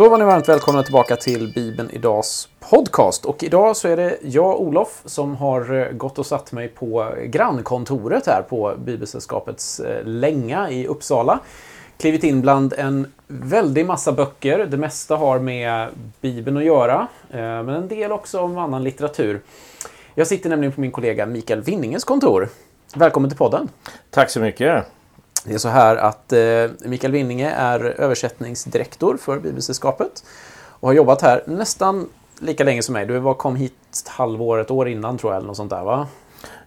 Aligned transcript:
Då 0.00 0.08
var 0.08 0.18
ni 0.18 0.24
varmt 0.24 0.48
välkomna 0.48 0.82
tillbaka 0.82 1.16
till 1.16 1.52
Bibeln 1.54 1.90
Idags 1.90 2.48
podcast. 2.70 3.24
Och 3.24 3.42
idag 3.42 3.76
så 3.76 3.88
är 3.88 3.96
det 3.96 4.18
jag, 4.22 4.60
Olof, 4.60 5.02
som 5.04 5.36
har 5.36 5.74
eh, 5.74 5.92
gått 5.92 6.18
och 6.18 6.26
satt 6.26 6.52
mig 6.52 6.68
på 6.68 7.14
grannkontoret 7.24 8.26
här 8.26 8.42
på 8.42 8.74
Bibelsällskapets 8.78 9.80
eh, 9.80 10.04
Länga 10.04 10.70
i 10.70 10.86
Uppsala. 10.86 11.40
Klivit 11.98 12.24
in 12.24 12.40
bland 12.40 12.72
en 12.72 13.12
väldig 13.26 13.86
massa 13.86 14.12
böcker. 14.12 14.66
Det 14.66 14.76
mesta 14.76 15.16
har 15.16 15.38
med 15.38 15.88
Bibeln 16.20 16.56
att 16.56 16.64
göra, 16.64 17.08
eh, 17.30 17.38
men 17.38 17.68
en 17.68 17.88
del 17.88 18.12
också 18.12 18.40
om 18.40 18.58
annan 18.58 18.84
litteratur. 18.84 19.40
Jag 20.14 20.26
sitter 20.26 20.50
nämligen 20.50 20.72
på 20.72 20.80
min 20.80 20.92
kollega 20.92 21.26
Mikael 21.26 21.60
Winninges 21.60 22.04
kontor. 22.04 22.48
Välkommen 22.94 23.30
till 23.30 23.38
podden! 23.38 23.68
Tack 24.10 24.30
så 24.30 24.40
mycket! 24.40 24.99
Det 25.44 25.54
är 25.54 25.58
så 25.58 25.68
här 25.68 25.96
att 25.96 26.32
eh, 26.32 26.88
Mikael 26.88 27.12
Winninge 27.12 27.50
är 27.50 27.80
översättningsdirektor 27.80 29.16
för 29.16 29.38
Bibelsällskapet 29.38 30.24
och 30.52 30.88
har 30.88 30.94
jobbat 30.94 31.22
här 31.22 31.42
nästan 31.46 32.08
lika 32.40 32.64
länge 32.64 32.82
som 32.82 32.92
mig. 32.92 33.06
Du 33.06 33.18
var, 33.18 33.34
kom 33.34 33.56
hit 33.56 33.74
ett 33.92 34.08
halvår, 34.08 34.58
ett 34.58 34.70
år 34.70 34.88
innan 34.88 35.18
tror 35.18 35.32
jag, 35.32 35.38
eller 35.38 35.46
något 35.46 35.56
sånt 35.56 35.70
där 35.70 35.84
va? 35.84 36.08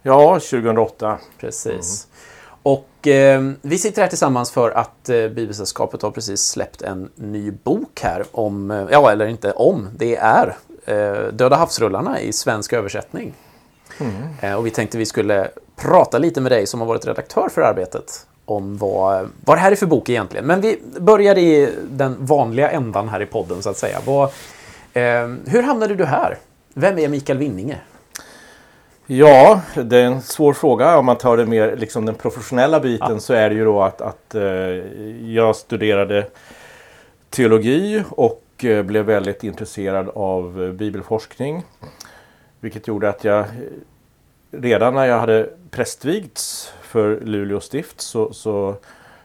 Ja, 0.02 0.34
2008. 0.34 1.18
Precis. 1.40 2.08
Mm. 2.08 2.30
Och 2.64 3.08
eh, 3.08 3.52
vi 3.62 3.78
sitter 3.78 4.02
här 4.02 4.10
tillsammans 4.10 4.52
för 4.52 4.72
att 4.72 5.10
eh, 5.10 5.28
Bibelsällskapet 5.28 6.02
har 6.02 6.12
precis 6.12 6.42
släppt 6.42 6.82
en 6.82 7.10
ny 7.16 7.52
bok 7.52 8.00
här 8.02 8.26
om, 8.32 8.72
eh, 8.72 8.86
ja 8.92 9.12
eller 9.12 9.26
inte 9.26 9.52
om, 9.52 9.90
det 9.98 10.16
är 10.16 10.56
eh, 10.86 11.34
Döda 11.34 11.56
havsrullarna 11.56 12.22
i 12.22 12.34
svensk 12.34 12.74
översättning. 12.74 13.34
Mm. 14.00 14.14
Eh, 14.42 14.54
och 14.54 14.66
vi 14.66 14.72
tänkte 14.72 14.98
vi 14.98 15.06
skulle 15.06 15.50
prata 15.76 16.18
lite 16.18 16.42
med 16.42 16.52
dig 16.52 16.68
som 16.68 16.80
har 16.80 16.88
varit 16.88 17.06
redaktör 17.06 17.50
för 17.50 17.62
arbetet 17.62 18.26
om 18.46 18.78
vad, 18.78 19.30
vad 19.46 19.58
det 19.58 19.62
här 19.62 19.72
är 19.72 19.76
för 19.76 19.86
bok 19.86 20.10
egentligen. 20.10 20.46
Men 20.46 20.62
vi 20.62 20.80
börjar 21.00 21.38
i 21.38 21.74
den 21.90 22.26
vanliga 22.26 22.72
ändan 22.72 23.10
här 23.10 23.22
i 23.22 23.26
podden 23.26 23.64
så 23.64 23.70
att 23.70 23.78
säga. 23.78 23.98
Vad, 24.06 24.24
eh, 24.94 25.34
hur 25.46 25.64
hamnade 25.64 25.96
du 25.96 26.06
här? 26.06 26.38
Vem 26.74 27.00
är 27.00 27.08
Mikael 27.08 27.38
Winninge? 27.38 27.78
Ja, 29.06 29.62
det 29.76 29.98
är 29.98 30.06
en 30.06 30.22
svår 30.22 30.54
fråga. 30.54 30.98
Om 30.98 31.06
man 31.06 31.18
tar 31.18 31.38
det 31.38 31.46
mer 31.46 31.76
liksom 31.76 32.06
den 32.06 32.16
professionella 32.16 32.80
biten 32.80 33.14
ja. 33.14 33.20
så 33.20 33.34
är 33.34 33.50
det 33.50 33.56
ju 33.56 33.66
då 33.66 33.82
att, 33.82 34.02
att 34.02 34.36
eh, 34.36 34.44
jag 35.34 35.56
studerade 35.56 36.28
teologi 37.30 38.04
och 38.10 38.44
eh, 38.64 38.84
blev 38.84 39.06
väldigt 39.06 39.44
intresserad 39.44 40.10
av 40.10 40.64
eh, 40.64 40.72
bibelforskning. 40.72 41.64
Vilket 42.60 42.88
gjorde 42.88 43.10
att 43.10 43.24
jag 43.24 43.46
redan 44.52 44.94
när 44.94 45.06
jag 45.06 45.20
hade 45.20 45.50
prästvigts 45.72 46.74
för 46.94 47.20
Luleå 47.20 47.60
stift 47.60 48.02
så, 48.02 48.34
så 48.34 48.76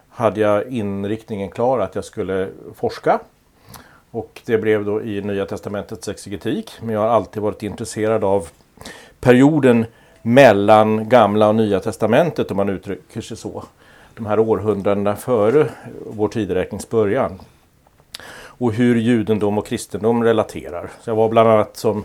hade 0.08 0.40
jag 0.40 0.68
inriktningen 0.68 1.50
klar 1.50 1.78
att 1.78 1.94
jag 1.94 2.04
skulle 2.04 2.48
forska. 2.74 3.20
Och 4.10 4.42
det 4.44 4.58
blev 4.58 4.84
då 4.84 5.02
i 5.02 5.20
Nya 5.20 5.46
Testamentets 5.46 6.08
exegetik. 6.08 6.72
Men 6.80 6.94
jag 6.94 7.00
har 7.00 7.08
alltid 7.08 7.42
varit 7.42 7.62
intresserad 7.62 8.24
av 8.24 8.48
perioden 9.20 9.86
mellan 10.22 11.08
Gamla 11.08 11.48
och 11.48 11.54
Nya 11.54 11.80
Testamentet 11.80 12.50
om 12.50 12.56
man 12.56 12.68
uttrycker 12.68 13.20
sig 13.20 13.36
så. 13.36 13.64
De 14.14 14.26
här 14.26 14.38
århundradena 14.38 15.16
före 15.16 15.68
vår 16.06 16.28
tideräknings 16.28 16.88
början. 16.88 17.40
Och 18.40 18.72
hur 18.72 18.96
judendom 18.96 19.58
och 19.58 19.66
kristendom 19.66 20.24
relaterar. 20.24 20.90
Så 21.00 21.10
jag 21.10 21.16
var 21.16 21.28
bland 21.28 21.48
annat 21.48 21.76
som 21.76 22.04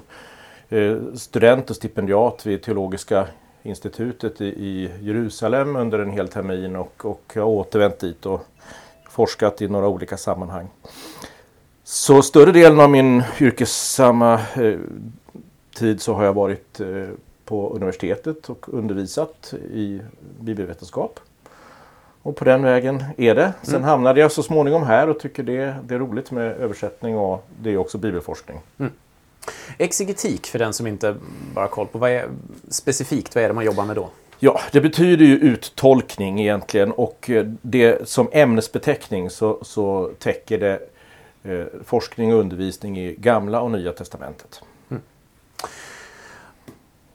eh, 0.70 0.98
student 1.16 1.70
och 1.70 1.76
stipendiat 1.76 2.46
vid 2.46 2.62
Teologiska 2.62 3.28
institutet 3.64 4.42
i, 4.42 4.92
Jerusalem 5.02 5.76
under 5.76 6.00
en 6.00 6.12
hel 6.12 6.28
termin 6.28 6.76
och, 6.76 7.06
och 7.06 7.32
jag 7.34 7.42
har 7.42 7.50
återvänt 7.50 8.00
dit 8.00 8.26
och 8.26 8.46
forskat 9.10 9.62
i 9.62 9.68
några 9.68 9.88
olika 9.88 10.18
sammanhang. 10.18 10.68
Så 11.84 12.22
större 12.22 12.52
delen 12.52 12.80
av 12.80 12.90
min 12.90 13.24
yrkessamma 13.40 14.34
eh, 14.56 14.80
tid 15.76 16.02
så 16.02 16.14
har 16.14 16.24
jag 16.24 16.34
varit 16.34 16.80
eh, 16.80 16.88
på 17.46 17.74
universitetet 17.76 18.50
och 18.50 18.74
undervisat 18.74 19.54
i 19.74 20.02
bibelvetenskap. 20.40 21.20
Och 22.22 22.36
på 22.36 22.46
den 22.46 22.64
vägen 22.64 23.04
är 23.18 23.36
det. 23.36 23.54
Sen 23.62 23.76
mm. 23.76 23.88
hamnade 23.88 24.20
jag 24.20 24.32
så 24.32 24.44
småningom 24.44 24.84
här 24.84 25.10
och 25.10 25.20
tycker 25.20 25.44
det, 25.44 25.76
det 25.84 25.96
är 25.96 26.00
roligt 26.00 26.32
med 26.32 26.52
översättning 26.52 27.18
och 27.18 27.46
det 27.62 27.70
är 27.70 27.78
också 27.78 27.98
bibelforskning. 27.98 28.60
Mm. 28.78 28.92
Exegetik, 29.78 30.48
för 30.48 30.60
den 30.60 30.74
som 30.74 30.88
inte 30.88 31.16
bara 31.54 31.66
har 31.66 31.70
koll 31.70 31.88
på, 31.88 31.98
vad 31.98 32.12
är, 32.12 32.30
specifikt 32.70 33.36
vad 33.36 33.44
är 33.44 33.48
det 33.48 33.54
man 33.54 33.66
jobbar 33.66 33.86
med 33.86 33.96
då? 33.96 34.10
Ja, 34.40 34.60
det 34.72 34.82
betyder 34.82 35.26
ju 35.26 35.38
uttolkning 35.38 36.42
egentligen 36.42 36.92
och 36.92 37.30
eh, 37.30 37.46
det 37.62 38.10
som 38.10 38.30
ämnesbeteckning 38.32 39.30
så, 39.30 39.60
så 39.62 40.12
täcker 40.20 40.58
det 40.58 40.80
eh, 41.44 41.66
forskning 41.86 42.34
och 42.34 42.40
undervisning 42.40 43.00
i 43.00 43.16
Gamla 43.16 43.62
och 43.62 43.72
Nya 43.72 43.92
Testamentet. 43.92 44.62
Mm. 44.90 45.04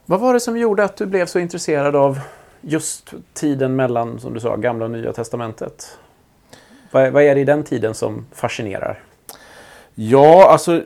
Vad 0.05 0.19
var 0.19 0.33
det 0.33 0.39
som 0.39 0.57
gjorde 0.57 0.83
att 0.83 0.97
du 0.97 1.05
blev 1.05 1.25
så 1.25 1.39
intresserad 1.39 1.95
av 1.95 2.19
just 2.61 3.13
tiden 3.33 3.75
mellan, 3.75 4.19
som 4.19 4.33
du 4.33 4.39
sa, 4.39 4.55
Gamla 4.55 4.85
och 4.85 4.91
Nya 4.91 5.13
Testamentet? 5.13 5.97
Vad, 6.91 7.11
vad 7.11 7.23
är 7.23 7.35
det 7.35 7.41
i 7.41 7.45
den 7.45 7.63
tiden 7.63 7.93
som 7.93 8.25
fascinerar? 8.31 9.03
Ja, 9.95 10.51
alltså 10.51 10.83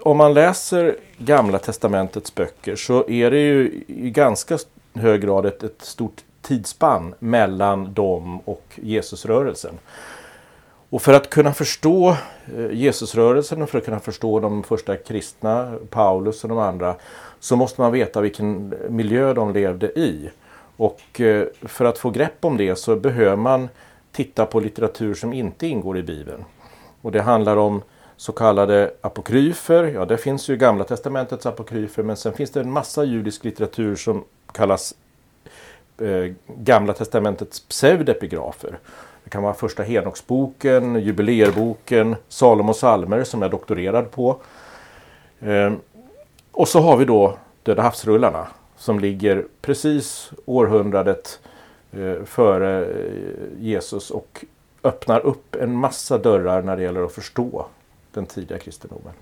om 0.00 0.16
man 0.16 0.34
läser 0.34 0.96
Gamla 1.18 1.58
Testamentets 1.58 2.34
böcker 2.34 2.76
så 2.76 3.08
är 3.08 3.30
det 3.30 3.38
ju 3.38 3.84
i 3.86 4.10
ganska 4.10 4.58
hög 4.94 5.20
grad 5.20 5.46
ett, 5.46 5.62
ett 5.62 5.82
stort 5.82 6.24
tidsspann 6.42 7.14
mellan 7.18 7.94
dem 7.94 8.40
och 8.44 8.64
Jesusrörelsen. 8.74 9.78
Och 10.90 11.02
för 11.02 11.12
att 11.12 11.30
kunna 11.30 11.52
förstå 11.52 12.16
eh, 12.56 12.72
Jesusrörelsen 12.72 13.62
och 13.62 13.70
för 13.70 13.78
att 13.78 13.84
kunna 13.84 14.00
förstå 14.00 14.40
de 14.40 14.62
första 14.62 14.96
kristna, 14.96 15.74
Paulus 15.90 16.42
och 16.42 16.48
de 16.48 16.58
andra, 16.58 16.94
så 17.40 17.56
måste 17.56 17.80
man 17.80 17.92
veta 17.92 18.20
vilken 18.20 18.74
miljö 18.88 19.34
de 19.34 19.52
levde 19.52 19.86
i. 19.86 20.30
Och 20.76 21.20
eh, 21.20 21.46
för 21.62 21.84
att 21.84 21.98
få 21.98 22.10
grepp 22.10 22.44
om 22.44 22.56
det 22.56 22.76
så 22.76 22.96
behöver 22.96 23.36
man 23.36 23.68
titta 24.12 24.46
på 24.46 24.60
litteratur 24.60 25.14
som 25.14 25.32
inte 25.32 25.66
ingår 25.66 25.98
i 25.98 26.02
Bibeln. 26.02 26.44
Och 27.02 27.12
det 27.12 27.22
handlar 27.22 27.56
om 27.56 27.82
så 28.18 28.32
kallade 28.32 28.90
apokryfer. 29.00 29.84
Ja, 29.84 30.04
det 30.04 30.16
finns 30.16 30.48
ju 30.48 30.56
Gamla 30.56 30.84
Testamentets 30.84 31.46
apokryfer 31.46 32.02
men 32.02 32.16
sen 32.16 32.32
finns 32.32 32.50
det 32.50 32.60
en 32.60 32.70
massa 32.70 33.04
judisk 33.04 33.44
litteratur 33.44 33.96
som 33.96 34.24
kallas 34.52 34.94
eh, 35.98 36.34
Gamla 36.46 36.92
Testamentets 36.92 37.60
pseudepigrafer. 37.60 38.78
Det 39.24 39.30
kan 39.30 39.42
vara 39.42 39.54
Första 39.54 39.82
Henoksboken, 39.82 41.00
Jubileerboken, 41.00 42.16
Salomos 42.28 42.78
salmer 42.78 43.24
som 43.24 43.42
jag 43.42 43.50
doktorerad 43.50 44.10
på. 44.10 44.36
Eh, 45.40 45.72
och 46.52 46.68
så 46.68 46.80
har 46.80 46.96
vi 46.96 47.04
då 47.04 47.38
Döda 47.62 47.82
havsrullarna 47.82 48.48
som 48.76 49.00
ligger 49.00 49.46
precis 49.60 50.30
århundradet 50.44 51.40
eh, 51.92 52.24
före 52.24 52.84
eh, 52.84 53.58
Jesus 53.58 54.10
och 54.10 54.44
öppnar 54.82 55.20
upp 55.26 55.56
en 55.56 55.76
massa 55.76 56.18
dörrar 56.18 56.62
när 56.62 56.76
det 56.76 56.82
gäller 56.82 57.04
att 57.04 57.12
förstå 57.12 57.66
den 58.18 58.26
tidiga 58.26 58.58
kristendomen. 58.58 59.12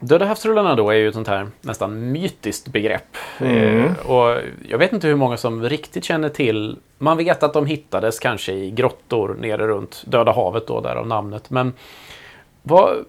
Döda 0.00 0.24
havsrullarna 0.24 0.74
då 0.74 0.90
är 0.90 0.94
ju 0.94 1.08
ett 1.08 1.14
sånt 1.14 1.28
här 1.28 1.48
nästan 1.60 2.12
mytiskt 2.12 2.68
begrepp. 2.68 3.16
Mm. 3.38 3.84
Eh, 3.84 4.10
och 4.10 4.38
jag 4.68 4.78
vet 4.78 4.92
inte 4.92 5.08
hur 5.08 5.16
många 5.16 5.36
som 5.36 5.62
riktigt 5.62 6.04
känner 6.04 6.28
till... 6.28 6.78
Man 6.98 7.16
vet 7.16 7.42
att 7.42 7.52
de 7.52 7.66
hittades 7.66 8.18
kanske 8.18 8.52
i 8.52 8.70
grottor 8.70 9.36
nere 9.40 9.66
runt 9.66 10.04
Döda 10.06 10.32
havet 10.32 10.66
då, 10.66 10.80
därav 10.80 11.06
namnet. 11.06 11.50
Men 11.50 11.72
vad, 12.62 13.04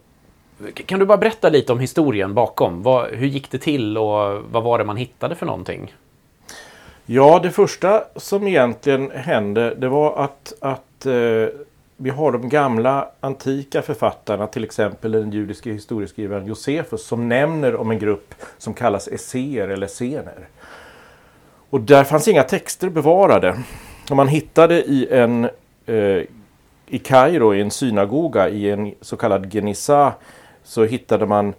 kan 0.73 0.99
du 0.99 1.05
bara 1.05 1.17
berätta 1.17 1.49
lite 1.49 1.73
om 1.73 1.79
historien 1.79 2.33
bakom? 2.33 2.83
Vad, 2.83 3.09
hur 3.09 3.27
gick 3.27 3.51
det 3.51 3.57
till 3.57 3.97
och 3.97 4.41
vad 4.51 4.63
var 4.63 4.77
det 4.77 4.85
man 4.85 4.97
hittade 4.97 5.35
för 5.35 5.45
någonting? 5.45 5.93
Ja, 7.05 7.39
det 7.43 7.51
första 7.51 8.03
som 8.15 8.47
egentligen 8.47 9.11
hände 9.11 9.75
det 9.75 9.87
var 9.87 10.23
att, 10.23 10.53
att 10.61 11.05
eh, 11.05 11.45
vi 12.01 12.09
har 12.09 12.31
de 12.31 12.49
gamla 12.49 13.07
antika 13.19 13.81
författarna, 13.81 14.47
till 14.47 14.63
exempel 14.63 15.11
den 15.11 15.31
judiske 15.31 15.71
historieskrivaren 15.71 16.45
Josefus 16.45 17.05
som 17.05 17.29
nämner 17.29 17.75
om 17.75 17.91
en 17.91 17.99
grupp 17.99 18.35
som 18.57 18.73
kallas 18.73 19.07
esséer 19.07 19.67
eller 19.67 19.87
scener. 19.87 20.47
Och 21.69 21.81
där 21.81 22.03
fanns 22.03 22.27
inga 22.27 22.43
texter 22.43 22.89
bevarade. 22.89 23.59
Och 24.09 24.15
man 24.15 24.27
hittade 24.27 24.83
i 24.83 25.07
en 25.11 25.49
eh, 25.85 26.23
i 26.87 26.99
Kairo 26.99 27.55
i 27.55 27.61
en 27.61 27.71
synagoga 27.71 28.49
i 28.49 28.69
en 28.69 28.93
så 29.01 29.17
kallad 29.17 29.53
Genissa, 29.53 30.13
så 30.63 30.83
hittade 30.83 31.25
man 31.25 31.53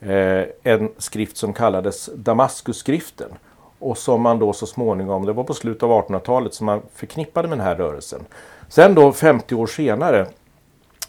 eh, 0.00 0.44
en 0.62 0.90
skrift 0.98 1.36
som 1.36 1.52
kallades 1.52 2.10
Damaskusskriften. 2.14 3.30
Och 3.78 3.98
som 3.98 4.22
man 4.22 4.38
då 4.38 4.52
så 4.52 4.66
småningom, 4.66 5.26
det 5.26 5.32
var 5.32 5.44
på 5.44 5.54
slutet 5.54 5.82
av 5.82 5.90
1800-talet, 5.90 6.54
som 6.54 6.66
man 6.66 6.82
förknippade 6.94 7.48
med 7.48 7.58
den 7.58 7.66
här 7.66 7.74
rörelsen. 7.74 8.24
Sen 8.68 8.94
då 8.94 9.12
50 9.12 9.54
år 9.54 9.66
senare 9.66 10.26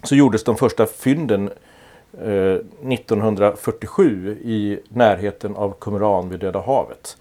så 0.03 0.15
gjordes 0.15 0.43
de 0.43 0.57
första 0.57 0.85
fynden 0.85 1.49
eh, 2.21 2.55
1947 2.91 4.37
i 4.41 4.79
närheten 4.89 5.55
av 5.55 5.75
Qumran 5.79 6.29
vid 6.29 6.39
Döda 6.39 6.61
havet. 6.61 7.17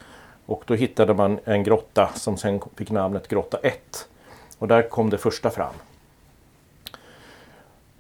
Och 0.46 0.62
då 0.66 0.74
hittade 0.74 1.14
man 1.14 1.38
en 1.44 1.62
grotta 1.62 2.10
som 2.14 2.36
sen 2.36 2.60
fick 2.76 2.90
namnet 2.90 3.28
Grotta 3.28 3.58
1. 3.62 4.08
Och 4.58 4.68
där 4.68 4.82
kom 4.82 5.10
det 5.10 5.18
första 5.18 5.50
fram. 5.50 5.74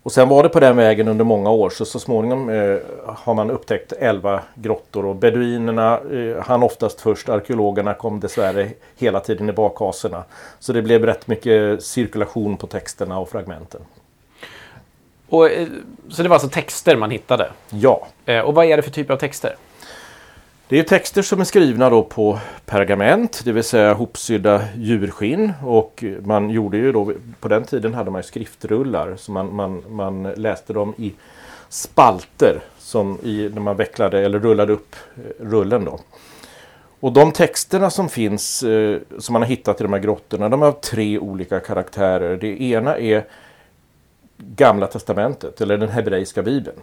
Och 0.06 0.12
sen 0.12 0.28
var 0.28 0.42
det 0.42 0.48
på 0.48 0.60
den 0.60 0.76
vägen 0.76 1.08
under 1.08 1.24
många 1.24 1.50
år 1.50 1.70
så 1.70 1.84
så 1.84 1.98
småningom 1.98 2.48
eh, 2.48 2.78
har 3.06 3.34
man 3.34 3.50
upptäckt 3.50 3.92
11 3.92 4.42
grottor 4.54 5.06
och 5.06 5.16
beduinerna 5.16 6.00
eh, 6.12 6.44
han 6.44 6.62
oftast 6.62 7.00
först. 7.00 7.28
Arkeologerna 7.28 7.94
kom 7.94 8.20
dessvärre 8.20 8.70
hela 8.96 9.20
tiden 9.20 9.48
i 9.48 9.52
bakhaserna. 9.52 10.24
Så 10.58 10.72
det 10.72 10.82
blev 10.82 11.06
rätt 11.06 11.26
mycket 11.26 11.82
cirkulation 11.82 12.56
på 12.56 12.66
texterna 12.66 13.18
och 13.18 13.28
fragmenten. 13.28 13.80
Och, 15.28 15.50
eh, 15.50 15.68
så 16.08 16.22
det 16.22 16.28
var 16.28 16.36
alltså 16.36 16.48
texter 16.48 16.96
man 16.96 17.10
hittade? 17.10 17.50
Ja. 17.70 18.06
Eh, 18.26 18.40
och 18.40 18.54
vad 18.54 18.64
är 18.64 18.76
det 18.76 18.82
för 18.82 18.90
typ 18.90 19.10
av 19.10 19.16
texter? 19.16 19.56
Det 20.68 20.78
är 20.78 20.82
texter 20.82 21.22
som 21.22 21.40
är 21.40 21.44
skrivna 21.44 21.90
då 21.90 22.02
på 22.02 22.38
pergament, 22.64 23.42
det 23.44 23.52
vill 23.52 23.64
säga 23.64 23.94
hopsydda 23.94 24.62
djurskinn. 24.76 25.52
Och 25.64 26.04
man 26.20 26.50
gjorde 26.50 26.76
ju 26.76 26.92
då, 26.92 27.12
på 27.40 27.48
den 27.48 27.64
tiden 27.64 27.94
hade 27.94 28.10
man 28.10 28.18
ju 28.18 28.22
skriftrullar. 28.22 29.16
Så 29.16 29.32
man, 29.32 29.54
man, 29.54 29.82
man 29.88 30.22
läste 30.22 30.72
dem 30.72 30.94
i 30.98 31.12
spalter 31.68 32.60
som 32.78 33.18
i, 33.22 33.50
när 33.54 33.60
man 33.60 33.76
vecklade 33.76 34.20
eller 34.20 34.38
rullade 34.38 34.72
upp 34.72 34.96
eh, 35.16 35.44
rullen. 35.44 35.84
Då. 35.84 36.00
Och 37.00 37.12
de 37.12 37.32
texterna 37.32 37.90
som 37.90 38.08
finns, 38.08 38.62
eh, 38.62 38.98
som 39.18 39.32
man 39.32 39.42
har 39.42 39.48
hittat 39.48 39.80
i 39.80 39.84
de 39.84 39.92
här 39.92 40.00
grottorna, 40.00 40.48
de 40.48 40.62
har 40.62 40.72
tre 40.72 41.18
olika 41.18 41.60
karaktärer. 41.60 42.36
Det 42.36 42.62
ena 42.62 42.98
är 42.98 43.24
Gamla 44.36 44.86
Testamentet, 44.86 45.60
eller 45.60 45.78
den 45.78 45.88
hebreiska 45.88 46.42
bibeln. 46.42 46.76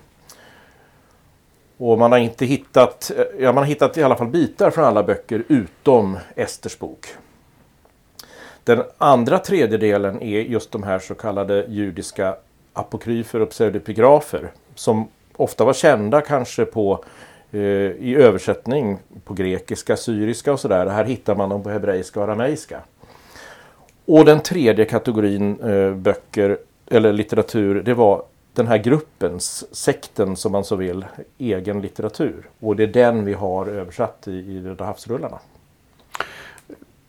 Och 1.86 2.00
man 2.00 2.12
har 2.12 2.20
inte 2.20 2.46
hittat, 2.46 3.12
eh, 3.18 3.24
ja 3.40 3.54
man 3.54 3.64
har 3.64 3.66
hittat 3.66 3.98
i 3.98 4.04
alla 4.04 4.16
fall 4.16 4.28
bitar 4.28 4.72
från 4.72 4.86
alla 4.86 5.04
böcker 5.04 5.44
utom 5.48 6.18
Esters 6.36 6.80
bok. 6.80 7.08
Den 8.64 8.84
andra 8.98 9.40
tredjedelen 9.40 10.22
är 10.22 10.40
just 10.42 10.72
de 10.72 10.84
här 10.84 11.00
så 11.00 11.16
kallade 11.16 11.66
judiska 11.70 12.36
apokryfer 12.74 13.40
och 13.42 13.50
pseudepigrafer. 13.50 14.52
Som 14.76 15.08
ofta 15.36 15.66
var 15.66 15.74
kända 15.74 16.22
kanske 16.22 16.66
på 16.66 17.04
eh, 17.52 17.60
i 17.60 18.16
översättning 18.16 18.98
på 19.26 19.34
grekiska, 19.34 19.98
syriska 19.98 20.54
och 20.54 20.60
sådär. 20.60 20.86
Här 20.86 21.06
hittar 21.06 21.36
man 21.36 21.50
dem 21.50 21.64
på 21.64 21.70
hebreiska 21.70 22.20
och 22.20 22.26
arameiska. 22.26 22.82
Och 24.06 24.26
den 24.26 24.40
tredje 24.40 24.86
kategorin 24.86 25.60
eh, 25.60 25.94
böcker 25.94 26.58
eller 26.88 27.14
litteratur 27.14 27.82
det 27.82 27.94
var 27.94 28.24
den 28.54 28.68
här 28.68 28.78
gruppens, 28.78 29.76
sekten 29.76 30.36
som 30.36 30.52
man 30.52 30.64
så 30.64 30.76
vill, 30.76 31.06
egen 31.38 31.82
litteratur. 31.82 32.50
Och 32.60 32.76
det 32.76 32.84
är 32.84 32.88
den 32.88 33.26
vi 33.26 33.34
har 33.34 33.66
översatt 33.66 34.28
i, 34.28 34.32
i 34.32 34.62
Röda 34.62 34.86
havsrullarna. 34.86 35.40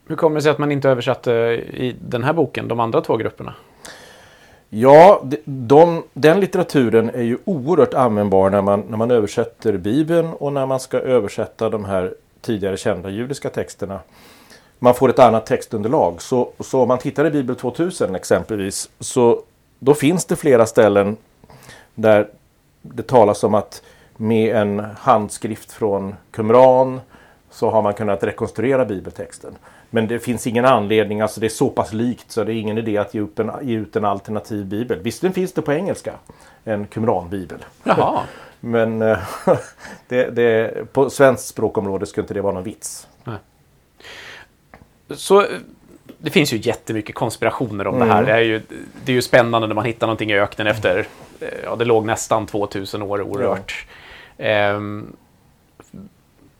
Hur 0.07 0.15
kommer 0.15 0.35
det 0.35 0.41
sig 0.41 0.51
att 0.51 0.57
man 0.57 0.71
inte 0.71 0.89
översatte 0.89 1.31
i 1.73 1.95
den 2.01 2.23
här 2.23 2.33
boken, 2.33 2.67
de 2.67 2.79
andra 2.79 3.01
två 3.01 3.17
grupperna? 3.17 3.53
Ja, 4.69 5.21
de, 5.23 5.37
de, 5.45 6.03
den 6.13 6.39
litteraturen 6.39 7.09
är 7.09 7.21
ju 7.21 7.37
oerhört 7.45 7.93
användbar 7.93 8.49
när 8.49 8.61
man, 8.61 8.83
när 8.89 8.97
man 8.97 9.11
översätter 9.11 9.77
Bibeln 9.77 10.33
och 10.33 10.53
när 10.53 10.65
man 10.65 10.79
ska 10.79 10.99
översätta 10.99 11.69
de 11.69 11.85
här 11.85 12.13
tidigare 12.41 12.77
kända 12.77 13.09
judiska 13.09 13.49
texterna. 13.49 13.99
Man 14.79 14.93
får 14.93 15.09
ett 15.09 15.19
annat 15.19 15.45
textunderlag. 15.45 16.21
Så, 16.21 16.49
så 16.59 16.81
om 16.81 16.87
man 16.87 16.97
tittar 16.97 17.25
i 17.25 17.31
Bibel 17.31 17.55
2000 17.55 18.15
exempelvis 18.15 18.89
så 18.99 19.41
då 19.79 19.93
finns 19.93 20.25
det 20.25 20.35
flera 20.35 20.65
ställen 20.65 21.17
där 21.95 22.27
det 22.81 23.03
talas 23.03 23.43
om 23.43 23.53
att 23.53 23.81
med 24.17 24.55
en 24.55 24.79
handskrift 24.79 25.71
från 25.71 26.15
Qumran 26.31 27.01
så 27.49 27.69
har 27.69 27.81
man 27.81 27.93
kunnat 27.93 28.23
rekonstruera 28.23 28.85
bibeltexten. 28.85 29.55
Men 29.89 30.07
det 30.07 30.19
finns 30.19 30.47
ingen 30.47 30.65
anledning, 30.65 31.21
alltså 31.21 31.39
det 31.39 31.47
är 31.47 31.49
så 31.49 31.69
pass 31.69 31.93
likt 31.93 32.31
så 32.31 32.43
det 32.43 32.53
är 32.53 32.55
ingen 32.55 32.77
idé 32.77 32.97
att 32.97 33.13
ge, 33.13 33.21
upp 33.21 33.39
en, 33.39 33.51
ge 33.61 33.75
ut 33.75 33.95
en 33.95 34.05
alternativ 34.05 34.65
bibel. 34.65 34.99
Visserligen 34.99 35.33
finns 35.33 35.53
det 35.53 35.61
på 35.61 35.73
engelska, 35.73 36.13
en 36.63 36.87
Qumran-bibel. 36.87 37.65
Jaha. 37.83 38.21
Men 38.59 39.01
eh, 39.01 39.17
det, 40.07 40.29
det, 40.29 40.93
på 40.93 41.09
svenskt 41.09 41.47
språkområde 41.47 42.05
skulle 42.05 42.23
inte 42.23 42.33
det 42.33 42.41
vara 42.41 42.53
någon 42.53 42.63
vits. 42.63 43.07
Nej. 43.23 43.37
Så 45.09 45.45
det 46.25 46.31
finns 46.31 46.53
ju 46.53 46.57
jättemycket 46.57 47.15
konspirationer 47.15 47.87
om 47.87 47.95
mm. 47.95 48.07
det 48.07 48.13
här. 48.13 48.23
Det 48.23 48.31
är, 48.31 48.39
ju, 48.39 48.61
det 49.05 49.11
är 49.11 49.13
ju 49.13 49.21
spännande 49.21 49.67
när 49.67 49.75
man 49.75 49.85
hittar 49.85 50.07
någonting 50.07 50.31
i 50.31 50.39
öknen 50.39 50.67
efter, 50.67 51.07
ja 51.63 51.75
det 51.75 51.85
låg 51.85 52.05
nästan 52.05 52.45
2000 52.45 53.01
år 53.01 53.21
orört. 53.21 53.85
Ja. 54.37 54.45
Ehm, 54.45 55.15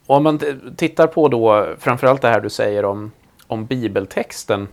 om 0.06 0.24
man 0.24 0.40
tittar 0.78 1.08
på 1.08 1.28
då 1.28 1.68
framförallt 1.80 2.22
det 2.22 2.28
här 2.28 2.40
du 2.40 2.50
säger 2.50 2.86
om, 2.86 3.12
om 3.48 3.66
bibeltexten. 3.66 4.68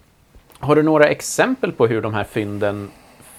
Har 0.59 0.77
du 0.77 0.83
några 0.83 1.09
exempel 1.09 1.73
på 1.73 1.87
hur 1.87 2.03
de 2.03 2.15
här 2.15 2.25
fynden 2.25 2.91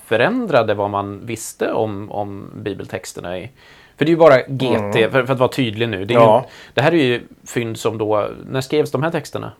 förändrade 0.06 0.74
vad 0.74 0.90
man 0.90 1.26
visste 1.26 1.72
om, 1.72 2.12
om 2.12 2.52
bibeltexterna? 2.56 3.38
I, 3.38 3.52
för 3.98 4.06
det 4.06 4.10
är 4.10 4.14
ju 4.14 4.18
bara 4.18 4.38
GT, 4.38 4.98
mm. 4.98 5.12
för, 5.12 5.26
för, 5.26 5.34
att 5.34 5.40
vara 5.40 5.50
tydlig 5.50 5.90
nu. 5.90 6.06
Det, 6.06 6.14
ja. 6.14 6.46
ju, 6.46 6.52
det 6.74 6.82
här 6.82 6.94
är 6.94 7.04
ju 7.04 7.22
fynd 7.48 7.80
som 7.80 7.98
då, 7.98 8.30
när 8.50 8.62
skrevs 8.62 8.92
de 8.92 9.04
här 9.04 9.12
texterna? 9.12 9.52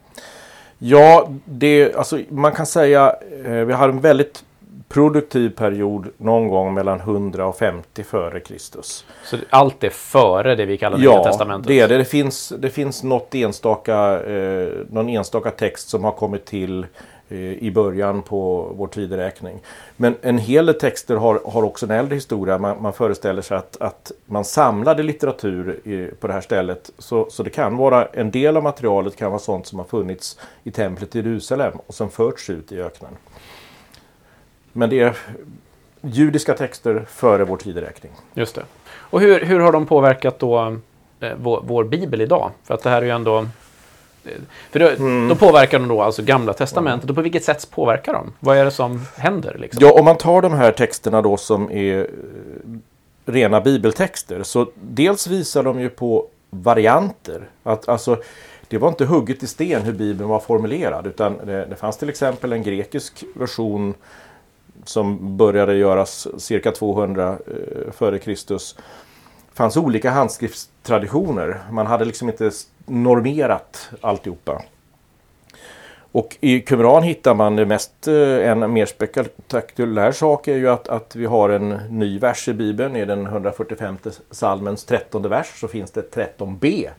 Ja, 0.86 1.30
det, 1.46 1.96
alltså, 1.96 2.20
man 2.30 2.52
kan 2.52 2.66
säga 2.66 3.16
eh, 3.46 3.52
vi 3.52 3.74
har 3.74 3.90
en 3.90 4.00
väldigt 4.00 4.44
produktiv 4.90 5.50
period 5.50 6.08
någon 6.18 6.48
gång 6.48 6.74
mellan 6.74 7.00
100 7.00 7.46
och 7.46 7.58
50 7.58 8.04
före 8.04 8.40
Kristus. 8.40 9.06
Så 9.26 9.38
allt 9.50 9.84
är 9.84 9.90
före 9.90 10.56
det 10.56 10.66
vi 10.66 10.78
kallar 10.78 10.98
Nya 10.98 11.06
ja, 11.06 11.24
Testamentet? 11.24 11.70
Ja, 11.70 11.76
det 11.76 11.82
är 11.82 11.88
det. 11.88 11.98
Det 11.98 12.06
finns, 12.06 12.54
det 12.60 12.70
finns 12.70 13.04
något 13.04 13.36
enstaka, 13.36 14.24
eh, 14.24 14.68
någon 14.90 15.10
enstaka 15.10 15.52
text 15.52 15.90
som 15.90 16.04
har 16.04 16.12
kommit 16.12 16.46
till 16.46 16.86
Eh, 17.30 17.38
i 17.38 17.72
början 17.72 18.22
på 18.22 18.72
vår 18.76 18.88
tideräkning. 18.88 19.60
Men 19.98 20.16
en 20.22 20.38
hel 20.38 20.66
del 20.66 20.76
texter 20.76 21.16
har, 21.16 21.42
har 21.46 21.64
också 21.64 21.86
en 21.86 21.92
äldre 21.92 22.16
historia. 22.16 22.58
Man, 22.58 22.82
man 22.82 22.94
föreställer 22.94 23.42
sig 23.42 23.58
att, 23.58 23.82
att 23.82 24.12
man 24.26 24.46
samlade 24.46 25.04
litteratur 25.04 25.80
i, 25.88 26.12
på 26.20 26.28
det 26.28 26.34
här 26.34 26.42
stället. 26.42 26.92
Så, 26.98 27.30
så 27.30 27.44
det 27.44 27.50
kan 27.50 27.78
vara 27.78 28.06
en 28.06 28.32
del 28.32 28.58
av 28.58 28.64
materialet 28.64 29.16
kan 29.16 29.32
vara 29.32 29.40
sånt 29.40 29.68
som 29.68 29.80
har 29.80 29.86
funnits 29.86 30.40
i 30.64 30.72
templet 30.72 31.16
i 31.16 31.20
Jerusalem 31.20 31.74
och 31.88 31.94
som 31.94 32.10
förts 32.10 32.50
ut 32.50 32.72
i 32.72 32.82
öknen. 32.82 33.12
Men 34.72 34.90
det 34.90 35.00
är 35.00 35.18
judiska 36.02 36.54
texter 36.54 37.06
före 37.10 37.44
vår 37.44 37.58
tideräkning. 37.58 38.12
Just 38.34 38.56
det. 38.56 38.64
Och 38.96 39.22
hur, 39.22 39.46
hur 39.46 39.60
har 39.60 39.72
de 39.72 39.86
påverkat 39.86 40.40
då 40.40 40.78
eh, 41.20 41.34
vår, 41.38 41.64
vår 41.66 41.84
bibel 41.84 42.22
idag? 42.22 42.52
För 42.64 42.74
att 42.74 42.84
det 42.84 42.90
här 42.90 43.02
är 43.02 43.06
ju 43.06 43.12
ändå 43.12 43.46
för 44.72 44.80
då, 44.80 44.90
mm. 44.90 45.30
då, 45.30 45.36
påverkar 45.36 45.80
de 45.80 45.88
då 45.88 46.02
alltså 46.02 46.22
Gamla 46.22 46.54
Testamentet. 46.54 47.10
Och 47.10 47.16
på 47.16 47.22
vilket 47.22 47.44
sätt 47.44 47.72
påverkar 47.72 48.14
de? 48.14 48.34
Vad 48.40 48.58
är 48.58 48.66
det 48.66 48.72
som 48.72 49.02
händer? 49.18 49.58
Liksom? 49.60 49.80
Ja, 49.84 49.92
om 50.00 50.06
man 50.06 50.18
tar 50.18 50.42
de 50.42 50.54
här 50.54 50.72
texterna 50.72 51.22
då 51.22 51.38
som 51.38 51.72
är 51.72 52.00
eh, 52.00 52.06
rena 53.26 53.62
bibeltexter. 53.62 54.44
Så 54.44 54.68
dels 54.76 55.28
visar 55.28 55.64
de 55.64 55.80
ju 55.80 55.90
på 55.90 56.28
varianter. 56.50 57.42
Att, 57.64 57.90
alltså, 57.90 58.18
det 58.68 58.78
var 58.78 58.88
inte 58.88 59.06
hugget 59.06 59.44
i 59.44 59.48
sten 59.48 59.82
hur 59.82 59.94
Bibeln 59.94 60.30
var 60.30 60.40
formulerad. 60.40 61.08
Utan 61.08 61.38
det, 61.46 61.66
det 61.66 61.76
fanns 61.76 61.98
till 61.98 62.10
exempel 62.10 62.54
en 62.54 62.64
grekisk 62.64 63.24
version 63.36 63.94
som 64.86 65.38
började 65.38 65.76
göras 65.76 66.28
cirka 66.38 66.72
200 66.72 67.30
eh, 67.30 67.92
före 67.92 68.20
Kristus 68.20 68.76
fanns 69.54 69.78
olika 69.78 70.12
handskriftstraditioner. 70.12 71.62
Man 71.72 71.88
hade 71.88 72.06
liksom 72.06 72.30
inte 72.30 72.52
normerat 72.86 73.90
alltihopa. 74.02 74.64
Och 76.14 76.38
i 76.42 76.60
Qumran 76.60 77.04
hittar 77.04 77.34
man 77.34 77.56
det 77.56 77.66
mest, 77.66 78.08
eh, 78.08 78.50
en 78.50 78.74
mer 78.74 78.86
spektakulär 78.86 80.12
sak 80.12 80.48
är 80.48 80.56
ju 80.56 80.70
att, 80.70 80.88
att 80.88 81.16
vi 81.16 81.26
har 81.26 81.50
en 81.50 81.70
ny 81.90 82.20
vers 82.20 82.48
i 82.48 82.54
Bibeln. 82.54 82.96
I 82.96 83.06
den 83.06 83.26
145 83.26 83.98
salmens 84.32 84.86
13 84.86 85.30
vers 85.30 85.60
så 85.60 85.68
finns 85.68 85.92
det 85.92 86.16
13b. 86.16 86.90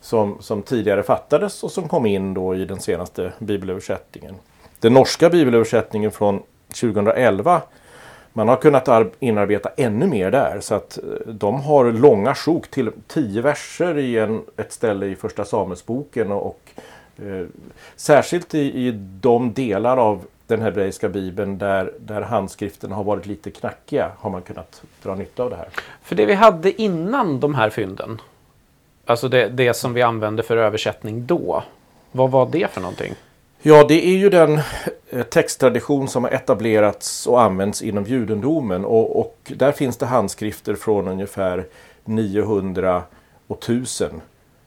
Som, 0.00 0.36
som 0.40 0.62
tidigare 0.62 1.02
fattades 1.02 1.62
och 1.62 1.70
som 1.70 1.88
kom 1.88 2.06
in 2.06 2.34
då 2.34 2.54
i 2.54 2.64
den 2.64 2.80
senaste 2.80 3.32
bibelöversättningen. 3.38 4.34
Den 4.80 4.92
norska 4.92 5.30
bibelöversättningen 5.30 6.10
från 6.10 6.42
2011 6.80 7.62
man 8.36 8.48
har 8.48 8.56
kunnat 8.56 8.88
inarbeta 9.20 9.70
ännu 9.76 10.06
mer 10.06 10.30
där 10.30 10.60
så 10.60 10.74
att 10.74 10.98
eh, 10.98 11.32
de 11.32 11.60
har 11.60 11.92
långa 11.92 12.34
sjok 12.34 12.70
till 12.70 12.90
tio 13.06 13.42
verser 13.42 13.98
i 13.98 14.18
en, 14.18 14.42
ett 14.56 14.72
ställe 14.72 15.06
i 15.06 15.16
första 15.16 15.44
Samuelsboken 15.44 16.32
och, 16.32 16.46
och 16.46 16.70
eh, 17.24 17.46
särskilt 17.96 18.54
i, 18.54 18.86
i 18.86 18.92
de 19.20 19.52
delar 19.52 19.96
av 19.96 20.24
den 20.46 20.62
hebreiska 20.62 21.08
bibeln 21.08 21.58
där, 21.58 21.92
där 21.98 22.22
handskrifterna 22.22 22.96
har 22.96 23.04
varit 23.04 23.26
lite 23.26 23.50
knackiga 23.50 24.10
har 24.18 24.30
man 24.30 24.42
kunnat 24.42 24.82
dra 25.02 25.14
nytta 25.14 25.42
av 25.42 25.50
det 25.50 25.56
här. 25.56 25.68
För 26.02 26.14
det 26.16 26.26
vi 26.26 26.34
hade 26.34 26.82
innan 26.82 27.40
de 27.40 27.54
här 27.54 27.70
fynden, 27.70 28.20
alltså 29.04 29.28
det, 29.28 29.48
det 29.48 29.74
som 29.74 29.94
vi 29.94 30.02
använde 30.02 30.42
för 30.42 30.56
översättning 30.56 31.26
då, 31.26 31.62
vad 32.12 32.30
var 32.30 32.48
det 32.52 32.70
för 32.70 32.80
någonting? 32.80 33.14
Ja, 33.66 33.84
det 33.88 34.06
är 34.06 34.16
ju 34.16 34.30
den 34.30 34.60
eh, 35.10 35.22
texttradition 35.22 36.08
som 36.08 36.24
har 36.24 36.30
etablerats 36.30 37.26
och 37.26 37.42
använts 37.42 37.82
inom 37.82 38.04
judendomen 38.04 38.84
och, 38.84 39.20
och 39.20 39.52
där 39.56 39.72
finns 39.72 39.96
det 39.96 40.06
handskrifter 40.06 40.74
från 40.74 41.08
ungefär 41.08 41.64
900 42.04 43.02
och 43.46 43.58
1000 43.58 44.20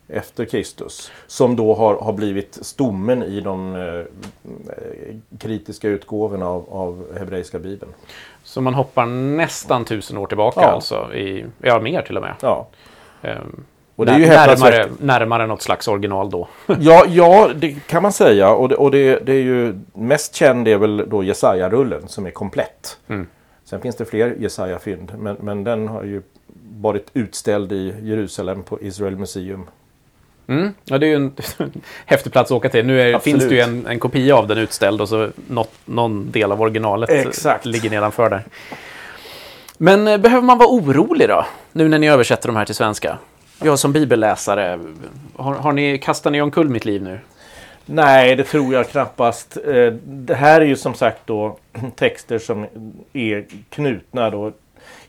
efter 0.08 0.46
Kristus. 0.46 1.12
Som 1.28 1.56
då 1.56 1.74
har, 1.76 1.96
har 1.96 2.14
blivit 2.14 2.58
stommen 2.62 3.24
i 3.24 3.42
de 3.42 3.76
eh, 3.76 4.06
kritiska 5.40 5.88
utgåvorna 5.88 6.48
av, 6.48 6.66
av 6.70 7.18
hebreiska 7.20 7.60
bibeln. 7.60 7.92
Så 8.44 8.62
man 8.62 8.74
hoppar 8.74 9.06
nästan 9.06 9.86
tusen 9.86 10.18
år 10.18 10.28
tillbaka 10.28 10.62
Ja. 10.62 10.68
alltså? 10.68 11.14
I, 11.14 11.46
ja, 11.62 11.80
mer 11.80 12.02
till 12.02 12.18
och 12.18 12.24
med. 12.24 12.36
Ja, 12.42 12.68
Ehm, 13.22 13.64
och 13.98 14.06
det 14.06 14.12
är 14.12 14.20
ju 14.20 14.28
när- 14.28 14.48
närmare, 14.48 14.88
närmare 15.00 15.48
något 15.48 15.62
slags 15.62 15.88
original 15.88 16.30
då. 16.30 16.48
Ja, 16.80 17.06
ja, 17.08 17.50
det 17.56 17.88
kan 17.88 18.04
man 18.04 18.12
säga. 18.12 18.50
Och, 18.50 18.70
det, 18.70 18.76
och 18.76 18.92
det, 18.92 19.20
det 19.26 19.32
är 19.34 19.42
ju 19.42 19.76
mest 19.94 20.36
känd 20.36 20.68
är 20.68 20.78
väl 20.78 21.06
då 21.10 21.24
Jesaja-rullen 21.24 22.08
som 22.08 22.26
är 22.26 22.32
komplett. 22.32 22.98
Mm. 23.08 23.28
Sen 23.66 23.82
finns 23.82 23.96
det 23.96 24.06
fler 24.06 24.36
Jesaja-fynd, 24.40 25.12
men, 25.18 25.38
men 25.40 25.64
den 25.64 25.88
har 25.88 26.04
ju 26.04 26.22
varit 26.82 27.08
utställd 27.14 27.72
i 27.72 27.94
Jerusalem 28.02 28.64
på 28.64 28.82
Israel 28.82 29.16
Museum. 29.16 29.68
Mm. 30.48 30.74
Ja, 30.84 30.98
det 30.98 31.06
är 31.06 31.10
ju 31.10 31.16
en 31.16 31.34
häftig 32.06 32.32
plats 32.32 32.52
att 32.52 32.56
åka 32.56 32.70
till. 32.70 32.86
Nu 32.86 33.02
är, 33.02 33.20
finns 33.20 33.48
det 33.48 33.56
ju 33.56 33.62
en, 33.62 33.88
en 33.88 34.00
kopia 34.00 34.36
av 34.36 34.48
den 34.48 34.58
utställd 34.58 35.02
och 35.02 35.10
så 35.10 35.30
något, 35.48 35.72
någon 35.86 36.32
del 36.32 36.52
av 36.52 36.62
originalet 36.62 37.10
Exakt. 37.10 37.66
ligger 37.66 37.90
nedanför 37.90 38.30
där. 38.30 38.44
Men 39.78 40.08
eh, 40.08 40.18
behöver 40.18 40.44
man 40.44 40.58
vara 40.58 40.70
orolig 40.70 41.30
då? 41.30 41.46
Nu 41.72 41.88
när 41.90 42.00
ni 42.00 42.10
översätter 42.10 42.48
de 42.48 42.56
här 42.56 42.66
till 42.66 42.76
svenska? 42.76 43.18
Jag 43.64 43.80
som 43.80 43.94
bibelläsare, 43.94 44.80
har, 45.36 45.54
har 45.54 45.72
ni, 45.72 45.98
kastar 45.98 46.32
ni 46.32 46.42
omkull 46.42 46.70
mitt 46.70 46.86
liv 46.86 47.04
nu? 47.04 47.20
Nej, 47.86 48.36
det 48.36 48.44
tror 48.44 48.74
jag 48.74 48.90
knappast. 48.90 49.58
Eh, 49.68 49.94
Det 50.04 50.36
här 50.36 50.62
är 50.62 50.66
ju 50.66 50.76
som 50.76 50.94
sagt 50.94 51.22
då 51.26 51.58
texter 51.96 52.40
som 52.40 52.66
är 53.14 53.46
knutna 53.70 54.30
då 54.30 54.52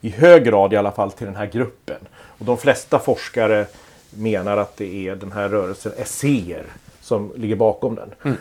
i 0.01 0.11
hög 0.11 0.45
grad 0.45 0.73
i 0.73 0.77
alla 0.77 0.93
fall 0.93 1.13
till 1.13 1.27
den 1.27 1.37
här 1.37 1.47
gruppen. 1.47 1.97
Och 2.15 2.45
de 2.45 2.57
flesta 2.57 2.99
forskare 2.99 3.67
menar 4.11 4.57
att 4.57 4.77
det 4.77 5.09
är 5.09 5.17
den 5.17 5.33
här 5.33 5.49
rörelsen 5.49 5.93
esséer 5.99 6.63
som 7.01 7.33
ligger 7.37 7.57
bakom 7.57 7.95
den. 7.95 8.37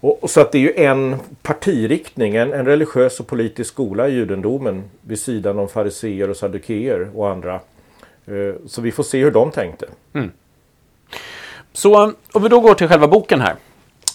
Och, 0.00 0.22
och 0.22 0.30
så 0.30 0.40
att 0.40 0.52
det 0.52 0.58
är 0.58 0.62
ju 0.62 0.74
en 0.84 1.16
partiriktning, 1.42 2.36
en, 2.36 2.52
en 2.52 2.64
religiös 2.66 3.20
och 3.20 3.26
politisk 3.26 3.72
skola 3.72 4.08
i 4.08 4.12
judendomen 4.12 4.82
vid 5.00 5.18
sidan 5.20 5.58
om 5.58 5.68
fariseer 5.68 6.30
och 6.30 6.36
saddukeer 6.36 7.08
och 7.14 7.30
andra. 7.30 7.60
Eh, 8.28 8.54
Så 8.66 8.80
vi 8.80 8.92
får 8.92 9.02
se 9.02 9.18
hur 9.18 9.30
de 9.30 9.50
tänkte. 9.50 9.86
Så 11.72 12.12
om 12.32 12.42
vi 12.42 12.48
då 12.48 12.60
går 12.60 12.74
till 12.74 12.88
själva 12.88 13.08
boken 13.08 13.40
här. 13.40 13.52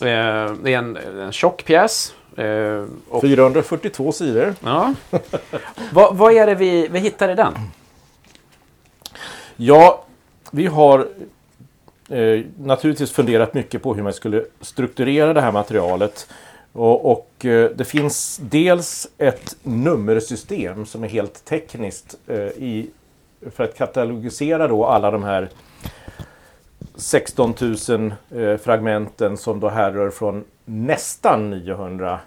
Eh, 0.02 0.54
det 0.64 0.74
är 0.74 0.78
en, 0.78 0.98
en 0.98 1.32
tjock 1.32 1.66
pjäs. 1.66 2.14
Eh, 2.38 2.86
och, 3.10 3.22
442 3.22 4.12
sidor. 4.12 4.56
ja. 4.64 4.94
vad, 5.92 6.16
vad 6.16 6.34
är 6.34 6.48
det 6.48 6.56
vi, 6.56 6.88
vi 6.88 7.00
hittar 7.00 7.30
i 7.30 7.36
den? 7.36 7.54
Ja, 9.56 10.06
vi 10.52 10.66
har 10.68 11.08
eh, 12.10 12.42
naturligtvis 12.58 13.12
funderat 13.12 13.54
mycket 13.54 13.84
på 13.84 13.94
hur 13.94 14.04
man 14.04 14.14
skulle 14.14 14.46
strukturera 14.62 15.34
det 15.34 15.42
här 15.42 15.52
materialet. 15.52 16.28
Och, 16.72 17.12
och 17.12 17.46
eh, 17.46 17.70
det 17.76 17.86
finns 17.86 18.40
dels 18.44 19.08
ett 19.18 19.56
nummersystem 19.64 20.86
som 20.86 21.04
är 21.04 21.08
helt 21.08 21.46
tekniskt 21.46 22.16
eh, 22.28 22.38
i, 22.38 22.90
för 23.56 23.64
att 23.64 23.78
katalogisera 23.78 24.68
då 24.68 24.86
alla 24.86 25.12
de 25.12 25.24
här 25.24 25.50
16 26.96 27.54
000 27.90 28.14
eh, 28.36 28.58
fragmenten 28.58 29.38
som 29.38 29.60
då 29.60 29.70
härrör 29.70 30.10
från 30.10 30.44
nästan 30.66 31.50
900 31.50 32.20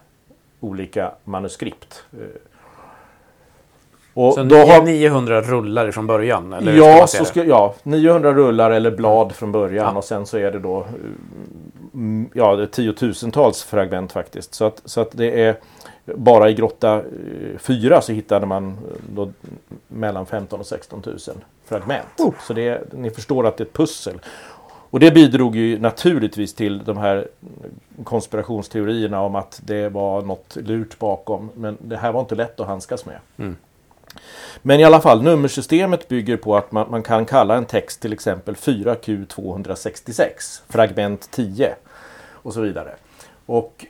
olika 0.61 1.13
manuskript. 1.25 2.05
Eh, 2.13 2.19
och 4.15 4.35
Så 4.35 4.43
då 4.43 4.57
har- 4.57 4.83
900 4.83 5.41
rullar 5.43 5.91
från 5.91 6.07
början? 6.07 6.53
Eller 6.53 6.73
Ja, 6.73 7.07
så 7.07 7.25
ska, 7.25 7.45
ja, 7.45 7.75
900 7.83 8.33
rullar 8.33 8.71
eller 8.71 8.91
blad 8.91 9.33
från 9.33 9.53
början 9.53 9.87
Ja. 9.93 9.99
och 9.99 10.05
sen 10.05 10.27
så 10.27 10.39
är 10.39 10.53
det 10.53 10.59
då 10.59 10.87
mm, 11.95 12.31
ja, 12.33 12.57
det 12.57 12.63
är 12.63 12.67
tiotusentals 12.67 13.63
fragment 13.65 14.13
faktiskt. 14.13 14.55
Så 14.55 14.65
att, 14.65 14.83
så 14.85 15.01
att 15.01 15.11
det 15.13 15.41
är 15.45 15.57
bara 16.15 16.51
i 16.51 16.55
grotta 16.55 17.03
4 17.59 18.01
så 18.01 18.13
hittade 18.13 18.47
man 18.47 18.69
eh, 18.69 18.75
då 19.15 19.31
mellan 19.89 20.27
15 20.27 20.61
och 20.61 20.67
16 20.67 21.03
000 21.07 21.19
fragment. 21.65 22.07
Så 22.41 22.53
det 22.53 22.93
ni 22.93 23.11
förstår 23.11 23.47
att 23.47 23.57
det 23.57 23.65
är 23.65 23.67
ett 23.67 23.73
pussel. 23.73 24.21
Och 24.91 25.01
det 25.01 25.11
bidrog 25.11 25.57
ju 25.57 25.79
naturligtvis 25.79 26.55
till 26.55 26.85
de 26.85 26.97
här 26.97 27.29
konspirationsteorierna 28.05 29.21
om 29.21 29.35
att 29.35 29.61
det 29.65 29.89
var 29.89 30.23
något 30.23 30.57
lurt 30.57 30.99
bakom. 30.99 31.51
Men 31.55 31.77
det 31.81 31.97
här 31.97 32.13
var 32.13 32.21
inte 32.21 32.35
lätt 32.35 32.61
att 32.61 32.67
handskas 32.67 33.07
med. 33.07 33.19
Men 34.63 34.81
i 34.81 34.85
alla 34.85 35.01
fall, 35.01 35.23
nummersystemet 35.23 36.09
bygger 36.09 36.37
på 36.37 36.57
att 36.57 36.73
man, 36.73 36.91
man 36.91 37.03
kan 37.03 37.27
kalla 37.27 37.57
en 37.57 37.65
text 37.65 38.01
till 38.01 38.13
exempel 38.13 38.55
4Q266, 38.55 40.63
fragment 40.69 41.31
10 41.31 41.75
och 42.31 42.53
så 42.53 42.61
vidare. 42.61 42.95
Och 43.47 43.87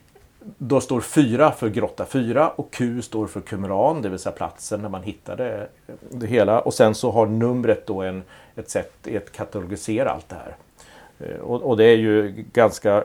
då 0.59 0.81
står 0.81 1.01
4 1.01 1.53
för 1.53 1.69
grotta 1.69 2.07
4 2.07 2.49
och 2.49 2.71
Q 2.71 3.03
står 3.03 3.27
för 3.27 3.41
kumran, 3.41 4.03
det 4.03 4.09
vill 4.09 4.19
säga 4.19 4.33
platsen 4.33 4.83
där 4.83 4.89
man 4.89 5.03
hittade 5.03 5.69
eh, 5.87 5.95
det 6.11 6.27
hela. 6.27 6.61
Och 6.61 6.75
sen 6.75 6.95
så 6.95 7.11
har 7.11 7.27
numret 7.27 7.87
då 7.87 8.03
en, 8.03 8.23
ett 8.57 8.71
sätt 8.71 8.93
att 9.17 9.33
katalogisera 9.33 10.11
allt 10.11 10.29
det 10.29 10.35
här. 10.35 10.57
Eh, 11.19 11.41
och, 11.41 11.63
och 11.63 11.77
det 11.77 11.85
är 11.85 11.97
ju 11.97 12.45
ganska 12.53 13.05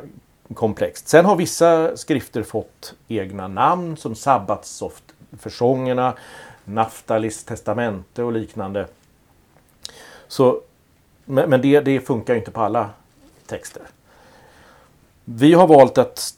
komplext. 0.54 1.08
Sen 1.08 1.26
har 1.26 1.36
vissa 1.36 1.98
skrifter 1.98 2.44
fått 2.44 2.94
egna 3.08 3.48
namn 3.48 3.98
som 3.98 4.16
sabbatssoftförsångerna, 4.16 6.14
Naftalis 6.66 7.44
testamente 7.44 8.24
och 8.24 8.32
liknande. 8.32 8.88
Så, 10.28 10.62
men 11.26 11.50
men 11.50 11.62
det, 11.62 11.80
det 11.80 12.00
funkar 12.00 12.34
ju 12.34 12.40
inte 12.40 12.52
på 12.52 12.62
alla 12.62 12.90
texter. 13.46 13.84
Vi 15.26 15.54
har 15.54 15.68
valt 15.68 15.98
att 15.98 16.36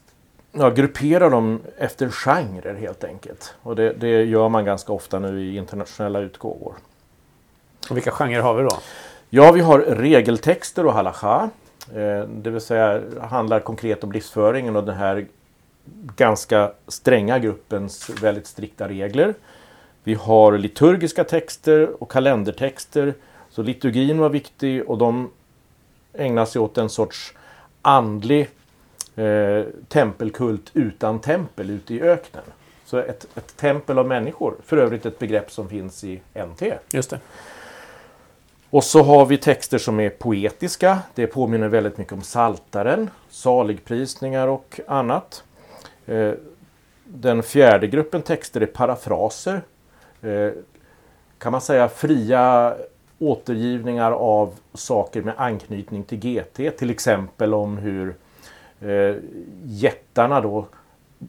ja, 0.53 0.69
gruppera 0.69 1.29
dem 1.29 1.61
efter 1.77 2.09
genrer 2.09 2.75
helt 2.75 3.03
enkelt. 3.03 3.55
Och 3.61 3.75
det, 3.75 3.93
det 3.93 4.23
gör 4.23 4.49
man 4.49 4.65
ganska 4.65 4.93
ofta 4.93 5.19
nu 5.19 5.41
i 5.41 5.57
internationella 5.57 6.19
utgåvor. 6.19 6.73
Och 7.89 7.97
vilka 7.97 8.11
genrer 8.11 8.41
har 8.41 8.53
vi 8.53 8.63
då? 8.63 8.77
Ja, 9.29 9.51
vi 9.51 9.61
har 9.61 9.79
regeltexter 9.79 10.85
och 10.85 10.93
halacha. 10.93 11.49
Eh, 11.95 12.27
det 12.27 12.49
vill 12.49 12.61
säga 12.61 13.01
handlar 13.21 13.59
konkret 13.59 14.03
om 14.03 14.11
livsföringen 14.11 14.75
och 14.75 14.83
den 14.83 14.95
här 14.95 15.25
ganska 16.15 16.71
stränga 16.87 17.39
gruppens 17.39 18.09
väldigt 18.09 18.47
strikta 18.47 18.87
regler. 18.87 19.33
Vi 20.03 20.13
har 20.13 20.57
liturgiska 20.57 21.23
texter 21.23 22.03
och 22.03 22.11
kalendertexter. 22.11 23.13
Så 23.49 23.61
liturgin 23.61 24.19
var 24.19 24.29
viktig 24.29 24.89
och 24.89 24.97
de 24.97 25.31
ägnar 26.13 26.45
sig 26.45 26.61
åt 26.61 26.77
en 26.77 26.89
sorts 26.89 27.33
andlig 27.81 28.49
eh, 29.15 29.63
tempelkult 29.87 30.71
utan 30.73 31.19
tempel 31.19 31.69
ute 31.69 31.93
i 31.93 32.01
öknen. 32.01 32.43
Så 32.85 32.97
ett, 32.97 33.27
ett 33.35 33.57
tempel 33.57 33.99
av 33.99 34.07
människor. 34.07 34.55
För 34.65 34.77
övrigt 34.77 35.05
ett 35.05 35.19
begrepp 35.19 35.51
som 35.51 35.69
finns 35.69 36.03
i 36.03 36.21
NT. 36.33 36.73
Just 36.91 37.09
det. 37.09 37.19
Och 38.69 38.83
så 38.83 39.03
har 39.03 39.25
vi 39.25 39.37
texter 39.37 39.77
som 39.77 39.99
är 39.99 40.09
poetiska. 40.09 40.99
Det 41.15 41.27
påminner 41.27 41.67
väldigt 41.67 41.97
mycket 41.97 42.13
om 42.13 42.21
Saltaren, 42.21 43.09
saligprisningar 43.29 44.47
och 44.47 44.79
annat. 44.87 45.43
Eh, 46.05 46.31
Den 47.05 47.43
fjärde 47.43 47.87
gruppen 47.87 48.21
texter 48.21 48.61
är 48.61 48.65
parafraser. 48.65 49.61
Eh, 50.21 50.49
Kan 51.37 51.51
man 51.51 51.61
säga 51.61 51.89
fria 51.89 52.75
återgivningar 53.19 54.11
av 54.11 54.53
saker 54.73 55.21
med 55.21 55.33
anknytning 55.37 56.03
till 56.03 56.17
GT. 56.19 56.71
Till 56.77 56.89
exempel 56.89 57.53
om 57.53 57.77
hur 57.77 58.15
eh, 58.83 59.15
jättarna 59.63 60.41
då 60.41 60.65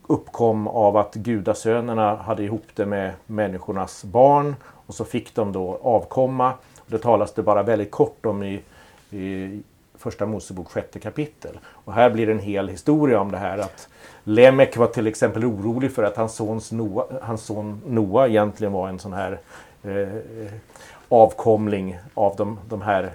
uppkom 0.06 0.68
av 0.68 0.96
att 0.96 1.14
gudasönerna 1.14 2.16
hade 2.16 2.42
ihop 2.42 2.66
det 2.74 2.86
med 2.86 3.12
människornas 3.26 4.04
barn 4.04 4.56
och 4.86 4.94
så 4.94 5.04
fick 5.04 5.34
de 5.34 5.52
då 5.52 5.78
avkomma. 5.82 6.52
Det 6.86 6.98
talas 6.98 7.32
det 7.34 7.42
bara 7.42 7.62
väldigt 7.62 7.90
kort 7.90 8.26
om 8.26 8.42
i, 8.42 8.62
i 9.10 9.62
Första 9.98 10.26
Mosebok 10.26 10.68
sjätte 10.68 10.98
kapitel. 10.98 11.58
Och 11.66 11.92
här 11.92 12.10
blir 12.10 12.26
det 12.26 12.32
en 12.32 12.38
hel 12.38 12.68
historia 12.68 13.20
om 13.20 13.30
det 13.30 13.38
här 13.38 13.58
att 13.58 13.88
Lemek 14.24 14.76
var 14.76 14.86
till 14.86 15.06
exempel 15.06 15.44
orolig 15.44 15.92
för 15.92 16.02
att 16.02 16.16
hans, 16.16 16.34
sons 16.34 16.72
Noah, 16.72 17.06
hans 17.22 17.44
son 17.44 17.82
Noa 17.86 18.28
egentligen 18.28 18.72
var 18.72 18.88
en 18.88 18.98
sån 18.98 19.12
här 19.12 19.38
eh, 19.82 20.52
avkomling 21.08 21.98
av 22.14 22.36
de, 22.36 22.58
de 22.68 22.82
här 22.82 23.10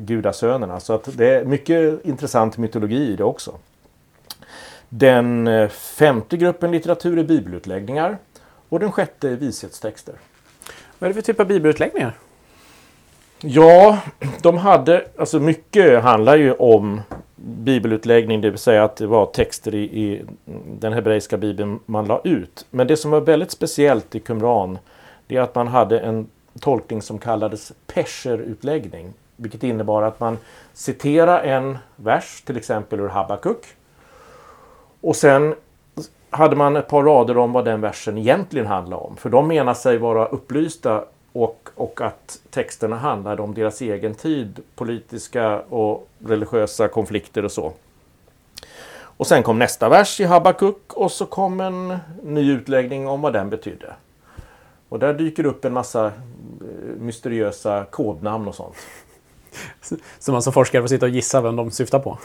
gudasönerna. 0.00 0.80
Så 0.80 0.92
att 0.92 1.08
det 1.16 1.26
är 1.26 1.44
mycket 1.44 2.04
intressant 2.04 2.58
mytologi 2.58 3.12
i 3.12 3.16
det 3.16 3.24
också. 3.24 3.52
Den 4.88 5.46
eh, 5.46 5.68
femte 5.68 6.36
gruppen 6.36 6.70
litteratur 6.70 7.18
är 7.18 7.24
bibelutläggningar. 7.24 8.18
Och 8.68 8.80
den 8.80 8.92
sjätte 8.92 9.28
är 9.28 9.36
vishetstexter. 9.36 10.14
Vad 10.98 11.10
är 11.10 11.14
det 11.14 11.22
för 11.22 11.32
typ 11.32 11.40
av 11.40 11.46
bibelutläggningar? 11.46 12.18
Ja, 13.40 13.98
de 14.42 14.56
hade, 14.56 15.04
alltså 15.18 15.40
mycket 15.40 16.02
handlar 16.02 16.36
ju 16.36 16.52
om 16.52 17.00
bibelutläggning, 17.36 18.40
det 18.40 18.50
vill 18.50 18.58
säga 18.58 18.84
att 18.84 18.96
det 18.96 19.06
var 19.06 19.26
texter 19.26 19.74
i, 19.74 19.82
i 19.82 20.24
den 20.80 20.92
hebreiska 20.92 21.36
bibeln 21.36 21.80
man 21.86 22.06
la 22.06 22.20
ut. 22.24 22.66
Men 22.70 22.86
det 22.86 22.96
som 22.96 23.10
var 23.10 23.20
väldigt 23.20 23.50
speciellt 23.50 24.14
i 24.14 24.20
Qumran, 24.20 24.78
det 25.26 25.36
är 25.36 25.40
att 25.40 25.54
man 25.54 25.68
hade 25.68 26.00
en 26.00 26.26
tolkning 26.60 27.02
som 27.02 27.18
kallades 27.18 27.72
pesherutläggning. 27.86 29.12
Vilket 29.36 29.62
innebar 29.62 30.02
att 30.02 30.20
man 30.20 30.38
citerar 30.72 31.42
en 31.42 31.78
vers, 31.96 32.42
till 32.46 32.56
exempel 32.56 33.00
ur 33.00 33.08
Habakuk. 33.08 33.66
Och 35.00 35.16
sen 35.16 35.54
hade 36.30 36.56
man 36.56 36.76
ett 36.76 36.88
par 36.88 37.02
rader 37.02 37.38
om 37.38 37.52
vad 37.52 37.64
den 37.64 37.80
versen 37.80 38.18
egentligen 38.18 38.66
handlar 38.66 38.96
om. 38.96 39.16
För 39.16 39.30
de 39.30 39.48
menar 39.48 39.74
sig 39.74 39.98
vara 39.98 40.26
upplysta 40.26 41.04
och, 41.32 41.68
och 41.74 42.00
att 42.00 42.40
texterna 42.50 42.96
handlade 42.96 43.42
om 43.42 43.54
deras 43.54 43.80
egen 43.80 44.14
tid, 44.14 44.60
politiska 44.74 45.60
och 45.60 46.08
religiösa 46.18 46.88
konflikter 46.88 47.44
och 47.44 47.52
så. 47.52 47.72
Och 49.18 49.26
sen 49.26 49.42
kom 49.42 49.58
nästa 49.58 49.88
vers 49.88 50.20
i 50.20 50.24
Habakuk 50.24 50.92
och 50.92 51.12
så 51.12 51.26
kom 51.26 51.60
en 51.60 51.98
ny 52.22 52.52
utläggning 52.52 53.08
om 53.08 53.20
vad 53.20 53.32
den 53.32 53.50
betydde. 53.50 53.92
Och 54.88 54.98
där 54.98 55.14
dyker 55.14 55.46
upp 55.46 55.64
en 55.64 55.72
massa 55.72 56.06
eh, 56.06 56.12
mysteriösa 56.98 57.84
kodnamn 57.90 58.48
och 58.48 58.54
sånt. 58.54 58.76
Så 60.18 60.32
man 60.32 60.42
som 60.42 60.52
forskare 60.52 60.82
får 60.82 60.88
sitta 60.88 61.06
och 61.06 61.10
gissa 61.10 61.40
vem 61.40 61.56
de 61.56 61.70
syftar 61.70 61.98
på? 61.98 62.18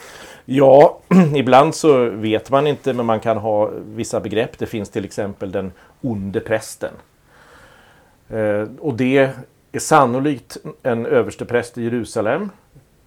Ja, 0.44 0.98
ibland 1.34 1.74
så 1.74 2.04
vet 2.04 2.50
man 2.50 2.66
inte 2.66 2.92
men 2.92 3.06
man 3.06 3.20
kan 3.20 3.36
ha 3.36 3.70
vissa 3.86 4.20
begrepp. 4.20 4.58
Det 4.58 4.66
finns 4.66 4.90
till 4.90 5.04
exempel 5.04 5.52
den 5.52 5.72
onde 6.00 6.40
prästen. 6.40 6.94
Eh, 8.28 8.68
och 8.80 8.94
det 8.94 9.32
är 9.72 9.78
sannolikt 9.78 10.56
en 10.82 11.06
överstepräst 11.06 11.78
i 11.78 11.82
Jerusalem. 11.82 12.50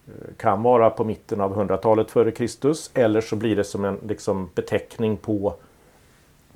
Eh, 0.08 0.36
kan 0.38 0.64
vara 0.64 0.90
på 0.90 1.04
mitten 1.04 1.42
av 1.42 1.58
100-talet 1.58 2.12
före 2.12 2.32
Kristus. 2.32 2.92
Eller 2.94 3.22
så 3.22 3.36
blir 3.36 3.56
det 3.56 3.64
som 3.64 3.86
en 3.86 3.98
liksom, 4.08 4.50
beteckning 4.56 5.18
på 5.18 5.56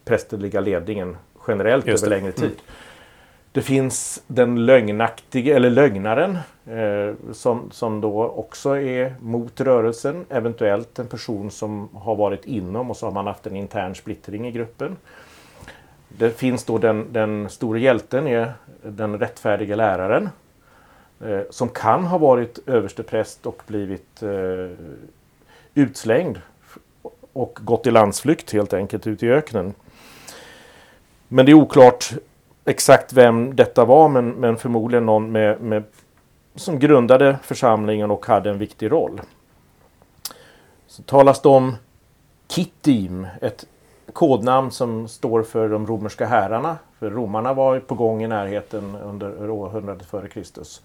prästerliga 0.06 0.62
ledningen 0.62 1.18
generellt 1.48 1.88
över 1.88 2.10
längre 2.10 2.32
tid. 2.32 2.46
Mm. 2.46 2.60
Det 3.52 3.62
finns 3.62 4.24
den 4.28 4.66
lögnaktige, 4.66 5.56
eller 5.56 5.70
lögnaren, 5.70 6.38
eh, 6.66 7.34
som, 7.34 7.72
som 7.72 8.02
då 8.02 8.24
också 8.24 8.78
är 8.78 9.16
mot 9.20 9.62
rörelsen. 9.62 10.26
Eventuellt 10.30 11.00
en 11.00 11.08
person 11.08 11.52
som 11.52 11.90
har 11.94 12.16
varit 12.16 12.46
inom 12.46 12.90
och 12.90 12.98
så 12.98 13.06
har 13.06 13.14
man 13.14 13.28
haft 13.28 13.48
en 13.48 13.56
intern 13.56 13.96
splittring 13.96 14.48
i 14.48 14.52
gruppen. 14.52 14.98
Det 16.08 16.30
finns 16.30 16.64
då 16.64 16.78
den, 16.78 17.14
den 17.14 17.50
stora 17.50 17.80
hjälten, 17.80 18.28
är 18.28 18.54
den 18.84 19.20
rättfärdiga 19.20 19.76
läraren. 19.76 20.30
Eh, 21.26 21.42
som 21.50 21.70
kan 21.70 22.04
ha 22.04 22.18
varit 22.18 22.60
överstepräst 22.68 23.46
och 23.46 23.64
blivit 23.68 24.24
eh, 24.24 24.78
utslängd 25.74 26.42
och 27.34 27.60
gått 27.62 27.88
i 27.88 27.92
landsflykt 27.92 28.54
helt 28.54 28.74
enkelt 28.74 29.08
ut 29.08 29.24
i 29.24 29.30
öknen. 29.30 29.74
Men 31.28 31.46
det 31.46 31.52
är 31.52 31.54
oklart 31.54 32.14
exakt 32.70 33.14
vem 33.14 33.56
detta 33.56 33.86
var 33.86 34.10
men, 34.10 34.30
men 34.30 34.58
förmodligen 34.58 35.06
någon 35.06 35.32
med, 35.32 35.62
med, 35.62 35.84
som 36.56 36.80
grundade 36.80 37.38
församlingen 37.44 38.12
och 38.12 38.26
hade 38.26 38.50
en 38.50 38.58
viktig 38.58 38.92
roll. 38.92 39.22
Så 40.88 41.04
talas 41.04 41.42
det 41.42 41.50
om 41.50 41.76
Kittim, 42.48 43.28
ett 43.42 43.66
kodnamn 44.14 44.72
som 44.72 45.08
står 45.08 45.44
för 45.44 45.70
de 45.70 45.88
romerska 45.88 46.26
herrarna. 46.26 46.78
För 47.00 47.10
romarna 47.10 47.54
var 47.54 47.80
på 47.80 47.96
gång 47.96 48.24
i 48.24 48.28
närheten 48.28 48.96
under 48.96 49.50
århundradet 49.50 50.08
före 50.08 50.28
Kristus. 50.28 50.82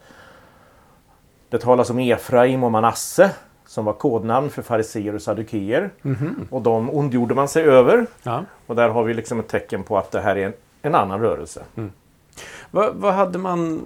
Det 1.49 1.59
talas 1.59 1.91
om 1.91 1.99
Efraim 1.99 2.65
och 2.65 2.73
Manasse 2.73 3.31
som 3.67 3.85
var 3.85 3.93
kodnamn 3.93 4.51
för 4.51 4.63
fariseer 4.63 5.15
och 5.15 5.23
saddukeer. 5.23 5.91
Mm 6.03 6.17
-hmm. 6.17 6.51
Och 6.51 6.63
de 6.63 6.91
ondgjorde 6.91 7.35
man 7.35 7.49
sig 7.49 7.65
över. 7.65 8.07
Ja. 8.23 8.45
Och 8.67 8.77
där 8.77 8.89
har 8.89 9.05
vi 9.05 9.15
liksom 9.15 9.41
ett 9.41 9.49
tecken 9.49 9.83
på 9.83 9.99
att 9.99 10.11
det 10.11 10.21
här 10.21 10.37
är 10.37 10.47
en, 10.47 10.53
en 10.85 10.95
annan 10.95 11.21
rörelse. 11.21 11.63
Mm. 11.77 11.93
Vad, 12.71 12.95
vad 12.95 13.15
hade 13.15 13.39
man... 13.39 13.83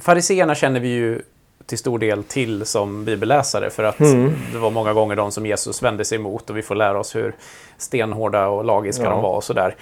Fariseerna 0.00 0.54
känner 0.54 0.80
vi 0.80 0.88
ju 0.88 1.22
till 1.66 1.78
stor 1.78 1.98
del 1.98 2.24
till 2.24 2.66
som 2.66 3.04
bibelläsare 3.04 3.70
för 3.70 3.82
att 3.82 4.00
mm. 4.00 4.32
det 4.52 4.58
var 4.58 4.70
många 4.70 4.92
gånger 4.92 5.16
de 5.16 5.32
som 5.32 5.46
Jesus 5.46 5.82
vände 5.82 6.04
sig 6.04 6.18
emot 6.18 6.50
och 6.50 6.56
vi 6.56 6.62
får 6.62 6.74
lära 6.74 7.00
oss 7.00 7.16
hur 7.16 7.34
stenhårda 7.78 8.48
och 8.48 8.64
lagiska 8.64 9.04
ja. 9.04 9.10
de 9.10 9.22
var 9.22 9.36
och 9.36 9.44
sådär. 9.44 9.74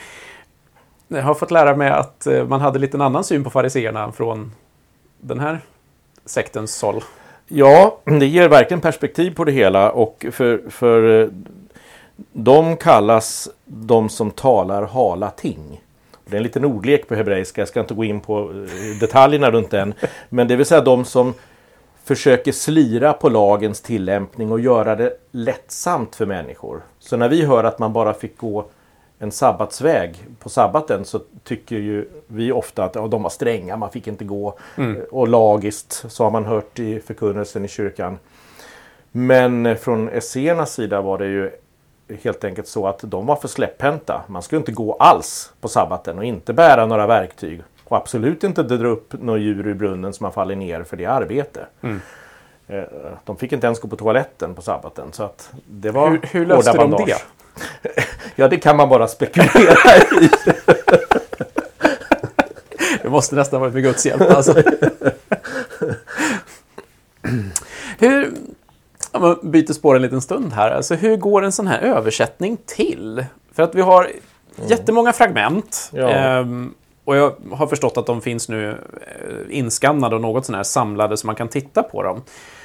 Jag 1.09 1.23
har 1.23 1.35
fått 1.35 1.51
lära 1.51 1.77
mig 1.77 1.91
att 1.91 2.27
eh, 2.27 2.47
man 2.47 2.61
hade 2.61 2.79
lite 2.79 2.97
en 2.97 3.01
annan 3.01 3.25
syn 3.25 3.45
på 3.45 3.51
fariseerna 3.51 4.13
från 4.13 4.53
den 5.21 5.41
här 5.41 5.61
sektens 6.25 6.83
håll. 6.83 7.05
Ja, 7.49 8.01
det 8.05 8.27
ger 8.27 8.49
verkligen 8.49 8.81
perspektiv 8.81 9.35
på 9.35 9.45
det 9.45 9.53
hela 9.53 9.91
och 9.91 10.27
för, 10.33 10.63
för 10.71 11.23
eh, 11.23 11.29
de 12.33 12.77
kallas 12.77 13.49
de 13.65 14.09
som 14.09 14.31
talar 14.31 14.83
hala 14.83 15.31
ting. 15.31 15.83
Det 16.25 16.33
är 16.33 16.37
en 16.37 16.43
liten 16.43 16.65
ordlek 16.65 17.09
på 17.09 17.15
hebreiska, 17.15 17.61
jag 17.61 17.69
ska 17.69 17.81
inte 17.81 17.95
gå 17.95 18.05
in 18.05 18.21
på 18.21 18.41
eh, 18.41 18.99
detaljerna 19.01 19.51
runt 19.51 19.71
den. 19.71 19.95
Men 20.29 20.49
det 20.49 20.57
vill 20.57 20.67
säga 20.67 20.81
de 20.81 21.05
som 21.05 21.35
försöker 22.05 22.53
slira 22.53 23.13
på 23.13 23.29
lagens 23.29 23.81
tillämpning 23.81 24.53
och 24.53 24.61
göra 24.61 24.97
det 24.97 25.17
lättsamt 25.31 26.15
för 26.15 26.27
människor. 26.27 26.83
Så 26.99 27.17
när 27.17 27.29
vi 27.29 27.45
hör 27.45 27.65
att 27.65 27.79
man 27.79 27.93
bara 27.93 28.15
fick 28.15 28.39
gå 28.39 28.67
en 29.19 29.33
sabbatsväg 29.33 30.27
på 30.39 30.49
sabbaten 30.49 31.05
så 31.05 31.21
tycker 31.45 31.77
ju 31.77 32.09
vi 32.27 32.53
ofta 32.53 32.85
att 32.85 32.95
ja, 32.95 33.07
de 33.07 33.23
var 33.23 33.31
stränga, 33.31 33.77
man 33.77 33.91
fick 33.91 34.07
inte 34.07 34.25
gå. 34.25 34.59
Mm. 34.77 35.03
Och 35.11 35.29
lagiskt 35.29 36.05
så 36.09 36.25
har 36.25 36.31
man 36.31 36.45
hört 36.45 36.79
i 36.79 37.01
förkunnelsen 37.01 37.65
i 37.65 37.69
kyrkan. 37.69 38.19
Men 39.13 39.77
från 39.77 40.09
esséernas 40.09 40.73
sida 40.73 41.01
var 41.01 41.19
det 41.19 41.27
ju 41.27 41.51
helt 42.23 42.45
enkelt 42.45 42.69
så 42.69 42.87
att 42.87 42.99
de 43.03 43.27
var 43.27 43.37
för 43.37 43.49
släpphänta. 43.49 44.23
Man 44.27 44.43
skulle 44.43 44.59
inte 44.59 44.73
gå 44.73 44.93
alls 44.93 45.53
på 45.61 45.69
sabbaten 45.69 46.19
och 46.19 46.25
inte 46.25 46.53
bära 46.53 46.87
några 46.87 47.07
verktyg. 47.07 47.63
Och 47.85 47.97
absolut 47.97 48.45
inte 48.45 48.63
dra 48.63 48.89
upp 48.89 49.13
några 49.13 49.39
djur 49.39 49.67
ur 49.67 49.75
brunnen 49.75 50.13
som 50.13 50.25
man 50.25 50.33
faller 50.33 50.57
ner 50.57 50.83
för 50.83 50.97
det 50.97 51.07
arbete. 51.07 51.67
Mm. 51.83 52.01
Eh, 52.69 52.83
de 53.25 53.37
fick 53.37 53.53
inte 53.53 53.67
ens 53.67 53.81
gå 53.81 53.89
på 53.89 53.97
toaletten 53.97 54.55
på 54.55 54.63
sabbaten. 54.63 55.13
Så 55.13 55.23
att 55.23 55.51
det 55.67 55.91
var 55.91 56.11
hur, 56.11 56.21
hur 56.23 56.47
löste 56.47 56.73
de 56.73 56.91
det? 56.91 57.23
ja, 58.37 58.49
det 58.49 58.57
kan 58.57 58.77
man 58.77 58.89
bara 58.89 59.09
spekulera 59.09 59.97
i. 60.21 60.31
det 63.03 63.09
måste 63.09 63.35
nästan 63.35 63.61
varit 63.61 63.75
med 63.75 63.83
Guds 63.83 64.07
hjälp. 64.07 64.31
Alltså. 64.31 64.53
hur, 67.99 68.33
om 69.17 69.23
man 69.23 69.51
byter 69.51 69.73
spår 69.73 69.97
en 69.97 70.03
liten 70.03 70.21
stund 70.21 70.53
här. 70.53 70.71
Alltså, 70.71 70.95
hur 70.95 71.17
går 71.17 71.45
en 71.45 71.53
sån 71.53 71.67
här 71.67 71.79
översättning 71.79 72.59
till? 72.67 73.25
För 73.53 73.63
att 73.63 73.75
vi 73.75 73.81
har 73.81 74.05
mm. 74.05 74.17
jättemånga 74.69 75.13
fragment. 75.13 75.91
Ja. 75.93 76.09
Ehm, 76.09 76.75
och 77.05 77.17
jag 77.17 77.33
har 77.53 77.67
förstått 77.67 77.97
att 77.97 78.07
de 78.07 78.21
finns 78.21 78.49
nu 78.49 78.71
eh, 78.71 78.77
inskannade 79.59 80.15
och 80.15 80.21
något 80.21 80.47
sån 80.47 80.55
här 80.55 80.63
samlade 80.63 81.17
så 81.17 81.27
man 81.27 81.37
kan 81.37 81.49
titta 81.49 81.83
på 81.83 82.03
dem. 82.03 82.23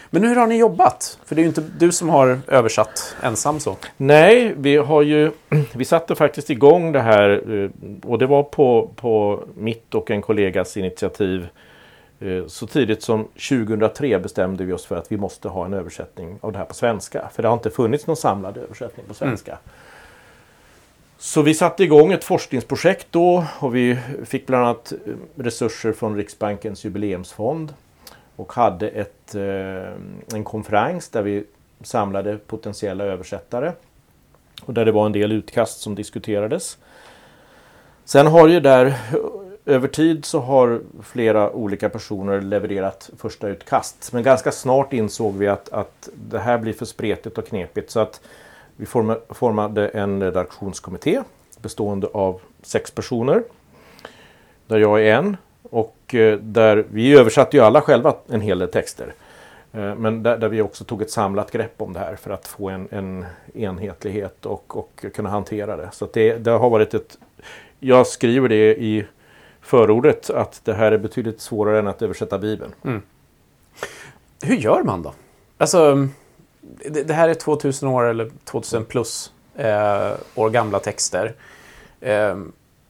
Men 0.10 0.24
hur 0.24 0.36
har 0.36 0.48
ni 0.48 0.58
jobbat? 0.58 1.20
För 1.26 1.36
det 1.36 1.42
är 1.42 1.44
ju 1.44 1.48
inte 1.48 1.64
du 1.80 1.92
som 1.92 2.10
har 2.10 2.40
översatt 2.48 3.16
ensam 3.24 3.60
så. 3.60 3.78
Nej, 3.98 4.54
vi 4.58 4.76
har 4.78 5.02
ju... 5.02 5.32
Vi 5.74 5.86
satte 5.86 6.16
faktiskt 6.16 6.50
igång 6.50 6.92
det 6.92 7.00
här 7.00 7.30
eh, 7.30 7.70
och 8.04 8.20
det 8.20 8.28
var 8.28 8.44
på, 8.44 8.90
på 8.96 9.44
mitt 9.56 9.96
och 9.96 10.12
en 10.12 10.22
kollegas 10.22 10.78
initiativ. 10.78 11.48
Eh, 12.22 12.48
så 12.48 12.68
tidigt 12.68 13.04
som 13.04 13.24
2003 13.24 14.20
bestämde 14.20 14.64
vi 14.64 14.74
oss 14.74 14.86
för 14.86 14.96
att 14.96 15.12
vi 15.12 15.18
måste 15.18 15.48
ha 15.48 15.66
en 15.66 15.74
översättning 15.74 16.40
av 16.42 16.52
det 16.52 16.58
här 16.58 16.66
på 16.66 16.74
svenska. 16.74 17.30
För 17.34 17.42
det 17.44 17.50
har 17.50 17.54
inte 17.54 17.70
funnits 17.70 18.08
någon 18.08 18.16
samlad 18.16 18.58
översättning 18.58 19.06
på 19.08 19.14
svenska. 19.14 19.52
Mm. 19.52 19.62
Så 21.18 21.42
vi 21.42 21.54
satte 21.54 21.84
igång 21.84 22.12
ett 22.12 22.24
forskningsprojekt 22.24 23.08
då 23.12 23.46
och 23.60 23.76
vi 23.76 23.98
fick 24.26 24.48
bland 24.48 24.66
annat 24.66 24.92
eh, 24.92 25.14
resurser 25.36 25.94
från 25.94 26.16
Riksbankens 26.16 26.86
jubileumsfond 26.86 27.74
och 28.36 28.54
hade 28.54 28.90
ett, 28.90 29.36
eh, 29.36 29.94
en 30.34 30.44
konferens 30.44 31.10
där 31.10 31.22
vi 31.22 31.44
samlade 31.84 32.38
potentiella 32.38 33.04
översättare 33.04 33.72
och 34.66 34.74
där 34.74 34.86
det 34.86 34.92
var 34.92 35.06
en 35.06 35.12
del 35.12 35.32
utkast 35.32 35.82
som 35.82 35.96
diskuterades. 35.96 36.78
Sen 38.06 38.28
har 38.28 38.48
ju 38.48 38.60
där 38.60 38.94
över 39.65 39.88
tid 39.88 40.26
så 40.26 40.39
har 40.39 40.82
flera 41.04 41.52
olika 41.52 41.89
personer 41.89 42.41
levererat 42.41 43.10
första 43.17 43.47
utkast. 43.47 44.13
Men 44.13 44.24
ganska 44.24 44.52
snart 44.52 44.93
insåg 44.93 45.38
vi 45.38 45.47
att, 45.47 45.69
att 45.69 46.10
det 46.13 46.39
här 46.39 46.58
blir 46.58 46.74
för 46.74 46.86
spretigt 46.86 47.38
och 47.38 47.47
knepigt 47.47 47.91
så 47.91 48.00
att 48.00 48.21
vi 48.76 48.86
formade 49.30 49.88
en 49.88 50.24
redaktionskommitté 50.24 51.21
bestående 51.62 52.08
av 52.08 52.41
sex 52.62 52.91
personer. 52.91 53.43
Där 54.67 54.78
jag 54.78 55.02
är 55.02 55.15
en 55.15 55.38
och 55.63 56.15
eh, 56.15 56.38
där 56.39 56.86
vi 56.91 57.13
översatte 57.17 57.58
ju 57.58 57.63
alla 57.63 57.82
själva 57.82 58.15
en 58.30 58.41
hel 58.41 58.60
del 58.60 58.69
texter. 58.69 59.13
Eh, 59.74 59.95
men 59.95 60.24
där, 60.24 60.38
där, 60.38 60.50
vi 60.50 60.62
också 60.62 60.84
tog 60.84 61.02
ett 61.02 61.12
samlat 61.12 61.52
grepp 61.52 61.74
om 61.78 61.93
det 61.93 62.00
här 62.00 62.15
för 62.15 62.32
att 62.32 62.47
få 62.47 62.69
en, 62.69 62.88
en 62.91 63.26
enhetlighet 63.54 64.45
och, 64.45 64.78
och 64.78 65.06
kunna 65.13 65.30
hantera 65.30 65.78
det. 65.78 65.89
Så 65.91 66.08
det, 66.13 66.38
det 66.38 66.52
har 66.52 66.69
varit 66.69 66.93
ett... 66.93 67.17
Jag 67.80 68.08
skriver 68.08 68.50
det 68.50 68.76
i 68.76 69.06
förordet 69.62 70.30
att 70.30 70.62
det 70.63 70.74
här 70.74 70.91
är 70.91 70.97
betydligt 70.97 71.41
svårare 71.41 71.80
än 71.80 71.88
att 71.88 72.02
översätta 72.02 72.38
Bibeln. 72.38 72.74
Mm. 72.84 73.02
Hur 74.41 74.56
gör 74.56 74.84
man 74.84 75.02
då? 75.02 75.13
Alltså, 75.58 76.08
det, 76.62 77.04
det 77.04 77.13
här 77.13 77.30
är 77.30 77.34
2000 77.34 77.89
år 77.89 78.04
eller 78.04 78.32
2000 78.45 78.86
plus 78.86 79.32
eh, 79.56 80.12
år 80.36 80.50
gamla 80.50 80.80
texter. 80.80 81.36
Eh, 82.00 82.36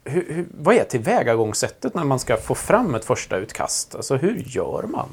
hur, 0.03 0.25
hur, 0.33 0.45
vad 0.51 0.75
är 0.75 0.83
tillvägagångssättet 0.83 1.93
när 1.93 2.03
man 2.03 2.19
ska 2.19 2.37
få 2.37 2.55
fram 2.55 2.95
ett 2.95 3.05
första 3.05 3.37
utkast? 3.37 3.95
Alltså 3.95 4.15
hur 4.15 4.43
gör 4.47 4.83
man? 4.83 5.09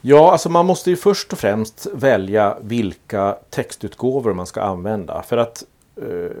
Ja, 0.00 0.32
alltså 0.32 0.48
man 0.48 0.66
måste 0.66 0.90
ju 0.90 0.96
först 0.96 1.32
och 1.32 1.38
främst 1.38 1.86
välja 1.92 2.58
vilka 2.60 3.36
textutgåvor 3.50 4.34
man 4.34 4.46
ska 4.46 4.62
använda. 4.62 5.22
För 5.22 5.36
att, 5.36 5.64
eh, 5.96 6.36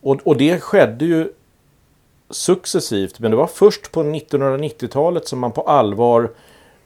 och, 0.00 0.20
och 0.24 0.36
det 0.36 0.60
skedde 0.60 1.04
ju 1.04 1.32
successivt, 2.30 3.18
men 3.20 3.30
det 3.30 3.36
var 3.36 3.46
först 3.46 3.92
på 3.92 4.02
1990-talet 4.02 5.28
som 5.28 5.38
man 5.38 5.52
på 5.52 5.62
allvar 5.62 6.30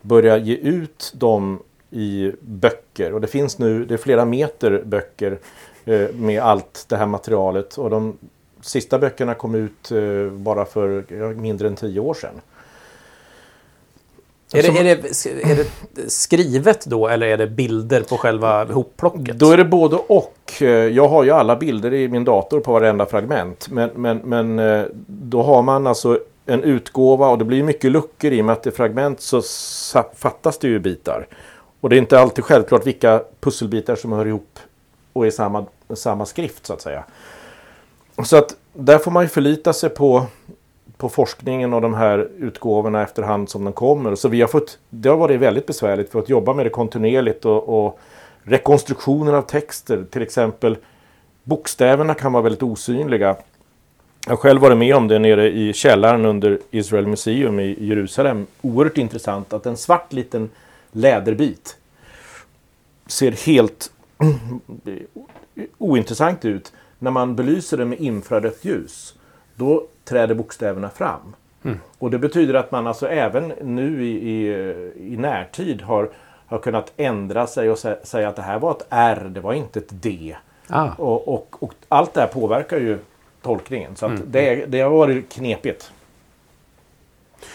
började 0.02 0.44
ge 0.44 0.54
ut 0.54 1.12
dem 1.16 1.62
i 1.90 2.32
böcker. 2.40 3.12
Och 3.12 3.20
det 3.20 3.26
finns 3.26 3.58
nu, 3.58 3.84
det 3.84 3.94
är 3.94 3.98
flera 3.98 4.24
meter 4.24 4.82
böcker 4.84 5.38
eh, 5.84 6.08
med 6.14 6.42
allt 6.42 6.84
det 6.88 6.96
här 6.96 7.06
materialet. 7.06 7.78
Och 7.78 7.90
de 7.90 8.18
sista 8.60 8.98
böckerna 8.98 9.34
kom 9.34 9.54
ut 9.54 9.90
eh, 9.90 10.32
bara 10.32 10.64
för 10.64 11.04
mindre 11.34 11.68
än 11.68 11.76
tio 11.76 12.00
år 12.00 12.14
sedan. 12.14 12.40
Är 14.52 14.62
det, 14.62 14.68
är, 14.68 14.84
det, 14.84 15.50
är 15.50 15.56
det 15.56 15.66
skrivet 16.10 16.86
då 16.86 17.08
eller 17.08 17.26
är 17.26 17.36
det 17.36 17.46
bilder 17.46 18.00
på 18.00 18.16
själva 18.16 18.64
hopplocket? 18.64 19.38
Då 19.38 19.50
är 19.50 19.56
det 19.56 19.64
både 19.64 19.96
och. 19.96 20.62
Jag 20.92 21.08
har 21.08 21.24
ju 21.24 21.30
alla 21.30 21.56
bilder 21.56 21.94
i 21.94 22.08
min 22.08 22.24
dator 22.24 22.60
på 22.60 22.72
varenda 22.72 23.06
fragment. 23.06 23.68
Men, 23.70 23.90
men, 23.94 24.18
men 24.18 24.58
eh, 24.58 24.84
då 25.06 25.42
har 25.42 25.62
man 25.62 25.86
alltså 25.86 26.18
en 26.46 26.62
utgåva 26.62 27.28
och 27.28 27.38
det 27.38 27.44
blir 27.44 27.62
mycket 27.62 27.92
luckor 27.92 28.32
i 28.32 28.40
och 28.40 28.44
med 28.44 28.52
att 28.52 28.62
det 28.62 28.70
är 28.70 28.74
fragment 28.74 29.20
så 29.20 29.42
fattas 30.14 30.58
det 30.58 30.68
ju 30.68 30.78
bitar. 30.78 31.26
Och 31.80 31.88
det 31.88 31.96
är 31.96 31.98
inte 31.98 32.20
alltid 32.20 32.44
självklart 32.44 32.86
vilka 32.86 33.22
pusselbitar 33.40 33.96
som 33.96 34.12
hör 34.12 34.26
ihop 34.26 34.58
och 35.12 35.26
är 35.26 35.30
samma, 35.30 35.66
samma 35.94 36.26
skrift 36.26 36.66
så 36.66 36.72
att 36.72 36.80
säga. 36.80 37.04
Så 38.24 38.36
att 38.36 38.56
där 38.72 38.98
får 38.98 39.10
man 39.10 39.24
ju 39.24 39.28
förlita 39.28 39.72
sig 39.72 39.90
på, 39.90 40.26
på 40.98 41.08
forskningen 41.08 41.74
och 41.74 41.80
de 41.80 41.94
här 41.94 42.28
utgåvorna 42.38 43.02
efterhand 43.02 43.48
som 43.48 43.64
de 43.64 43.72
kommer. 43.72 44.14
Så 44.14 44.28
vi 44.28 44.40
har 44.40 44.48
fått, 44.48 44.78
det 44.90 45.08
har 45.08 45.16
varit 45.16 45.40
väldigt 45.40 45.66
besvärligt 45.66 46.12
för 46.12 46.18
att 46.18 46.28
jobba 46.28 46.54
med 46.54 46.66
det 46.66 46.70
kontinuerligt 46.70 47.44
och, 47.44 47.86
och 47.86 48.00
rekonstruktioner 48.42 49.32
av 49.32 49.42
texter. 49.42 50.04
Till 50.10 50.22
exempel 50.22 50.76
bokstäverna 51.44 52.14
kan 52.14 52.32
vara 52.32 52.42
väldigt 52.42 52.62
osynliga. 52.62 53.36
Jag 54.26 54.32
har 54.32 54.36
själv 54.36 54.60
varit 54.60 54.78
med 54.78 54.96
om 54.96 55.08
det 55.08 55.18
nere 55.18 55.50
i 55.50 55.72
källaren 55.72 56.24
under 56.24 56.58
Israel 56.70 57.06
Museum 57.06 57.60
i 57.60 57.76
Jerusalem. 57.84 58.46
Oerhört 58.60 58.98
intressant 58.98 59.52
att 59.52 59.66
en 59.66 59.76
svart 59.76 60.12
liten 60.12 60.50
läderbit 60.92 61.76
ser 63.06 63.32
helt 63.32 63.92
ointressant 65.78 66.44
ut 66.44 66.72
när 66.98 67.10
man 67.10 67.36
belyser 67.36 67.76
det 67.76 67.84
med 67.84 68.00
infrarött 68.00 68.64
ljus, 68.64 69.14
då 69.58 69.86
träder 70.04 70.34
bokstäverna 70.34 70.90
fram. 70.90 71.34
Mm. 71.64 71.78
Och 71.98 72.10
det 72.10 72.18
betyder 72.18 72.54
att 72.54 72.70
man 72.70 72.86
alltså 72.86 73.08
även 73.08 73.48
nu 73.62 74.06
i, 74.06 74.30
i, 74.30 74.48
i 75.12 75.16
närtid 75.16 75.82
har, 75.82 76.10
har 76.46 76.58
kunnat 76.58 76.92
ändra 76.96 77.46
sig 77.46 77.70
och 77.70 77.78
sä, 77.78 77.98
säga 78.02 78.28
att 78.28 78.36
det 78.36 78.42
här 78.42 78.58
var 78.58 78.70
ett 78.70 78.86
R, 78.90 79.30
det 79.34 79.40
var 79.40 79.52
inte 79.52 79.78
ett 79.78 79.88
D. 80.02 80.36
Ah. 80.68 80.90
Och, 80.96 81.28
och, 81.28 81.56
och, 81.60 81.74
allt 81.88 82.14
det 82.14 82.20
här 82.20 82.28
påverkar 82.28 82.78
ju 82.78 82.98
tolkningen. 83.42 83.96
Så 83.96 84.06
mm. 84.06 84.22
det, 84.26 84.66
det 84.66 84.80
har 84.80 84.90
varit 84.90 85.32
knepigt. 85.32 85.92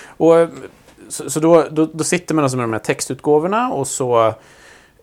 Och, 0.06 0.34
så, 1.08 1.30
så 1.30 1.40
då, 1.40 1.66
då, 1.72 1.86
då, 1.94 2.04
sitter 2.04 2.36
man 2.36 2.44
alltså 2.44 2.58
med 2.58 2.64
de 2.64 2.74
här 2.74 2.80
textutgåvorna 2.80 3.74
och 3.74 3.88
så... 3.88 4.28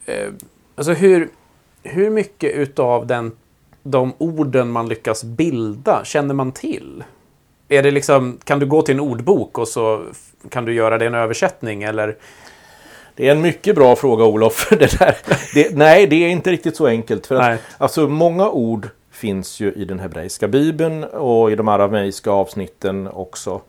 Eh, 0.04 0.28
alltså 0.74 0.92
hur, 0.92 1.28
hur 1.82 2.10
mycket 2.10 2.54
utav 2.54 3.06
den 3.06 3.32
de 3.82 4.12
orden 4.18 4.70
man 4.70 4.88
lyckas 4.88 5.24
bilda 5.24 6.04
känner 6.04 6.34
man 6.34 6.52
till? 6.52 7.04
Är 7.68 7.82
det 7.82 7.90
liksom, 7.90 8.38
kan 8.44 8.58
du 8.58 8.66
gå 8.66 8.82
till 8.82 8.94
en 8.94 9.00
ordbok 9.00 9.58
och 9.58 9.68
så 9.68 10.04
kan 10.48 10.64
du 10.64 10.74
göra 10.74 10.98
det 10.98 11.06
en 11.06 11.14
översättning 11.14 11.82
eller? 11.82 12.16
Det 13.14 13.28
är 13.28 13.32
en 13.32 13.40
mycket 13.40 13.74
bra 13.74 13.96
fråga 13.96 14.24
Olof. 14.24 14.68
Det 14.70 14.98
där. 14.98 15.16
Det, 15.54 15.76
nej, 15.76 16.06
det 16.06 16.16
är 16.16 16.28
inte 16.28 16.50
riktigt 16.50 16.76
så 16.76 16.86
enkelt. 16.86 17.26
För 17.26 17.36
att, 17.36 17.60
alltså, 17.78 18.08
många 18.08 18.50
ord 18.50 18.88
finns 19.10 19.60
ju 19.60 19.72
i 19.72 19.84
den 19.84 19.98
hebreiska 19.98 20.48
bibeln 20.48 21.04
och 21.04 21.52
i 21.52 21.54
de 21.54 21.68
arameiska 21.68 22.30
avsnitten 22.30 23.08
också. 23.08 23.60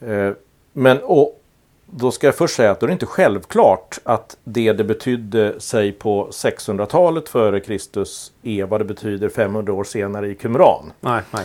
Eh, 0.00 0.30
men 0.72 0.98
och, 1.02 1.40
då 1.86 2.10
ska 2.10 2.26
jag 2.26 2.34
först 2.34 2.56
säga 2.56 2.70
att 2.70 2.80
det 2.80 2.86
är 2.86 2.90
inte 2.90 3.06
självklart 3.06 3.98
att 4.04 4.36
det 4.44 4.72
det 4.72 4.84
betydde 4.84 5.60
sig 5.60 5.92
på 5.92 6.28
600-talet 6.30 7.28
före 7.28 7.60
Kristus 7.60 8.32
är 8.42 8.64
vad 8.64 8.80
det 8.80 8.84
betyder 8.84 9.28
500 9.28 9.72
år 9.72 9.84
senare 9.84 10.28
i 10.28 10.34
Qumran. 10.34 10.92
Nej, 11.00 11.22
nej. 11.30 11.44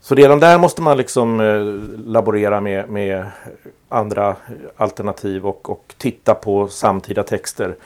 Så 0.00 0.14
redan 0.14 0.40
där 0.40 0.58
måste 0.58 0.82
man 0.82 0.96
liksom 0.96 1.40
eh, 1.40 1.62
laborera 2.06 2.60
med, 2.60 2.88
med 2.88 3.26
andra 3.88 4.36
alternativ 4.76 5.46
och, 5.46 5.70
och 5.70 5.94
titta 5.98 6.34
på 6.34 6.68
samtida 6.68 7.22
texter. 7.22 7.76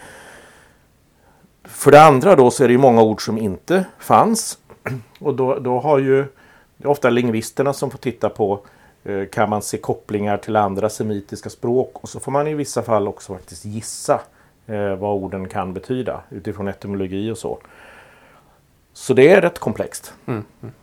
För 1.64 1.90
det 1.90 2.02
andra 2.02 2.36
då 2.36 2.50
så 2.50 2.64
är 2.64 2.68
det 2.68 2.72
ju 2.72 2.78
många 2.78 3.02
ord 3.02 3.24
som 3.24 3.38
inte 3.38 3.84
fanns. 3.98 4.58
Och 5.18 5.34
då, 5.34 5.58
då 5.58 5.80
har 5.80 5.98
ju 5.98 6.24
det 6.76 6.84
är 6.84 6.90
ofta 6.90 7.10
lingvisterna 7.10 7.72
som 7.72 7.90
får 7.90 7.98
titta 7.98 8.28
på 8.28 8.60
kan 9.30 9.50
man 9.50 9.62
se 9.62 9.78
kopplingar 9.78 10.36
till 10.36 10.56
andra 10.56 10.88
semitiska 10.88 11.50
språk 11.50 11.90
och 11.94 12.08
så 12.08 12.20
får 12.20 12.32
man 12.32 12.48
i 12.48 12.54
vissa 12.54 12.82
fall 12.82 13.08
också 13.08 13.32
faktiskt 13.32 13.64
gissa 13.64 14.20
eh, 14.66 14.94
vad 14.94 15.22
orden 15.22 15.48
kan 15.48 15.74
betyda 15.74 16.20
utifrån 16.30 16.68
etymologi 16.68 17.30
och 17.30 17.38
så. 17.38 17.58
Så 18.92 19.14
det 19.14 19.30
är 19.30 19.40
rätt 19.40 19.58
komplext. 19.58 20.14
Mm. 20.26 20.44
Mm. 20.62 20.74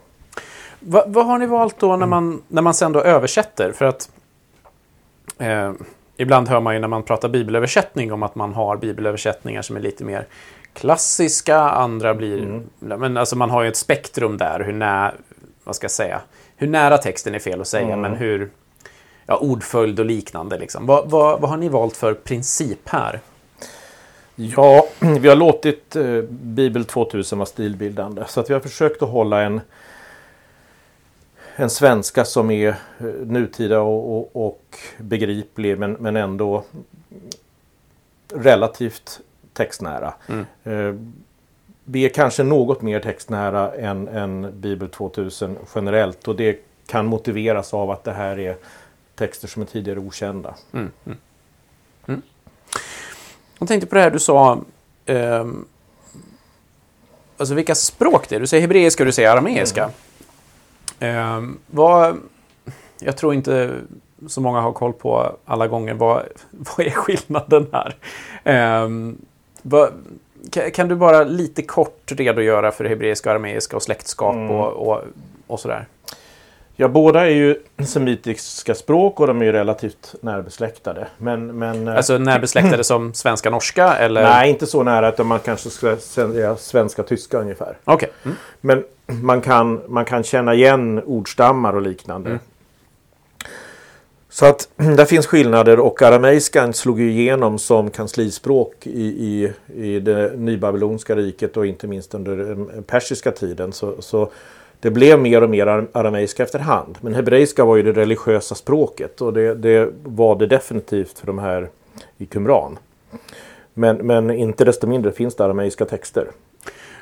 Va, 0.80 1.04
vad 1.08 1.26
har 1.26 1.38
ni 1.38 1.46
valt 1.46 1.80
då 1.80 1.96
när 1.96 2.06
man, 2.06 2.42
när 2.48 2.62
man 2.62 2.74
sen 2.74 2.92
då 2.92 3.02
översätter? 3.02 3.72
För 3.72 3.86
att 3.86 4.12
eh, 5.38 5.74
ibland 6.18 6.48
hör 6.48 6.60
man 6.60 6.74
ju 6.74 6.80
när 6.80 6.88
man 6.88 7.04
pratar 7.04 7.30
bibelöversättning 7.30 8.14
om 8.14 8.24
att 8.24 8.36
man 8.36 8.54
har 8.54 8.78
bibelöversättningar 8.78 9.62
som 9.62 9.76
är 9.76 9.80
lite 9.80 10.04
mer 10.04 10.28
klassiska, 10.74 11.60
andra 11.60 12.14
blir... 12.14 12.44
Mm. 12.44 12.70
Men 12.80 13.18
alltså 13.18 13.36
man 13.36 13.50
har 13.50 13.64
ju 13.64 13.70
ett 13.70 13.78
spektrum 13.78 14.38
där, 14.38 14.60
hur 14.60 14.74
när, 14.74 15.14
vad 15.64 15.76
ska 15.76 15.84
jag 15.84 15.92
säga, 15.92 16.22
hur 16.60 16.68
nära 16.68 16.98
texten 16.98 17.36
är 17.36 17.40
fel 17.40 17.62
att 17.62 17.68
säga, 17.68 17.86
mm. 17.86 18.02
men 18.02 18.16
hur 18.16 18.50
ja, 19.26 19.38
ordföljd 19.38 20.00
och 20.00 20.06
liknande. 20.06 20.58
Liksom. 20.58 20.86
Vad, 20.86 21.10
vad, 21.10 21.42
vad 21.42 21.50
har 21.50 21.58
ni 21.58 21.70
valt 21.70 21.98
för 21.98 22.14
princip 22.14 22.90
här? 22.90 23.20
Ja, 24.36 24.88
vi 25.00 25.30
har 25.30 25.36
låtit 25.36 25.96
eh, 25.96 26.22
Bibel 26.30 26.86
2000 26.86 27.40
vara 27.40 27.46
stilbildande. 27.46 28.24
Så 28.28 28.40
att 28.40 28.50
vi 28.50 28.54
har 28.54 28.62
försökt 28.62 29.02
att 29.02 29.10
hålla 29.10 29.42
en, 29.42 29.62
en 31.56 31.70
svenska 31.70 32.26
som 32.26 32.52
är 32.52 32.68
eh, 32.68 33.06
nutida 33.26 33.82
och, 33.82 34.18
och, 34.18 34.46
och 34.48 34.78
begriplig 34.98 35.80
men, 35.80 35.92
men 35.92 36.16
ändå 36.16 36.64
relativt 38.34 39.20
textnära. 39.54 40.14
Mm. 40.28 40.46
Eh, 40.64 41.02
vi 41.92 42.06
är 42.06 42.10
kanske 42.10 42.44
något 42.44 42.82
mer 42.82 43.00
textnära 43.00 43.74
än, 43.74 44.08
än 44.08 44.62
Bibel 44.62 44.90
2000 44.90 45.58
generellt 45.76 46.28
och 46.28 46.36
det 46.36 46.60
kan 46.88 47.06
motiveras 47.06 47.74
av 47.74 47.92
att 47.92 48.04
det 48.04 48.12
här 48.12 48.40
är 48.40 48.56
texter 49.16 49.48
som 49.48 49.62
är 49.62 49.66
tidigare 49.66 50.00
okända. 50.00 50.56
Mm, 50.74 50.92
mm. 51.06 51.18
Mm. 52.08 52.22
Jag 53.60 53.68
tänkte 53.68 53.88
på 53.88 53.96
det 53.96 54.02
här 54.02 54.12
du 54.12 54.20
sa, 54.20 54.62
eh, 55.06 55.48
alltså 57.38 57.54
vilka 57.54 57.76
språk 57.76 58.30
det 58.30 58.36
är. 58.36 58.40
Du 58.40 58.48
säger 58.48 58.62
hebreiska 58.62 59.04
och 59.04 59.06
du 59.06 59.12
säger 59.12 59.30
arameiska. 59.30 59.90
Eh, 61.00 61.42
vad, 61.68 62.18
jag 63.00 63.18
tror 63.18 63.34
inte 63.34 63.76
så 64.28 64.42
många 64.42 64.62
har 64.62 64.72
koll 64.72 64.94
på 64.94 65.38
alla 65.46 65.68
gånger. 65.68 65.94
Vad, 65.94 66.26
vad 66.52 66.88
är 66.88 66.92
skillnaden 66.92 67.68
här? 67.72 67.96
Eh, 68.44 68.90
vad, 69.62 69.94
kan 70.74 70.88
du 70.88 70.96
bara 70.96 71.24
lite 71.24 71.62
kort 71.62 72.12
redogöra 72.12 72.72
för 72.72 72.86
hebreiska, 72.86 73.32
arameiska 73.32 73.76
och 73.76 73.84
släktskap 73.84 74.36
mm. 74.36 74.50
och, 74.50 74.88
och, 74.88 75.04
och 75.48 75.60
sådär? 75.60 75.86
Ja, 76.82 76.88
båda 76.88 77.26
är 77.26 77.30
ju 77.30 77.56
semitiska 77.86 78.76
språk 78.76 79.20
och 79.20 79.28
de 79.28 79.42
är 79.42 79.46
ju 79.46 79.52
relativt 79.52 80.16
närbesläktade. 80.22 81.08
Men, 81.18 81.58
men, 81.58 81.88
eh, 81.88 81.96
alltså 81.96 82.18
närbesläktade 82.18 82.84
som 82.84 83.14
svenska-norska? 83.14 83.96
Eller? 83.98 84.24
Nej, 84.24 84.50
inte 84.50 84.68
så 84.68 84.84
nära 84.84 85.08
att 85.08 85.26
man 85.26 85.40
kanske 85.40 85.70
ska 85.70 85.98
säga 85.98 86.56
svenska-tyska 86.56 87.38
ungefär. 87.38 87.78
Okay. 87.86 88.10
Mm. 88.26 88.38
Men 88.62 88.84
man 89.26 89.42
kan, 89.42 89.82
man 89.88 90.06
kan 90.06 90.24
känna 90.24 90.54
igen 90.54 91.04
ordstammar 91.06 91.74
och 91.74 91.82
liknande. 91.82 92.30
Mm. 92.30 92.42
Så 94.40 94.46
att 94.46 94.70
där 94.76 95.06
finns 95.06 95.28
skillnader 95.28 95.80
och 95.80 96.02
arameiskan 96.02 96.74
slog 96.74 97.00
ju 97.00 97.12
igenom 97.12 97.60
som 97.60 97.90
kanslispråk 97.90 98.88
i, 98.88 99.04
i, 99.04 99.54
i 99.76 100.00
det 100.00 100.34
nybabylonska 100.38 101.16
riket 101.16 101.58
och 101.58 101.66
inte 101.66 101.88
minst 101.88 102.14
under 102.14 102.38
den 102.38 102.84
persiska 102.84 103.32
tiden. 103.32 103.74
Så, 103.74 104.02
så 104.02 104.30
det 104.80 104.92
blev 104.92 105.20
mer 105.20 105.44
och 105.44 105.50
mer 105.50 105.88
arameiska 105.92 106.44
efterhand. 106.44 106.98
Men 107.02 107.14
hebreiska 107.14 107.66
var 107.66 107.76
ju 107.76 107.84
det 107.84 107.92
religiösa 107.92 108.56
språket 108.56 109.22
och 109.22 109.34
det, 109.34 109.56
det 109.56 109.90
var 110.04 110.36
det 110.36 110.48
definitivt 110.48 111.20
för 111.20 111.28
de 111.28 111.40
här 111.40 111.70
i 112.18 112.26
Qumran. 112.26 112.80
Men, 113.74 113.96
men 113.96 114.32
inte 114.32 114.66
desto 114.66 114.88
mindre 114.88 115.12
finns 115.12 115.36
det 115.36 115.46
arameiska 115.46 115.86
texter. 115.86 116.28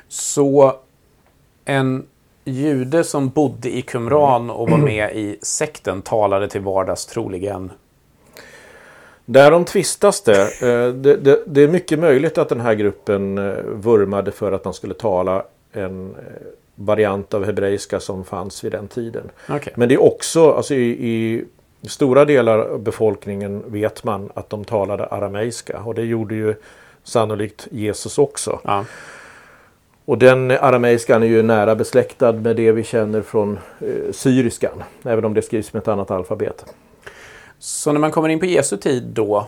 Så 0.08 0.76
en 1.64 2.06
jude 2.48 3.04
som 3.04 3.28
bodde 3.28 3.76
i 3.76 3.82
Qumran 3.82 4.50
och 4.50 4.70
var 4.70 4.78
med 4.78 5.16
i 5.16 5.38
sekten 5.42 6.02
talade 6.02 6.48
till 6.48 6.60
vardags 6.60 7.06
troligen 7.06 7.70
Därom 9.30 9.64
tvistas 9.64 10.22
det. 10.22 10.42
Eh, 10.42 10.92
det, 10.92 11.16
det. 11.16 11.42
det, 11.46 11.62
är 11.62 11.68
mycket 11.68 11.98
möjligt 11.98 12.38
att 12.38 12.48
den 12.48 12.60
här 12.60 12.74
gruppen 12.74 13.38
eh, 13.38 13.54
vurmade 13.64 14.32
för 14.32 14.52
att 14.52 14.64
de 14.64 14.74
skulle 14.74 14.94
tala 14.94 15.44
en 15.72 16.10
eh, 16.10 16.16
variant 16.74 17.34
av 17.34 17.44
hebreiska 17.44 18.00
som 18.00 18.24
fanns 18.24 18.64
vid 18.64 18.72
den 18.72 18.88
tiden. 18.88 19.30
Okay. 19.48 19.72
Men 19.76 19.88
det 19.88 19.94
är 19.94 20.02
också, 20.02 20.52
alltså 20.52 20.74
i, 20.74 20.88
i, 20.88 21.44
stora 21.88 22.24
delar 22.24 22.58
av 22.58 22.80
befolkningen 22.82 23.62
vet 23.66 24.04
man 24.04 24.30
att 24.34 24.50
de 24.50 24.64
talade 24.64 25.06
arameiska 25.06 25.78
och 25.78 25.94
det 25.94 26.04
gjorde 26.04 26.34
ju 26.34 26.54
sannolikt 27.04 27.68
Jesus 27.70 28.18
också. 28.18 28.60
Ja. 28.64 28.84
Och 30.08 30.18
den 30.18 30.50
arameiskan 30.50 31.22
är 31.22 31.26
ju 31.26 31.42
nära 31.42 31.74
besläktad 31.74 32.32
med 32.32 32.56
det 32.56 32.72
vi 32.72 32.84
känner 32.84 33.22
från 33.22 33.58
eh, 33.80 34.12
syriskan. 34.12 34.82
Även 35.02 35.24
om 35.24 35.34
det 35.34 35.42
skrivs 35.42 35.72
med 35.72 35.80
ett 35.80 35.88
annat 35.88 36.10
alfabet. 36.10 36.64
Så 37.58 37.92
när 37.92 38.00
man 38.00 38.10
kommer 38.10 38.28
in 38.28 38.40
på 38.40 38.46
Jesu 38.46 38.76
tid 38.76 39.02
då 39.02 39.46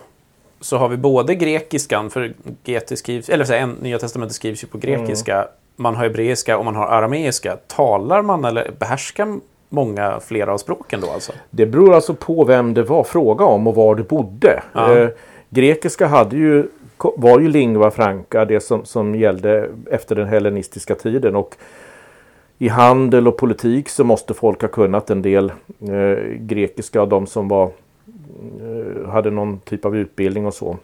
så 0.61 0.77
har 0.77 0.89
vi 0.89 0.97
både 0.97 1.35
grekiskan, 1.35 2.11
för 2.11 2.35
GT 2.65 2.99
skrivs, 2.99 3.29
eller 3.29 3.45
så 3.45 3.53
här, 3.53 3.71
Nya 3.81 3.99
Testamentet 3.99 4.37
skrivs 4.37 4.65
ju 4.65 4.69
på 4.69 4.79
grekiska. 4.79 5.35
Mm. 5.35 5.49
Man 5.77 5.95
har 5.95 6.03
hebreiska 6.03 6.59
och 6.59 6.65
man 6.65 6.77
har 6.77 6.87
arameiska. 6.87 7.57
Talar 7.67 8.23
man 8.23 8.45
eller 8.45 8.71
behärskar 8.79 9.39
många 9.69 10.21
flera 10.21 10.53
av 10.53 10.59
språken 10.59 11.01
då 11.01 11.11
alltså? 11.11 11.33
Det 11.51 11.67
beror 11.67 11.95
alltså 11.95 12.15
på 12.15 12.45
vem 12.45 12.75
det 12.75 12.83
var 12.83 13.05
fråga 13.05 13.45
om 13.45 13.67
och 13.67 13.75
var 13.75 13.95
du 13.95 14.03
bodde. 14.03 14.63
Ja. 14.73 14.97
Eh, 14.97 15.09
grekiska 15.51 16.07
hade 16.07 16.37
ju 16.37 16.69
var 17.17 17.41
ju 17.41 17.49
lingua 17.49 17.91
franca 17.91 18.45
det 18.45 18.61
som, 18.61 18.85
som 18.85 19.15
gällde 19.15 19.69
efter 19.91 20.15
den 20.15 20.29
hellenistiska 20.29 20.95
tiden. 20.95 21.37
Och 21.37 21.57
i 22.59 22.69
handel 22.69 23.29
och 23.29 23.37
politik 23.37 23.89
så 23.89 24.05
måste 24.05 24.35
folk 24.35 24.63
ha 24.63 24.69
kunnat 24.69 25.11
en 25.11 25.23
del 25.23 25.53
eh, 25.81 26.25
grekiska, 26.39 27.07
de 27.07 27.27
som 27.27 27.49
var, 27.49 27.71
eh, 28.61 29.09
hade 29.09 29.31
någon 29.31 29.59
typ 29.59 29.85
av 29.85 29.97
utbildning 29.97 30.47
och 30.47 30.55
så. 30.55 30.77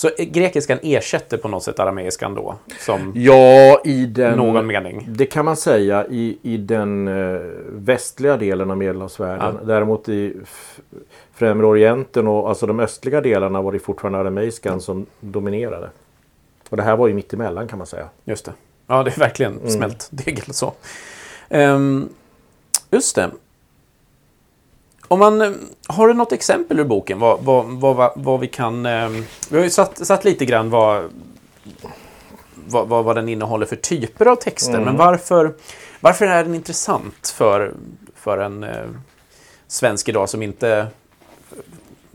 Så 0.00 0.10
grekiskan 0.18 0.78
ersätter 0.82 1.36
på 1.36 1.48
något 1.48 1.62
sätt 1.62 1.80
arameiskan 1.80 2.34
då? 2.34 2.56
Som 2.78 3.12
ja, 3.16 3.80
i 3.84 4.06
den, 4.06 4.38
någon 4.38 4.66
mening? 4.66 5.06
Det 5.08 5.26
kan 5.26 5.44
man 5.44 5.56
säga 5.56 6.06
i, 6.06 6.38
i 6.42 6.56
den 6.56 7.08
eh, 7.08 7.40
västliga 7.68 8.36
delen 8.36 8.70
av 8.70 8.78
Medelhavsvärlden. 8.78 9.56
Ja. 9.60 9.66
Däremot 9.66 10.08
i 10.08 10.36
Främre 11.34 11.66
Orienten 11.66 12.28
och 12.28 12.48
alltså 12.48 12.66
de 12.66 12.80
östliga 12.80 13.20
delarna 13.20 13.62
var 13.62 13.72
det 13.72 13.78
fortfarande 13.78 14.18
arameiskan 14.18 14.80
som 14.80 15.06
dominerade. 15.20 15.90
Och 16.68 16.76
det 16.76 16.82
här 16.82 16.96
var 16.96 17.08
ju 17.08 17.14
mitt 17.14 17.32
emellan 17.32 17.68
kan 17.68 17.78
man 17.78 17.86
säga. 17.86 18.08
Just 18.24 18.44
det. 18.44 18.52
Ja, 18.86 19.02
det 19.02 19.16
är 19.16 19.18
verkligen 19.18 19.58
mm. 19.58 19.70
smält 19.70 20.08
degel 20.10 20.54
så. 20.54 20.72
Um, 21.48 22.08
just 22.90 23.16
det. 23.16 23.30
Om 25.10 25.18
man, 25.18 25.40
eh, 25.40 25.52
har 25.86 26.08
du 26.08 26.14
något 26.14 26.32
exempel 26.32 26.80
ur 26.80 26.84
boken? 26.84 27.18
Vad, 27.18 27.40
vad, 27.40 27.66
vad, 27.66 28.12
vad 28.14 28.40
vi 28.40 28.48
kan... 28.48 28.86
Um, 28.86 29.26
vi 29.50 29.56
har 29.56 29.64
ju 29.64 29.70
satt, 29.70 30.06
satt 30.06 30.24
lite 30.24 30.44
grann 30.44 30.70
vad, 30.70 31.10
vad, 32.66 32.88
vad, 32.88 33.16
den 33.16 33.28
innehåller 33.28 33.66
för 33.66 33.76
typer 33.76 34.26
av 34.26 34.36
texter. 34.36 34.74
Mm. 34.74 34.84
Men 34.84 34.96
varför, 34.96 35.54
varför 36.00 36.26
är 36.26 36.44
den 36.44 36.54
intressant 36.54 37.28
för, 37.28 37.74
för 38.14 38.38
en 38.38 38.64
uh, 38.64 38.90
svensk 39.68 40.08
idag 40.08 40.28
som 40.28 40.42
inte 40.42 40.86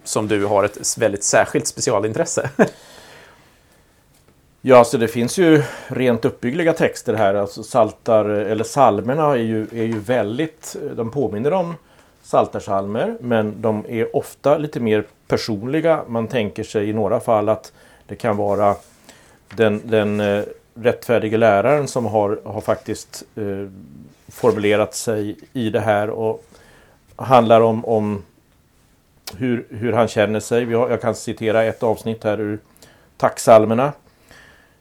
som 0.03 0.27
du 0.27 0.45
har 0.45 0.63
ett 0.63 0.97
väldigt 0.97 1.23
särskilt 1.23 1.67
specialintresse. 1.67 2.49
ja, 4.62 4.84
så 4.84 4.97
det 4.97 5.08
finns 5.08 5.38
ju 5.38 5.63
rent 5.88 6.25
uppbyggliga 6.25 6.73
texter 6.73 7.13
här. 7.13 7.34
Alltså 7.34 7.63
saltar, 7.63 8.25
eller 8.25 8.63
salmerna 8.63 9.31
är 9.31 9.36
ju, 9.36 9.67
är 9.71 9.86
ju 9.86 9.99
väldigt, 9.99 10.75
de 10.95 11.12
påminner 11.12 11.53
om 11.53 11.75
saltarsalmer 12.25 13.17
men 13.19 13.61
de 13.61 13.85
är 13.89 14.15
ofta 14.15 14.57
lite 14.57 14.79
mer 14.79 15.03
personliga. 15.27 16.03
Man 16.07 16.27
tänker 16.27 16.63
sig 16.63 16.89
i 16.89 16.93
några 16.93 17.19
fall 17.19 17.49
att 17.49 17.73
det 18.07 18.15
kan 18.15 18.38
vara 18.38 18.75
den, 19.55 19.81
den 19.85 20.19
eh, 20.19 20.43
rättfärdige 20.73 21.38
läraren 21.38 21.88
som 21.88 22.05
har, 22.05 22.39
har 22.45 22.61
faktiskt 22.61 23.23
eh, 23.35 23.69
formulerat 24.27 24.95
sig 24.95 25.35
i 25.53 25.69
det 25.69 25.79
här 25.79 26.09
och 26.09 26.45
handlar 27.15 27.61
om, 27.61 27.85
om 27.85 28.23
hur, 29.38 29.65
hur 29.69 29.93
han 29.93 30.07
känner 30.07 30.39
sig. 30.39 30.71
Jag 30.71 31.01
kan 31.01 31.15
citera 31.15 31.63
ett 31.63 31.83
avsnitt 31.83 32.23
här 32.23 32.39
ur 32.39 32.59
tacksalmerna. 33.17 33.93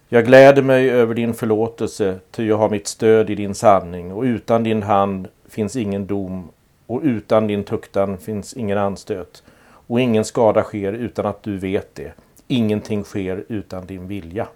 Jag 0.09 0.27
gläder 0.27 0.63
mig 0.63 0.91
över 0.91 1.15
din 1.15 1.35
förlåtelse, 1.35 2.19
ty 2.31 2.47
jag 2.47 2.59
har 2.59 2.69
mitt 2.69 2.87
stöd 2.87 3.31
i 3.31 3.35
din 3.35 3.55
sanning 3.55 4.13
och 4.13 4.23
utan 4.23 4.63
din 4.63 4.83
hand 4.83 5.29
finns 5.49 5.77
ingen 5.77 6.07
dom 6.07 6.51
och 6.87 7.01
utan 7.03 7.47
din 7.47 7.65
tuktan 7.65 8.19
finns 8.19 8.55
ingen 8.55 8.79
anstöt 8.79 9.43
och 9.87 10.01
ingen 10.01 10.25
skada 10.25 10.63
sker 10.63 10.93
utan 10.93 11.27
att 11.27 11.43
du 11.43 11.59
vet 11.59 11.95
det. 11.95 12.13
Ingenting 12.49 13.05
sker 13.05 13.45
utan 13.49 13.87
din 13.87 14.07
vilja. 14.07 14.49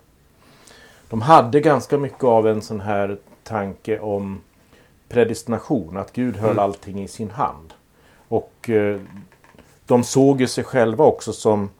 De 1.10 1.22
hade 1.22 1.60
ganska 1.60 1.98
mycket 1.98 2.24
av 2.24 2.48
en 2.48 2.62
sån 2.62 2.80
här 2.80 3.18
tanke 3.42 3.98
om 3.98 4.40
predestination, 5.08 5.96
att 5.96 6.12
Gud 6.12 6.36
höll 6.36 6.50
mm. 6.50 6.64
allting 6.64 7.02
i 7.02 7.08
sin 7.08 7.30
hand. 7.30 7.74
Och 8.28 8.70
eh, 8.70 9.00
de 9.86 10.04
såg 10.04 10.40
ju 10.40 10.46
sig 10.46 10.64
själva 10.64 11.04
också 11.04 11.32
som 11.32 11.70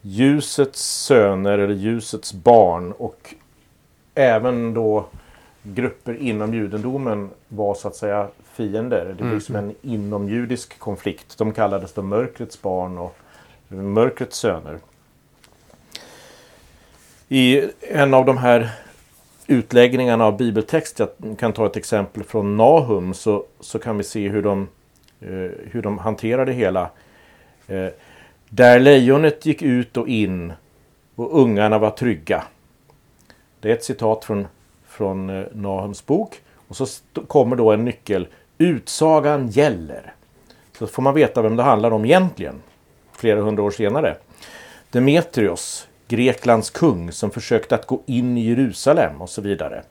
ljusets 0.00 1.04
söner 1.04 1.58
eller 1.58 1.74
ljusets 1.74 2.32
barn 2.32 2.92
och 2.92 3.34
även 4.14 4.74
då 4.74 5.06
grupper 5.62 6.14
inom 6.14 6.54
judendomen 6.54 7.30
var 7.48 7.74
så 7.74 7.88
att 7.88 7.96
säga 7.96 8.28
fiender. 8.52 9.04
Det 9.04 9.14
blev 9.14 9.28
mm. 9.28 9.40
som 9.40 9.56
en 9.56 9.74
inomjudisk 9.82 10.78
konflikt. 10.78 11.38
De 11.38 11.52
kallades 11.52 11.92
då 11.92 12.02
mörkrets 12.02 12.62
barn 12.62 12.98
och 12.98 13.16
mörkrets 13.68 14.38
söner. 14.38 14.78
I 17.28 17.62
en 17.80 18.14
av 18.14 18.24
de 18.24 18.38
här 18.38 18.70
utläggningarna 19.46 20.24
av 20.24 20.36
bibeltext, 20.36 20.98
jag 20.98 21.08
kan 21.38 21.52
ta 21.52 21.66
ett 21.66 21.76
exempel 21.76 22.24
från 22.24 22.56
Nahum, 22.56 23.14
så, 23.14 23.44
så 23.60 23.78
kan 23.78 23.98
vi 23.98 24.04
se 24.04 24.28
hur 24.28 24.42
de, 24.42 24.68
eh, 25.20 25.50
hur 25.70 25.82
de 25.82 25.98
hanterar 25.98 26.46
det 26.46 26.52
hela. 26.52 26.90
Eh, 27.66 27.88
där 28.48 28.80
lejonet 28.80 29.46
gick 29.46 29.62
ut 29.62 29.96
och 29.96 30.08
in 30.08 30.52
och 31.14 31.40
ungarna 31.40 31.78
var 31.78 31.90
trygga. 31.90 32.44
Det 33.60 33.70
är 33.70 33.74
ett 33.74 33.84
citat 33.84 34.24
från, 34.24 34.46
från 34.90 35.30
eh, 35.30 35.46
Nahums 35.52 36.06
bok. 36.06 36.40
Och 36.68 36.76
så 36.76 36.86
kommer 37.26 37.56
då 37.56 37.72
en 37.72 37.84
nyckel. 37.84 38.28
Utsagan 38.58 39.48
gäller. 39.48 40.14
Så 40.78 40.86
får 40.86 41.02
man 41.02 41.14
veta 41.14 41.42
vem 41.42 41.56
det 41.56 41.62
handlar 41.62 41.90
om 41.90 42.04
egentligen. 42.04 42.54
Flera 43.12 43.40
hundra 43.40 43.62
år 43.62 43.70
senare. 43.70 44.16
Demetrios, 44.90 45.88
Greklands 46.08 46.70
kung 46.70 47.12
som 47.12 47.30
försökte 47.30 47.74
att 47.74 47.86
gå 47.86 48.00
in 48.06 48.38
i 48.38 48.48
Jerusalem 48.48 49.22
och 49.22 49.30
så 49.30 49.42
vidare. 49.42 49.82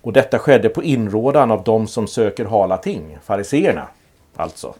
Och 0.00 0.12
detta 0.12 0.38
skedde 0.38 0.68
på 0.68 0.82
inrådan 0.82 1.50
av 1.50 1.62
de 1.64 1.86
som 1.86 2.06
söker 2.06 2.44
hala 2.44 2.76
ting, 2.76 3.18
fariseerna 3.22 3.88
alltså. 4.36 4.74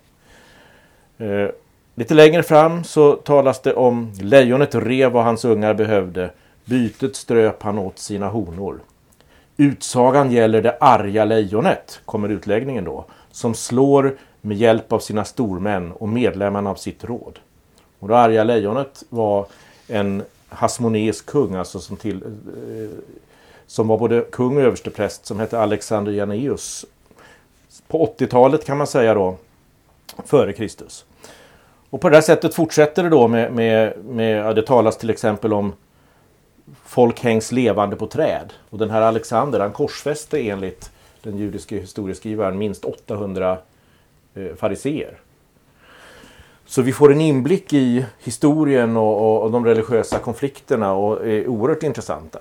Eh, 1.19 1.49
Lite 1.95 2.15
längre 2.15 2.43
fram 2.43 2.85
så 2.85 3.13
talas 3.13 3.63
det 3.63 3.75
om 3.75 4.13
lejonet 4.21 4.75
rev 4.75 5.13
vad 5.13 5.25
hans 5.25 5.45
ungar 5.45 5.75
behövde. 5.75 6.31
Bytet 6.65 7.17
ströp 7.17 7.63
han 7.63 7.79
åt 7.79 7.99
sina 7.99 8.29
honor. 8.29 8.81
Utsagan 9.61 10.33
gäller 10.33 10.63
det 10.63 10.77
arga 10.81 11.25
lejonet, 11.25 12.01
kommer 12.05 12.29
utläggningen 12.29 12.85
då, 12.85 13.05
som 13.31 13.55
slår 13.55 14.17
med 14.41 14.57
hjälp 14.57 14.93
av 14.93 14.99
sina 14.99 15.25
stormän 15.25 15.93
och 15.93 16.09
medlemmarna 16.09 16.71
av 16.71 16.75
sitt 16.75 17.05
råd. 17.05 17.39
Och 17.99 18.09
det 18.09 18.19
arga 18.19 18.45
lejonet 18.45 19.05
var 19.09 19.47
en 19.89 20.23
hasmoneisk 20.49 21.27
kung, 21.27 21.55
alltså 21.55 21.81
som, 21.81 21.97
till, 21.97 22.23
eh, 22.23 22.99
som 23.67 23.89
var 23.89 23.99
både 23.99 24.21
kung 24.21 24.57
och 24.57 24.63
överstepräst, 24.63 25.27
som 25.27 25.41
hette 25.41 25.61
Alexander 25.61 26.13
Janeus. 26.13 26.87
På 27.89 28.15
80-talet 28.19 28.65
kan 28.65 28.79
man 28.79 28.87
säga 28.87 29.15
då, 29.15 29.37
före 30.25 30.53
Kristus. 30.53 31.05
Och 31.91 32.01
på 32.01 32.09
det 32.09 32.17
här 32.17 32.23
sättet 32.23 32.55
fortsätter 32.55 33.03
det 33.03 33.09
då 33.09 33.29
med, 33.29 33.53
med, 33.53 34.05
med 34.05 34.39
ja, 34.39 34.53
det 34.53 34.63
talas 34.63 34.99
till 34.99 35.11
exempel 35.11 35.53
om 35.53 35.73
folk 36.85 37.21
hängs 37.21 37.53
levande 37.53 37.97
på 37.97 38.07
träd. 38.07 38.53
Och 38.71 38.79
den 38.79 38.91
här 38.91 39.03
Alexander 39.03 39.61
han 39.61 39.73
korsfäste 39.73 40.49
enligt 40.49 40.91
den 41.23 41.39
judiske 41.39 41.77
historieskrivaren 41.77 42.59
minst 42.59 42.85
800 42.85 43.59
eh, 44.35 44.57
fariseer. 44.57 45.19
Så 46.67 46.83
vi 46.83 46.93
får 46.93 47.13
en 47.13 47.21
inblick 47.21 47.73
i 47.73 48.07
historien 48.19 48.97
och, 48.97 49.17
och, 49.21 49.43
och 49.43 49.51
de 49.51 49.65
religiösa 49.65 50.19
konflikterna 50.19 50.93
och 50.93 51.27
är 51.27 51.47
oerhört 51.47 51.83
intressanta. 51.83 52.39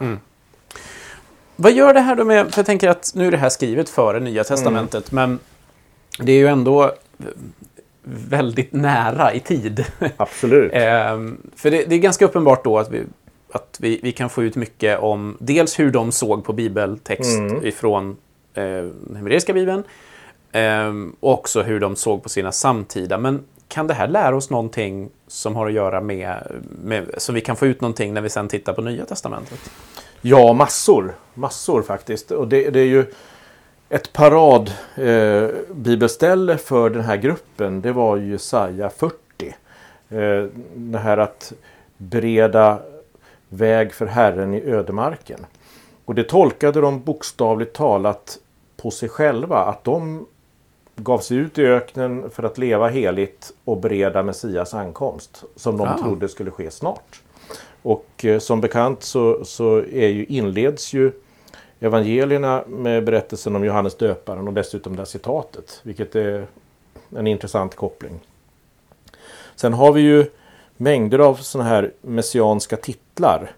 Vad 1.56 1.72
gör 1.72 1.94
det 1.94 2.00
här 2.00 2.16
då 2.16 2.24
med, 2.24 2.54
för 2.54 2.60
jag 2.60 2.66
tänker 2.66 2.90
att 2.90 3.12
nu 3.16 3.28
är 3.28 3.32
det 3.32 3.38
här 3.38 3.50
skrivet 3.50 3.90
före 3.90 4.20
Nya 4.20 4.44
Testamentet, 4.44 5.12
men 5.12 5.40
det 6.20 6.32
är 6.32 6.38
ju 6.38 6.48
ändå 6.48 6.92
väldigt 8.04 8.74
nära 8.74 9.34
i 9.34 9.40
tid. 9.40 9.86
Absolut. 10.18 10.72
Ehm, 10.76 11.38
för 11.56 11.72
det, 11.72 11.84
det 11.84 11.96
är 11.96 12.00
ganska 12.00 12.26
uppenbart 12.26 12.64
då 12.64 12.80
att, 12.80 12.92
vi, 12.92 13.04
att 13.52 13.78
vi, 13.80 14.00
vi 14.04 14.12
kan 14.12 14.30
få 14.30 14.44
ut 14.44 14.56
mycket 14.56 15.00
om 15.00 15.38
dels 15.40 15.80
hur 15.80 15.92
de 15.92 16.12
såg 16.12 16.44
på 16.44 16.54
bibeltext 16.54 17.40
ifrån 17.64 18.18
eh, 18.54 18.64
den 19.08 19.16
hebreiska 19.16 19.54
bibeln 19.54 19.84
ehm, 20.52 21.16
och 21.20 21.34
också 21.34 21.62
hur 21.62 21.80
de 21.80 21.96
såg 21.96 22.24
på 22.24 22.30
sina 22.30 22.52
samtida. 22.52 23.18
Men 23.18 23.44
kan 23.68 23.88
det 23.88 23.94
här 23.94 24.08
lära 24.08 24.36
oss 24.36 24.50
någonting 24.50 25.10
som 25.28 25.56
har 25.56 25.68
att 25.68 25.74
göra 25.74 26.02
med, 26.02 26.52
med 26.84 27.10
så 27.18 27.34
vi 27.34 27.42
kan 27.42 27.56
få 27.56 27.66
ut 27.66 27.82
någonting 27.82 28.14
när 28.14 28.22
vi 28.22 28.30
sen 28.30 28.48
tittar 28.48 28.74
på 28.74 28.82
Nya 28.82 29.06
Testamentet? 29.06 29.72
Ja, 30.22 30.54
massor. 30.54 31.16
Massor 31.34 31.82
faktiskt. 31.82 32.32
Och 32.32 32.48
det, 32.48 32.70
det 32.70 32.80
är 32.80 32.86
ju 32.86 33.06
ett 33.90 34.14
parad 34.14 34.72
eh, 34.96 35.50
bibelställe 35.72 36.58
för 36.58 36.90
den 36.90 37.04
här 37.04 37.18
gruppen. 37.18 37.82
Det 37.82 37.92
var 37.92 38.18
ju 38.18 38.32
Jesaja 38.32 38.90
40. 38.90 39.16
Eh, 40.10 40.50
det 40.74 40.98
här 40.98 41.18
att 41.18 41.54
bereda 41.98 42.80
väg 43.50 43.94
för 43.94 44.06
Herren 44.06 44.54
i 44.54 44.62
ödemarken. 44.62 45.46
Och 46.06 46.16
det 46.16 46.24
tolkade 46.24 46.82
de 46.82 47.04
bokstavligt 47.04 47.74
talat 47.76 48.38
på 48.78 48.92
sig 48.92 49.10
själva. 49.10 49.58
Att 49.58 49.84
de 49.84 50.26
gav 50.96 51.20
sig 51.20 51.38
ut 51.38 51.58
i 51.58 51.66
öknen 51.66 52.30
för 52.30 52.44
att 52.44 52.58
leva 52.58 52.88
heligt 52.88 53.52
och 53.66 53.78
bereda 53.78 54.24
Messias 54.24 54.74
ankomst. 54.74 55.44
Som 55.56 55.78
de 55.78 55.88
Ah. 55.88 55.98
trodde 55.98 56.30
skulle 56.30 56.52
ske 56.52 56.72
snart. 56.72 57.22
Och 57.82 58.26
eh, 58.26 58.40
som 58.40 58.62
bekant 58.62 59.04
så, 59.04 59.46
så 59.46 59.78
är 59.78 60.08
ju, 60.08 60.26
inleds 60.26 60.94
ju 60.94 61.12
evangelierna 61.80 62.64
med 62.68 63.04
berättelsen 63.04 63.56
om 63.56 63.64
Johannes 63.66 63.96
döparen 63.98 64.48
och 64.48 64.54
dessutom 64.54 64.96
det 64.96 65.00
här 65.02 65.06
citatet. 65.06 65.80
Vilket 65.84 66.16
är 66.16 66.48
en 67.16 67.28
intressant 67.28 67.76
koppling. 67.76 68.20
Sen 69.56 69.74
har 69.74 69.94
vi 69.94 70.02
ju 70.02 70.26
mängder 70.82 71.20
av 71.20 71.36
sådana 71.36 71.70
här 71.70 71.92
messianska 72.02 72.78
titlar. 72.78 73.52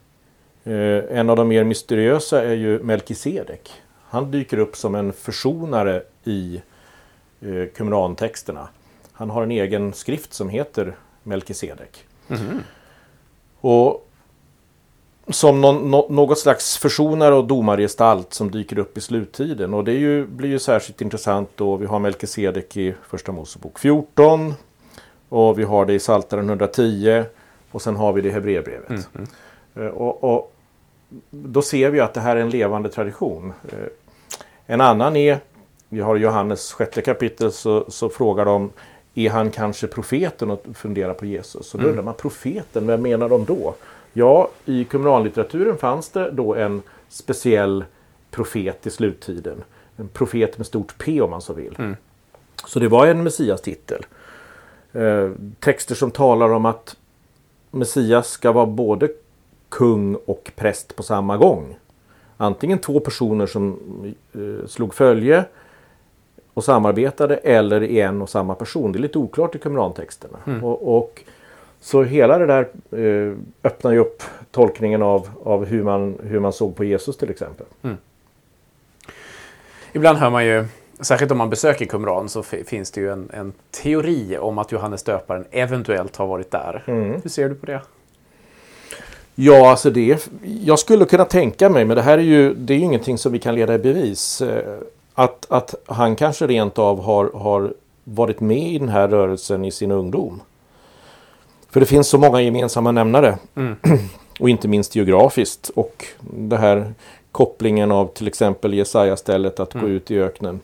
Eh, 0.63 1.17
en 1.19 1.29
av 1.29 1.35
de 1.35 1.47
mer 1.47 1.63
mysteriösa 1.63 2.43
är 2.43 2.53
ju 2.53 2.79
Melkisedek. 2.83 3.71
Han 4.09 4.31
dyker 4.31 4.57
upp 4.57 4.75
som 4.75 4.95
en 4.95 5.13
försonare 5.13 6.03
i 6.23 6.61
eh, 7.41 7.65
Qumran-texterna. 7.75 8.67
Han 9.13 9.29
har 9.29 9.43
en 9.43 9.51
egen 9.51 9.93
skrift 9.93 10.33
som 10.33 10.49
heter 10.49 10.95
Melkisedek. 11.23 12.05
Och 13.61 14.07
som 15.27 15.61
någon, 15.61 15.91
nå- 15.91 16.07
något 16.09 16.39
slags 16.39 16.77
försonare 16.77 17.35
och 17.35 17.47
domargestalt 17.47 18.33
som 18.33 18.51
dyker 18.51 18.79
upp 18.79 18.97
i 18.97 19.01
sluttiden. 19.01 19.73
Och 19.73 19.83
det 19.83 19.91
är 19.91 19.97
ju, 19.99 20.25
blir 20.27 20.49
ju 20.49 20.59
särskilt 20.59 21.01
intressant 21.01 21.49
då 21.55 21.75
vi 21.75 21.85
har 21.85 21.99
Melkisedek 21.99 22.77
i 22.77 22.93
Första 23.07 23.31
Mosebok 23.31 23.79
14. 23.79 24.53
Och 25.31 25.59
vi 25.59 25.63
har 25.63 25.85
det 25.85 25.93
i 25.93 25.99
Psaltaren 25.99 26.49
110. 26.49 27.23
Och 27.71 27.81
sen 27.81 27.95
har 27.95 28.13
vi 28.13 28.21
det 28.21 28.27
i 28.29 28.31
Hebreerbrevet. 28.31 29.09
Eh, 29.75 29.85
Och, 29.85 30.23
och 30.23 30.53
då 31.29 31.61
ser 31.61 31.89
vi 31.89 31.99
att 31.99 32.13
det 32.13 32.21
här 32.21 32.35
är 32.35 32.41
en 32.41 32.49
levande 32.49 32.89
tradition. 32.89 33.53
Eh, 33.69 33.77
En 34.65 34.81
annan 34.81 35.15
är, 35.15 35.39
vi 35.89 36.01
har 36.01 36.15
Johannes 36.15 36.73
sjätte 36.73 37.01
kapitel 37.01 37.51
så, 37.51 37.85
så 37.87 38.09
frågar 38.09 38.45
de 38.45 38.69
är 39.15 39.29
han 39.29 39.51
kanske 39.51 39.87
profeten 39.87 40.51
och 40.51 40.63
funderar 40.73 41.13
på 41.13 41.25
Jesus. 41.25 41.67
Så 41.67 41.77
då 41.77 41.87
undrar 41.87 42.03
man 42.03 42.13
profeten, 42.13 42.87
vem 42.87 43.01
menar 43.01 43.29
de 43.29 43.45
då? 43.45 43.75
Ja, 44.13 44.49
i 44.65 44.83
kommunallitteraturen 44.83 45.77
fanns 45.77 46.09
det 46.09 46.31
då 46.31 46.55
en 46.55 46.81
speciell 47.09 47.85
profet 48.31 48.87
i 48.87 48.89
sluttiden. 48.89 49.63
En 49.97 50.07
profet 50.07 50.57
med 50.57 50.67
stort 50.67 50.97
P 50.97 51.21
om 51.21 51.29
man 51.29 51.41
så 51.41 51.53
vill. 51.53 51.75
Så 52.67 52.79
det 52.79 52.87
var 52.87 53.07
en 53.07 53.23
Messias-titel. 53.23 54.05
Eh, 54.93 55.29
texter 55.59 55.95
som 55.95 56.11
talar 56.11 56.53
om 56.53 56.65
att 56.65 56.95
Messias 57.71 58.29
ska 58.29 58.51
vara 58.51 58.65
både 58.65 59.09
kung 59.69 60.15
och 60.15 60.51
präst 60.55 60.95
på 60.95 61.03
samma 61.03 61.37
gång. 61.37 61.77
Antingen 62.37 62.79
två 62.79 62.99
personer 62.99 63.45
som 63.45 63.79
eh, 64.33 64.67
slog 64.67 64.93
följe 64.93 65.45
och 66.53 66.63
samarbetade 66.63 67.35
eller 67.35 67.83
i 67.83 67.99
en 67.99 68.21
och 68.21 68.29
samma 68.29 68.55
person. 68.55 68.91
Det 68.91 68.99
är 68.99 69.01
lite 69.01 69.17
oklart 69.17 69.55
i 69.55 69.59
Qumran-texterna. 69.59 70.37
Och, 70.63 70.97
och, 70.97 71.21
så 71.83 72.03
hela 72.03 72.37
det 72.37 72.45
där 72.45 72.69
eh, 73.01 73.37
öppnar 73.63 73.91
ju 73.91 73.99
upp 73.99 74.23
tolkningen 74.51 75.01
av, 75.01 75.29
av 75.43 75.65
hur, 75.65 75.83
man, 75.83 76.17
hur 76.23 76.39
man 76.39 76.53
såg 76.53 76.75
på 76.75 76.83
Jesus 76.83 77.17
till 77.17 77.29
exempel. 77.29 77.65
Ibland 79.93 80.17
hör 80.17 80.29
man 80.29 80.45
ju, 80.45 80.65
särskilt 81.01 81.31
om 81.31 81.37
man 81.37 81.49
besöker 81.49 81.85
Qumran, 81.85 82.29
så 82.29 82.43
fi- 82.43 82.63
finns 82.63 82.91
det 82.91 83.01
ju 83.01 83.11
en, 83.11 83.29
en 83.33 83.53
teori 83.83 84.37
om 84.37 84.57
att 84.57 84.71
Johannes 84.71 85.03
döparen 85.03 85.45
eventuellt 85.51 86.15
har 86.15 86.27
varit 86.27 86.51
där. 86.51 86.83
Hur 87.23 87.29
ser 87.29 87.49
du 87.49 87.55
på 87.55 87.65
det? 87.65 87.81
Ja, 89.35 89.69
alltså 89.69 89.89
det 89.89 90.29
jag 90.63 90.79
skulle 90.79 91.05
kunna 91.05 91.25
tänka 91.25 91.69
mig, 91.69 91.85
men 91.85 91.95
det 91.95 92.01
här 92.03 92.17
är 92.17 92.21
ju, 92.21 92.53
det 92.53 92.73
är 92.73 92.77
ju 92.77 92.83
ingenting 92.83 93.17
som 93.17 93.31
vi 93.31 93.39
kan 93.39 93.55
leda 93.55 93.75
i 93.75 93.77
bevis. 93.79 94.41
eh, 94.41 94.77
Att, 95.13 95.45
att 95.49 95.75
han 95.85 96.15
kanske 96.15 96.47
rent 96.47 96.79
av 96.79 97.01
har, 97.03 97.31
har 97.33 97.73
varit 98.03 98.39
med 98.39 98.57
i 98.73 98.77
den 98.79 98.89
här 98.89 99.07
rörelsen 99.07 99.65
i 99.65 99.71
sin 99.71 99.91
ungdom. 99.91 100.41
För 101.69 101.79
det 101.79 101.85
finns 101.85 102.07
så 102.07 102.17
många 102.17 102.41
gemensamma 102.41 102.91
nämnare. 102.91 103.37
Och 104.39 104.49
inte 104.49 104.67
minst 104.67 104.95
geografiskt. 104.95 105.71
Och 105.75 106.05
det 106.19 106.57
här 106.57 106.93
kopplingen 107.31 107.91
av 107.91 108.05
till 108.13 108.27
exempel 108.27 108.73
Jesaja-stället 108.73 109.59
att 109.59 109.73
gå 109.73 109.87
ut 109.87 110.11
i 110.11 110.19
öknen. 110.19 110.59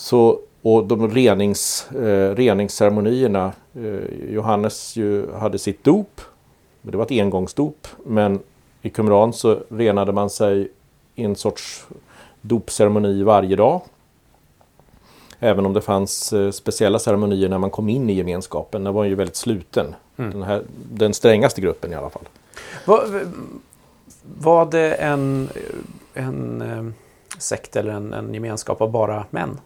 Så, 0.00 0.40
och 0.62 0.86
de 0.86 1.10
renings, 1.10 1.90
eh, 1.90 2.34
reningsceremonierna. 2.34 3.52
Eh, 3.74 4.32
Johannes 4.34 4.96
ju 4.96 5.32
hade 5.32 5.58
sitt 5.58 5.84
dop. 5.84 6.20
Det 6.82 6.96
var 6.96 7.04
ett 7.04 7.10
engångsdop. 7.10 7.88
Men 8.06 8.40
i 8.82 8.90
Qumran 8.90 9.32
så 9.32 9.58
renade 9.68 10.12
man 10.12 10.30
sig 10.30 10.68
i 11.14 11.24
en 11.24 11.36
sorts 11.36 11.86
dopceremoni 12.40 13.22
varje 13.22 13.56
dag. 13.56 13.80
Även 15.38 15.66
om 15.66 15.72
det 15.72 15.80
fanns 15.80 16.32
eh, 16.32 16.50
speciella 16.50 16.98
ceremonier 16.98 17.48
när 17.48 17.58
man 17.58 17.70
kom 17.70 17.88
in 17.88 18.10
i 18.10 18.12
gemenskapen. 18.12 18.84
Den 18.84 18.94
var 18.94 19.04
ju 19.04 19.14
väldigt 19.14 19.36
sluten. 19.36 19.94
Den, 20.16 20.42
här, 20.42 20.62
den 20.92 21.14
strängaste 21.14 21.60
gruppen 21.60 21.92
i 21.92 21.94
alla 21.94 22.10
fall. 22.10 22.28
Var, 22.84 23.26
var 24.38 24.66
det 24.66 24.94
en, 24.94 25.48
en 26.14 26.62
eh, 26.62 26.84
sekt 27.38 27.76
eller 27.76 27.92
en, 27.92 28.12
en 28.12 28.34
gemenskap 28.34 28.80
av 28.80 28.90
bara 28.90 29.24
män? 29.30 29.58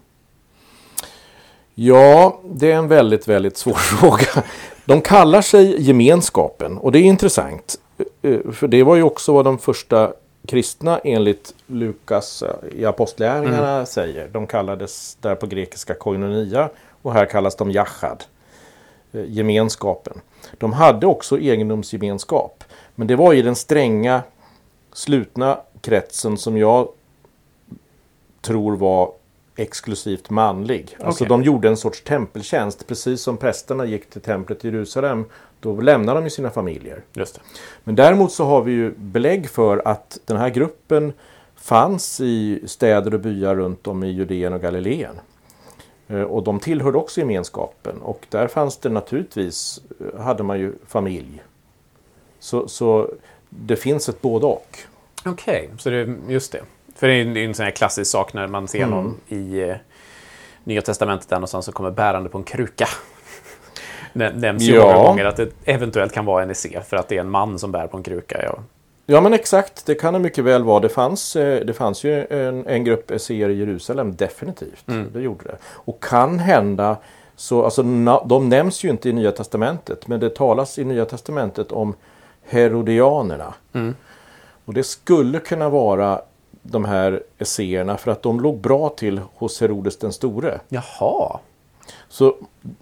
Ja, 1.75 2.39
det 2.45 2.71
är 2.71 2.75
en 2.75 2.87
väldigt, 2.87 3.27
väldigt 3.27 3.57
svår 3.57 3.73
fråga. 3.99 4.43
De 4.85 5.01
kallar 5.01 5.41
sig 5.41 5.81
gemenskapen 5.81 6.77
och 6.77 6.91
det 6.91 6.99
är 6.99 7.03
intressant. 7.03 7.79
Eh, 8.21 8.51
För 8.51 8.67
det 8.67 8.83
var 8.83 8.95
ju 8.95 9.03
också 9.03 9.33
vad 9.33 9.45
de 9.45 9.57
första 9.57 10.13
kristna 10.47 10.99
enligt 11.03 11.53
Lukas 11.67 12.43
eh, 12.43 12.79
i 12.79 12.85
Apostlagärningarna 12.85 13.85
säger. 13.85 14.27
De 14.27 14.47
kallades 14.47 15.15
där 15.21 15.35
på 15.35 15.47
grekiska 15.47 15.93
koinonia 15.93 16.69
och 17.01 17.13
här 17.13 17.25
kallas 17.25 17.55
de 17.55 17.71
jachad. 17.71 18.23
eh, 19.13 19.21
Gemenskapen. 19.27 20.21
De 20.57 20.73
hade 20.73 21.07
också 21.07 21.39
egendomsgemenskap. 21.39 22.63
Men 22.95 23.07
det 23.07 23.15
var 23.15 23.33
i 23.33 23.41
den 23.41 23.55
stränga 23.55 24.21
slutna 24.93 25.57
kretsen 25.81 26.37
som 26.37 26.57
jag 26.57 26.87
tror 28.41 28.75
var 28.75 29.11
exklusivt 29.55 30.29
manlig. 30.29 30.97
Alltså 30.99 31.23
Okej. 31.23 31.29
de 31.29 31.43
gjorde 31.43 31.67
en 31.67 31.77
sorts 31.77 32.01
tempeltjänst. 32.01 32.87
Precis 32.87 33.21
som 33.21 33.37
prästerna 33.37 33.85
gick 33.85 34.09
till 34.09 34.21
templet 34.21 34.65
i 34.65 34.67
Jerusalem. 34.67 35.25
Då 35.59 35.81
lämnade 35.81 36.19
de 36.19 36.23
ju 36.23 36.29
sina 36.29 36.49
familjer. 36.49 37.01
Just 37.13 37.35
det. 37.35 37.41
Men 37.83 37.95
däremot 37.95 38.31
så 38.31 38.45
har 38.45 38.61
vi 38.61 38.71
ju 38.71 38.91
belägg 38.97 39.49
för 39.49 39.81
att 39.87 40.19
den 40.25 40.37
här 40.37 40.49
gruppen 40.49 41.13
fanns 41.55 42.21
i 42.21 42.63
städer 42.67 43.13
och 43.13 43.19
byar 43.19 43.55
runt 43.55 43.87
om 43.87 44.03
i 44.03 44.07
Judeen 44.11 44.53
och 44.53 44.61
Galileen. 44.61 45.15
Eh, 46.07 46.21
Och 46.21 46.43
de 46.43 46.59
tillhörde 46.59 46.97
också 46.97 47.19
gemenskapen 47.19 48.01
och 48.01 48.25
där 48.29 48.47
fanns 48.47 48.77
det 48.77 48.89
naturligtvis, 48.89 49.81
eh, 50.13 50.21
hade 50.21 50.43
man 50.43 50.59
ju 50.59 50.73
familj. 50.87 51.43
Så, 52.39 52.67
så 52.67 53.09
det 53.49 53.75
finns 53.75 54.09
ett 54.09 54.21
både 54.21 54.45
och. 54.45 54.77
Okej, 55.25 55.69
så 55.77 55.89
det, 55.89 56.15
just 56.27 56.51
det. 56.51 56.61
För 56.95 57.07
det 57.07 57.13
är 57.13 57.23
ju 57.23 57.45
en 57.45 57.53
sån 57.53 57.63
här 57.63 57.71
klassisk 57.71 58.11
sak 58.11 58.33
när 58.33 58.47
man 58.47 58.67
ser 58.67 58.85
någon 58.85 59.17
i 59.27 59.59
eh, 59.61 59.75
Nya 60.63 60.81
Testamentet 60.81 61.29
där 61.29 61.35
någonstans 61.35 61.65
som 61.65 61.73
kommer 61.73 61.91
bärande 61.91 62.29
på 62.29 62.37
en 62.37 62.43
kruka. 62.43 62.87
Det 64.13 64.29
nämns 64.35 64.63
ju 64.63 64.75
Ja. 64.75 64.83
många 64.93 65.07
gånger 65.07 65.25
att 65.25 65.35
det 65.37 65.49
eventuellt 65.65 66.13
kan 66.13 66.25
vara 66.25 66.43
en 66.43 66.49
EC 66.51 66.67
för 66.89 66.97
att 66.97 67.07
det 67.07 67.15
är 67.15 67.19
en 67.21 67.29
man 67.29 67.59
som 67.59 67.71
bär 67.71 67.87
på 67.87 67.97
en 67.97 68.03
kruka. 68.03 68.43
Ja. 68.43 68.59
Ja 69.05 69.21
men 69.21 69.33
exakt, 69.33 69.85
det 69.85 69.95
kan 69.95 70.13
det 70.13 70.19
mycket 70.19 70.43
väl 70.43 70.63
vara. 70.63 70.79
Det 70.79 70.89
fanns, 70.89 71.35
eh, 71.35 71.65
det 71.65 71.73
fanns 71.73 72.03
ju 72.03 72.25
en, 72.29 72.67
en 72.67 72.83
grupp 72.83 73.11
esséer 73.11 73.49
i 73.49 73.53
Jerusalem, 73.59 74.15
definitivt. 74.15 74.83
Det 75.13 75.19
gjorde 75.21 75.43
det. 75.43 75.57
Och 75.65 76.03
kan 76.03 76.39
hända 76.39 76.97
Så 77.35 77.63
alltså, 77.63 77.83
de 78.25 78.49
nämns 78.49 78.83
ju 78.83 78.89
inte 78.89 79.09
i 79.09 79.13
Nya 79.13 79.31
Testamentet 79.31 80.07
men 80.07 80.19
det 80.19 80.35
talas 80.35 80.79
i 80.79 80.83
Nya 80.85 81.05
Testamentet 81.05 81.71
om 81.71 81.93
Herodianerna. 82.47 83.53
Mm. 83.73 83.95
Och 84.65 84.73
det 84.73 84.83
skulle 84.83 85.39
kunna 85.39 85.69
vara 85.69 86.21
de 86.71 86.85
här 86.85 87.23
esséerna 87.37 87.97
för 87.97 88.11
att 88.11 88.21
de 88.21 88.39
låg 88.39 88.57
bra 88.57 88.89
till 88.89 89.21
hos 89.35 89.61
Herodes 89.61 89.97
den 89.97 90.13
store. 90.13 90.59
Jaha. 90.69 91.39
Så 92.07 92.35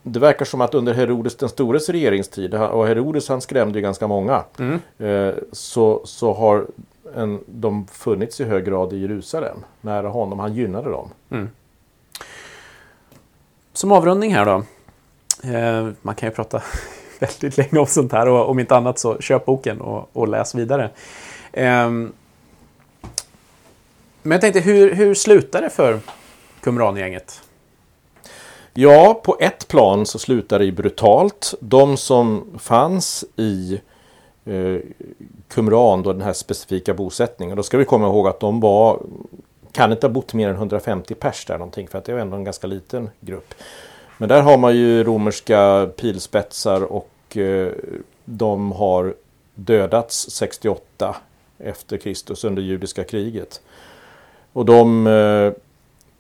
det 0.04 0.20
verkar 0.20 0.46
som 0.46 0.62
att 0.62 0.74
under 0.74 0.94
Herodes 0.94 1.36
den 1.36 1.50
stores 1.50 1.90
regeringstid, 1.90 2.54
och 2.54 2.88
Herodes 2.88 3.30
han 3.30 3.42
skrämde 3.42 3.80
ju 3.80 3.84
ganska 3.84 4.08
många, 4.08 4.44
mm. 4.60 4.80
Eh, 4.98 5.34
så, 5.52 6.02
så 6.06 6.34
har 6.34 6.66
en, 7.16 7.40
de 7.46 7.88
funnits 7.88 8.42
i 8.42 8.44
hög 8.44 8.66
grad 8.66 8.94
i 8.94 8.98
Jerusalem, 8.98 9.58
nära 9.82 10.08
honom. 10.08 10.40
Han 10.40 10.54
gynnade 10.54 10.90
dem. 10.90 11.10
Mm. 11.30 11.50
Som 13.74 13.92
avrundning 13.92 14.34
här 14.34 14.46
då. 14.46 14.64
Eh, 15.50 15.90
man 16.02 16.16
kan 16.16 16.30
ju 16.30 16.36
prata 16.36 16.62
väldigt 17.20 17.58
länge 17.58 17.80
om 17.80 17.86
sånt 17.86 18.12
här 18.12 18.28
och 18.28 18.50
om 18.50 18.60
inte 18.60 18.76
annat 18.76 19.00
så 19.00 19.18
köp 19.20 19.46
boken 19.46 19.82
och, 19.82 20.10
och 20.14 20.28
läs 20.28 20.56
vidare. 20.56 20.90
Eh, 21.52 21.90
men 24.24 24.32
jag 24.32 24.41
tänkte, 24.41 24.59
hur, 24.59 24.93
hur 24.93 25.13
slutar 25.13 25.61
det 25.61 25.69
för 25.69 25.99
Qumran-gänget? 26.61 27.41
Ja, 28.74 29.21
på 29.24 29.38
ett 29.39 29.67
plan 29.67 30.05
så 30.05 30.19
slutar 30.19 30.59
det 30.59 30.71
brutalt. 30.71 31.53
De 31.59 31.97
som 31.97 32.45
fanns 32.59 33.26
i 33.36 33.82
eh, 34.45 34.78
Qumran, 35.47 36.03
då 36.03 36.13
den 36.13 36.21
här 36.21 36.34
specifika 36.34 36.93
bosättningen, 36.93 37.57
då 37.57 37.63
ska 37.63 37.78
vi 37.78 37.86
komma 37.86 38.07
ihåg 38.07 38.28
att 38.28 38.39
de 38.39 38.59
var 38.59 38.99
kan 39.74 39.91
inte 39.91 40.07
ha 40.07 40.11
bott 40.11 40.34
mer 40.34 40.49
än 40.49 40.55
150 40.55 41.15
pers 41.15 41.45
där 41.45 41.57
någonting 41.57 41.88
för 41.88 41.97
att 41.97 42.05
det 42.05 42.13
var 42.13 42.19
ändå 42.19 42.38
en 42.38 42.43
ganska 42.43 42.67
liten 42.67 43.09
grupp. 43.19 43.53
Men 44.17 44.30
där 44.30 44.41
har 44.41 44.57
man 44.57 44.76
ju 44.76 45.03
romerska 45.03 45.89
pilspetsar 45.97 46.82
och 46.84 47.38
eh, 47.38 47.71
de 48.26 48.71
har 48.71 49.15
dödats 49.55 50.30
68 50.30 51.15
efter 51.57 51.97
Kristus 51.97 52.43
under 52.43 52.61
judiska 52.61 53.03
kriget. 53.03 53.61
Och 54.54 54.66
de 54.66 55.08
eh, 55.08 55.54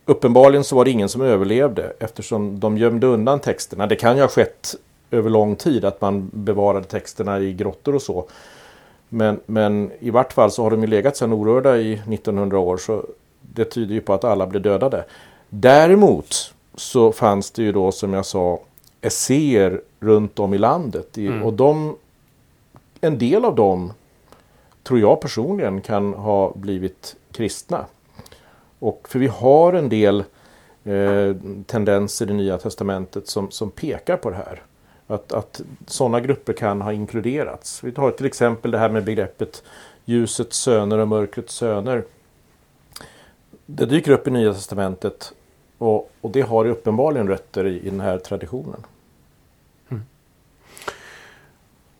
Uppenbarligen 0.05 0.63
så 0.63 0.75
var 0.75 0.85
det 0.85 0.91
ingen 0.91 1.09
som 1.09 1.21
överlevde 1.21 1.93
eftersom 1.99 2.59
de 2.59 2.77
gömde 2.77 3.07
undan 3.07 3.39
texterna. 3.39 3.87
Det 3.87 3.95
kan 3.95 4.15
ju 4.15 4.21
ha 4.21 4.27
skett 4.27 4.75
över 5.11 5.29
lång 5.29 5.55
tid 5.55 5.85
att 5.85 6.01
man 6.01 6.29
bevarade 6.33 6.85
texterna 6.85 7.39
i 7.39 7.53
grottor 7.53 7.95
och 7.95 8.01
så. 8.01 8.25
Men, 9.09 9.39
men 9.45 9.91
i 9.99 10.09
vart 10.09 10.33
fall 10.33 10.51
så 10.51 10.63
har 10.63 10.71
de 10.71 10.81
ju 10.81 10.87
legat 10.87 11.17
sedan 11.17 11.33
orörda 11.33 11.77
i 11.77 11.93
1900 11.93 12.59
år 12.59 12.77
så 12.77 13.05
det 13.41 13.65
tyder 13.65 13.93
ju 13.93 14.01
på 14.01 14.13
att 14.13 14.23
alla 14.23 14.47
blev 14.47 14.61
dödade. 14.61 15.05
Däremot 15.49 16.53
så 16.75 17.11
fanns 17.11 17.51
det 17.51 17.63
ju 17.63 17.71
då 17.71 17.91
som 17.91 18.13
jag 18.13 18.25
sa 18.25 18.59
esséer 19.01 19.81
runt 19.99 20.39
om 20.39 20.53
i 20.53 20.57
landet. 20.57 21.17
Mm. 21.17 21.43
Och 21.43 21.53
de, 21.53 21.95
en 23.01 23.17
del 23.17 23.45
av 23.45 23.55
dem 23.55 23.93
tror 24.83 24.99
jag 24.99 25.21
personligen 25.21 25.81
kan 25.81 26.13
ha 26.13 26.51
blivit 26.55 27.15
kristna. 27.31 27.85
Och 28.83 29.09
för 29.09 29.19
vi 29.19 29.27
har 29.27 29.73
en 29.73 29.89
del 29.89 30.23
eh, 30.83 31.35
tendenser 31.65 32.29
i 32.29 32.33
Nya 32.33 32.57
Testamentet 32.57 33.27
som, 33.27 33.51
som 33.51 33.71
pekar 33.71 34.17
på 34.17 34.29
det 34.29 34.35
här. 34.35 34.61
Att, 35.07 35.31
att 35.33 35.61
sådana 35.87 36.19
grupper 36.19 36.53
kan 36.53 36.81
ha 36.81 36.93
inkluderats. 36.93 37.83
Vi 37.83 37.91
tar 37.91 38.11
till 38.11 38.25
exempel 38.25 38.71
det 38.71 38.77
här 38.77 38.89
med 38.89 39.03
begreppet 39.03 39.63
ljusets 40.05 40.57
söner 40.57 40.97
och 40.97 41.07
mörkrets 41.07 41.53
söner. 41.53 42.03
Det 43.65 43.85
dyker 43.85 44.11
upp 44.11 44.27
i 44.27 44.31
Nya 44.31 44.53
Testamentet 44.53 45.33
och, 45.77 46.11
och 46.21 46.31
det 46.31 46.41
har 46.41 46.65
uppenbarligen 46.65 47.27
rötter 47.27 47.65
i, 47.67 47.79
i 47.79 47.89
den 47.89 47.99
här 47.99 48.17
traditionen. 48.17 48.85
Mm. 49.89 50.03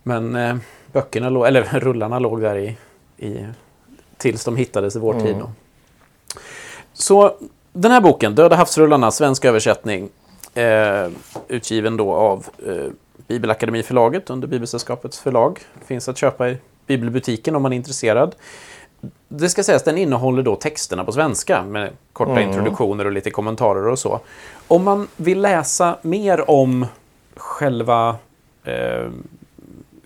Men 0.03 0.36
eh, 0.36 0.57
böckerna, 0.91 1.47
eller 1.47 1.63
rullarna 1.79 2.19
låg 2.19 2.41
där 2.41 2.57
i, 2.57 2.77
i 3.17 3.45
tills 4.17 4.45
de 4.45 4.55
hittades 4.55 4.95
i 4.95 4.99
vår 4.99 5.13
mm. 5.13 5.25
tid. 5.25 5.36
Då. 5.36 5.51
Så 6.93 7.35
den 7.73 7.91
här 7.91 8.01
boken, 8.01 8.35
Döda 8.35 8.55
havsrullarna, 8.55 9.11
svensk 9.11 9.45
översättning, 9.45 10.09
eh, 10.53 11.07
utgiven 11.47 11.97
då 11.97 12.13
av 12.13 12.45
eh, 12.67 12.91
Bibelakademiförlaget 13.27 14.29
under 14.29 14.47
Bibelsällskapets 14.47 15.19
förlag. 15.19 15.59
Finns 15.85 16.09
att 16.09 16.17
köpa 16.17 16.49
i 16.49 16.57
bibelbutiken 16.87 17.55
om 17.55 17.61
man 17.61 17.73
är 17.73 17.77
intresserad. 17.77 18.35
Det 19.27 19.49
ska 19.49 19.63
sägas, 19.63 19.83
den 19.83 19.97
innehåller 19.97 20.43
då 20.43 20.55
texterna 20.55 21.03
på 21.03 21.11
svenska 21.11 21.63
med 21.63 21.89
korta 22.13 22.31
mm. 22.31 22.49
introduktioner 22.49 23.05
och 23.05 23.11
lite 23.11 23.31
kommentarer 23.31 23.87
och 23.87 23.99
så. 23.99 24.19
Om 24.67 24.83
man 24.83 25.07
vill 25.15 25.41
läsa 25.41 25.97
mer 26.01 26.49
om 26.49 26.85
själva 27.35 28.15
eh, 28.63 29.09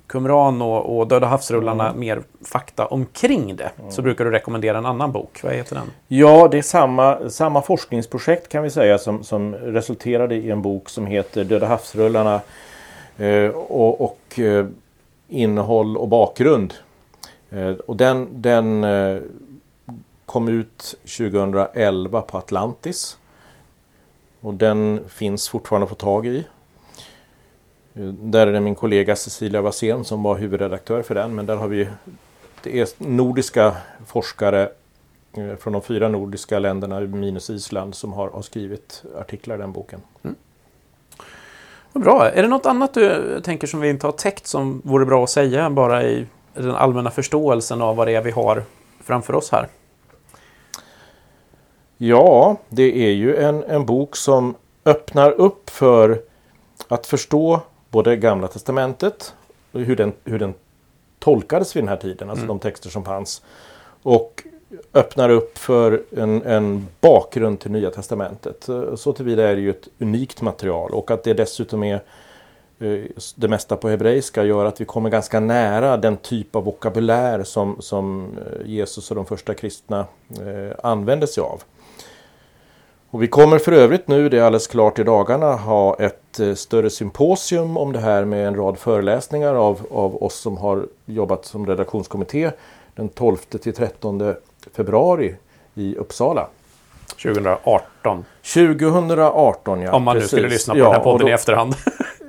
Qumran 0.08 0.62
och, 0.62 0.98
och 0.98 1.08
Döda 1.08 1.28
havsrullarna 1.28 1.88
mm. 1.88 2.00
mer 2.00 2.22
fakta 2.42 2.86
omkring 2.86 3.56
det 3.56 3.72
mm. 3.80 3.92
så 3.92 4.02
brukar 4.02 4.26
du 4.26 4.32
rekommendera 4.32 4.78
en 4.78 4.86
annan 4.86 5.12
bok. 5.12 5.40
Vad 5.44 5.54
heter 5.54 5.76
den? 5.76 5.92
Ja, 6.08 6.48
det 6.52 6.58
är 6.58 6.62
samma, 6.62 7.30
samma 7.30 7.62
forskningsprojekt 7.62 8.50
kan 8.50 8.64
vi 8.64 8.70
säga 8.70 8.98
som, 8.98 9.24
som 9.24 9.56
resulterade 9.56 10.36
i 10.36 10.52
en 10.52 10.62
bok 10.62 10.90
som 10.90 11.06
heter 11.06 11.44
Döda 11.44 11.68
havsrullarna 11.68 12.42
eh, 13.18 13.50
och, 13.50 14.02
och 14.02 14.40
eh, 14.40 14.66
innehåll 15.28 15.98
och 15.98 16.08
bakgrund. 16.08 16.74
Eh, 17.50 17.70
och 17.72 17.96
den, 17.96 18.28
den 18.32 18.84
eh, 18.84 19.18
kom 20.26 20.48
ut 20.48 20.96
2011 21.18 22.22
på 22.22 22.38
Atlantis. 22.38 23.18
Och 24.42 24.54
den 24.54 25.00
finns 25.10 25.50
fortfarande 25.50 25.84
att 25.84 25.90
få 25.90 25.96
tag 25.96 26.26
i. 26.26 26.46
Där 28.06 28.48
är 28.48 28.52
det 28.52 28.60
min 28.60 28.76
kollega 28.76 29.16
Cecilia 29.16 29.62
Wassén 29.62 30.06
som 30.06 30.24
var 30.24 30.38
huvudredaktör 30.38 31.02
för 31.02 31.16
den. 31.16 31.36
Men 31.36 31.46
där 31.46 31.56
har 31.56 31.68
vi 31.68 31.88
det 32.64 32.80
är 32.80 32.88
nordiska 32.98 33.76
forskare 34.06 34.70
eh, 35.38 35.56
från 35.56 35.74
de 35.74 35.82
fyra 35.82 36.10
nordiska 36.10 36.60
länderna 36.60 37.00
minus 37.00 37.50
Island 37.50 37.96
som 37.96 38.14
har, 38.14 38.30
har 38.30 38.42
skrivit 38.42 39.04
artiklar 39.20 39.56
i 39.56 39.58
den 39.58 39.72
boken. 39.72 40.02
Mm. 40.24 40.36
Bra. 41.94 42.30
Är 42.30 42.42
det 42.42 42.48
något 42.48 42.66
annat 42.66 42.94
du 42.94 43.42
tänker 43.44 43.68
som 43.68 43.80
vi 43.80 43.90
inte 43.90 44.08
har 44.08 44.12
täckt 44.12 44.48
som 44.48 44.82
vore 44.86 45.06
bra 45.06 45.24
att 45.24 45.30
säga 45.30 45.70
bara 45.70 46.04
i 46.04 46.26
den 46.54 46.76
allmänna 46.76 47.12
förståelsen 47.12 47.82
av 47.82 47.96
vad 47.96 48.08
det 48.08 48.16
är 48.16 48.22
vi 48.22 48.32
har 48.32 48.64
framför 49.04 49.36
oss 49.36 49.52
här? 49.52 49.68
Ja, 51.98 52.58
det 52.70 53.08
är 53.08 53.12
ju 53.12 53.36
en, 53.36 53.64
en 53.64 53.86
bok 53.86 54.16
som 54.16 54.56
öppnar 54.86 55.32
upp 55.32 55.70
för 55.70 56.22
att 56.88 57.08
förstå 57.08 57.62
både 57.90 58.16
Gamla 58.16 58.48
Testamentet, 58.48 59.34
hur 59.72 59.96
den, 59.96 60.14
hur 60.24 60.40
den 60.40 60.54
tolkades 61.20 61.76
vid 61.76 61.84
den 61.84 61.90
här 61.90 61.98
tiden, 61.98 62.30
alltså 62.30 62.46
mm. 62.46 62.48
de 62.48 62.60
texter 62.60 62.90
som 62.90 63.04
fanns. 63.04 63.42
Och 64.04 64.44
öppnar 64.94 65.30
upp 65.30 65.58
för 65.58 66.04
en, 66.18 66.44
en 66.44 66.88
bakgrund 67.02 67.60
till 67.60 67.72
Nya 67.72 67.92
Testamentet. 67.92 68.70
Så 68.96 69.14
tillvida 69.14 69.50
är 69.50 69.56
det 69.56 69.62
ju 69.62 69.70
ett 69.70 69.88
unikt 70.00 70.42
material 70.42 70.92
och 70.92 71.12
att 71.12 71.24
det 71.24 71.34
dessutom 71.34 71.84
är 71.84 71.96
eh, 72.80 73.00
det 73.36 73.48
mesta 73.48 73.76
på 73.76 73.90
hebreiska 73.90 74.44
gör 74.44 74.66
att 74.66 74.82
vi 74.82 74.86
kommer 74.86 75.10
ganska 75.10 75.40
nära 75.40 75.98
den 75.98 76.18
typ 76.18 76.56
av 76.56 76.64
vokabulär 76.64 77.44
som, 77.44 77.78
som 77.80 78.38
eh, 78.38 78.70
Jesus 78.70 79.12
och 79.12 79.16
de 79.16 79.26
första 79.26 79.54
kristna 79.54 80.06
eh, 80.30 80.76
använde 80.84 81.28
sig 81.28 81.42
av. 81.42 81.64
Och 83.12 83.24
vi 83.24 83.28
kommer 83.28 83.60
för 83.60 83.72
övrigt 83.72 84.08
nu, 84.08 84.30
det 84.30 84.38
är 84.38 84.42
alldeles 84.42 84.68
klart 84.68 85.00
i 85.00 85.04
dagarna, 85.04 85.56
ha 85.56 85.96
ett 85.96 86.40
eh, 86.40 86.54
större 86.54 86.90
symposium 86.90 87.78
om 87.78 87.94
det 87.94 88.00
här 88.00 88.26
med 88.26 88.48
en 88.48 88.56
rad 88.56 88.78
föreläsningar 88.78 89.56
av, 89.56 89.88
av 89.92 90.24
oss 90.24 90.36
som 90.36 90.58
har 90.58 90.88
jobbat 91.06 91.46
som 91.46 91.68
redaktionskommitté 91.68 92.52
den 92.96 93.10
12 93.10 93.38
till 93.38 93.74
13 93.74 94.34
februari 94.76 95.36
i 95.74 95.96
Uppsala. 95.96 96.48
2018. 97.24 98.26
2018 98.54 99.82
ja. 99.82 99.92
Om 99.92 100.04
man 100.04 100.16
precis. 100.16 100.32
nu 100.32 100.38
skulle 100.38 100.50
lyssna 100.50 100.74
på 100.74 100.80
ja, 100.80 100.84
den 100.84 100.94
här 100.94 101.04
podden 101.04 101.26
då, 101.26 101.30
i 101.30 101.34
efterhand. 101.34 101.76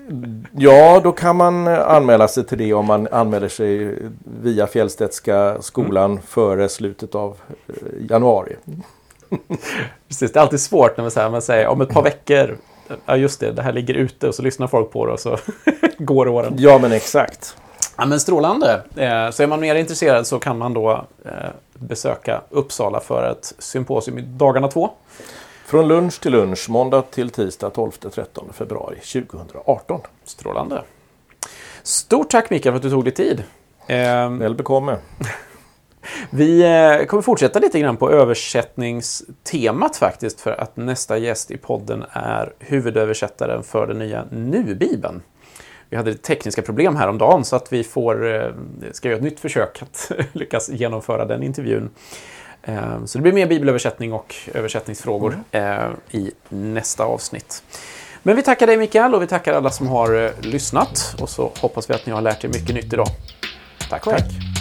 ja, 0.52 1.00
då 1.04 1.12
kan 1.12 1.36
man 1.36 1.66
eh, 1.66 1.90
anmäla 1.90 2.28
sig 2.28 2.46
till 2.46 2.58
det 2.58 2.74
om 2.74 2.86
man 2.86 3.08
anmäler 3.10 3.48
sig 3.48 3.98
via 4.42 4.66
Fjällstedtska 4.66 5.62
skolan 5.62 6.10
mm. 6.10 6.22
före 6.22 6.68
slutet 6.68 7.14
av 7.14 7.36
eh, 7.68 7.74
januari. 8.10 8.56
Precis, 10.08 10.32
det 10.32 10.38
är 10.38 10.42
alltid 10.42 10.60
svårt 10.60 10.96
när 10.96 11.04
man 11.04 11.10
säger, 11.10 11.30
man 11.30 11.42
säger 11.42 11.66
om 11.66 11.80
ett 11.80 11.88
par 11.88 12.02
veckor, 12.02 12.58
ja 13.06 13.16
just 13.16 13.40
det, 13.40 13.52
det 13.52 13.62
här 13.62 13.72
ligger 13.72 13.94
ute 13.94 14.28
och 14.28 14.34
så 14.34 14.42
lyssnar 14.42 14.66
folk 14.66 14.90
på 14.90 15.06
det 15.06 15.12
och 15.12 15.20
så 15.20 15.38
går 15.98 16.28
åren. 16.28 16.54
Ja, 16.58 16.78
men 16.78 16.92
exakt. 16.92 17.56
Ja, 17.96 18.06
men 18.06 18.20
strålande. 18.20 18.82
Eh, 18.96 19.30
så 19.30 19.42
är 19.42 19.46
man 19.46 19.60
mer 19.60 19.74
intresserad 19.74 20.26
så 20.26 20.38
kan 20.38 20.58
man 20.58 20.74
då 20.74 21.04
eh, 21.24 21.32
besöka 21.74 22.40
Uppsala 22.50 23.00
för 23.00 23.30
ett 23.30 23.54
symposium 23.58 24.18
i 24.18 24.22
dagarna 24.22 24.68
två. 24.68 24.90
Från 25.66 25.88
lunch 25.88 26.20
till 26.20 26.32
lunch, 26.32 26.70
måndag 26.70 27.02
till 27.02 27.30
tisdag 27.30 27.68
12-13 27.68 28.52
februari 28.52 28.96
2018. 28.96 30.00
Strålande. 30.24 30.82
Stort 31.82 32.30
tack 32.30 32.50
Mikael 32.50 32.72
för 32.72 32.76
att 32.76 32.82
du 32.82 32.90
tog 32.90 33.04
dig 33.04 33.14
tid. 33.14 33.44
Ehm, 33.86 34.38
Väl 34.38 34.54
bekomme. 34.54 34.96
Vi 36.30 36.62
eh, 36.62 37.06
kommer 37.06 37.22
fortsätta 37.22 37.58
lite 37.58 37.80
grann 37.80 37.96
på 37.96 38.10
översättningstemat 38.10 39.96
faktiskt 39.96 40.40
för 40.40 40.50
att 40.60 40.76
nästa 40.76 41.18
gäst 41.18 41.50
i 41.50 41.56
podden 41.56 42.04
är 42.12 42.52
huvudöversättaren 42.58 43.62
för 43.62 43.86
den 43.86 43.98
nya 43.98 44.24
Nu-bibeln. 44.30 45.22
Vi 45.90 45.96
hade 45.96 46.14
tekniska 46.14 46.62
problem 46.62 46.96
häromdagen 46.96 47.44
så 47.44 47.56
att 47.56 47.72
vi 47.72 47.84
får, 47.84 48.34
eh, 48.34 48.50
ska 48.92 49.08
göra 49.08 49.16
ett 49.16 49.24
nytt 49.24 49.40
försök 49.40 49.82
att 49.82 50.10
lyckas 50.32 50.68
genomföra 50.68 51.24
den 51.24 51.42
intervjun. 51.42 51.90
Eh, 52.62 53.04
Så 53.04 53.18
det 53.18 53.22
blir 53.22 53.32
mer 53.32 53.46
bibelöversättning 53.46 54.12
och 54.12 54.34
översättningsfrågor 54.54 55.38
eh, 55.50 55.78
i 56.10 56.30
nästa 56.48 57.04
avsnitt. 57.04 57.62
Men 58.22 58.36
vi 58.36 58.42
tackar 58.42 58.66
dig 58.66 58.76
Mikael 58.76 59.14
och 59.14 59.22
vi 59.22 59.26
tackar 59.26 59.54
alla 59.54 59.70
som 59.70 59.86
har 59.86 60.32
lyssnat 60.46 61.16
och 61.20 61.28
så 61.28 61.52
hoppas 61.60 61.90
vi 61.90 61.94
att 61.94 62.06
ni 62.06 62.12
har 62.12 62.20
lärt 62.20 62.44
er 62.44 62.48
mycket 62.48 62.74
nytt 62.74 62.92
idag. 62.92 63.08
Tack 63.90 64.06
hej! 64.06 64.14
Tack. 64.18 64.57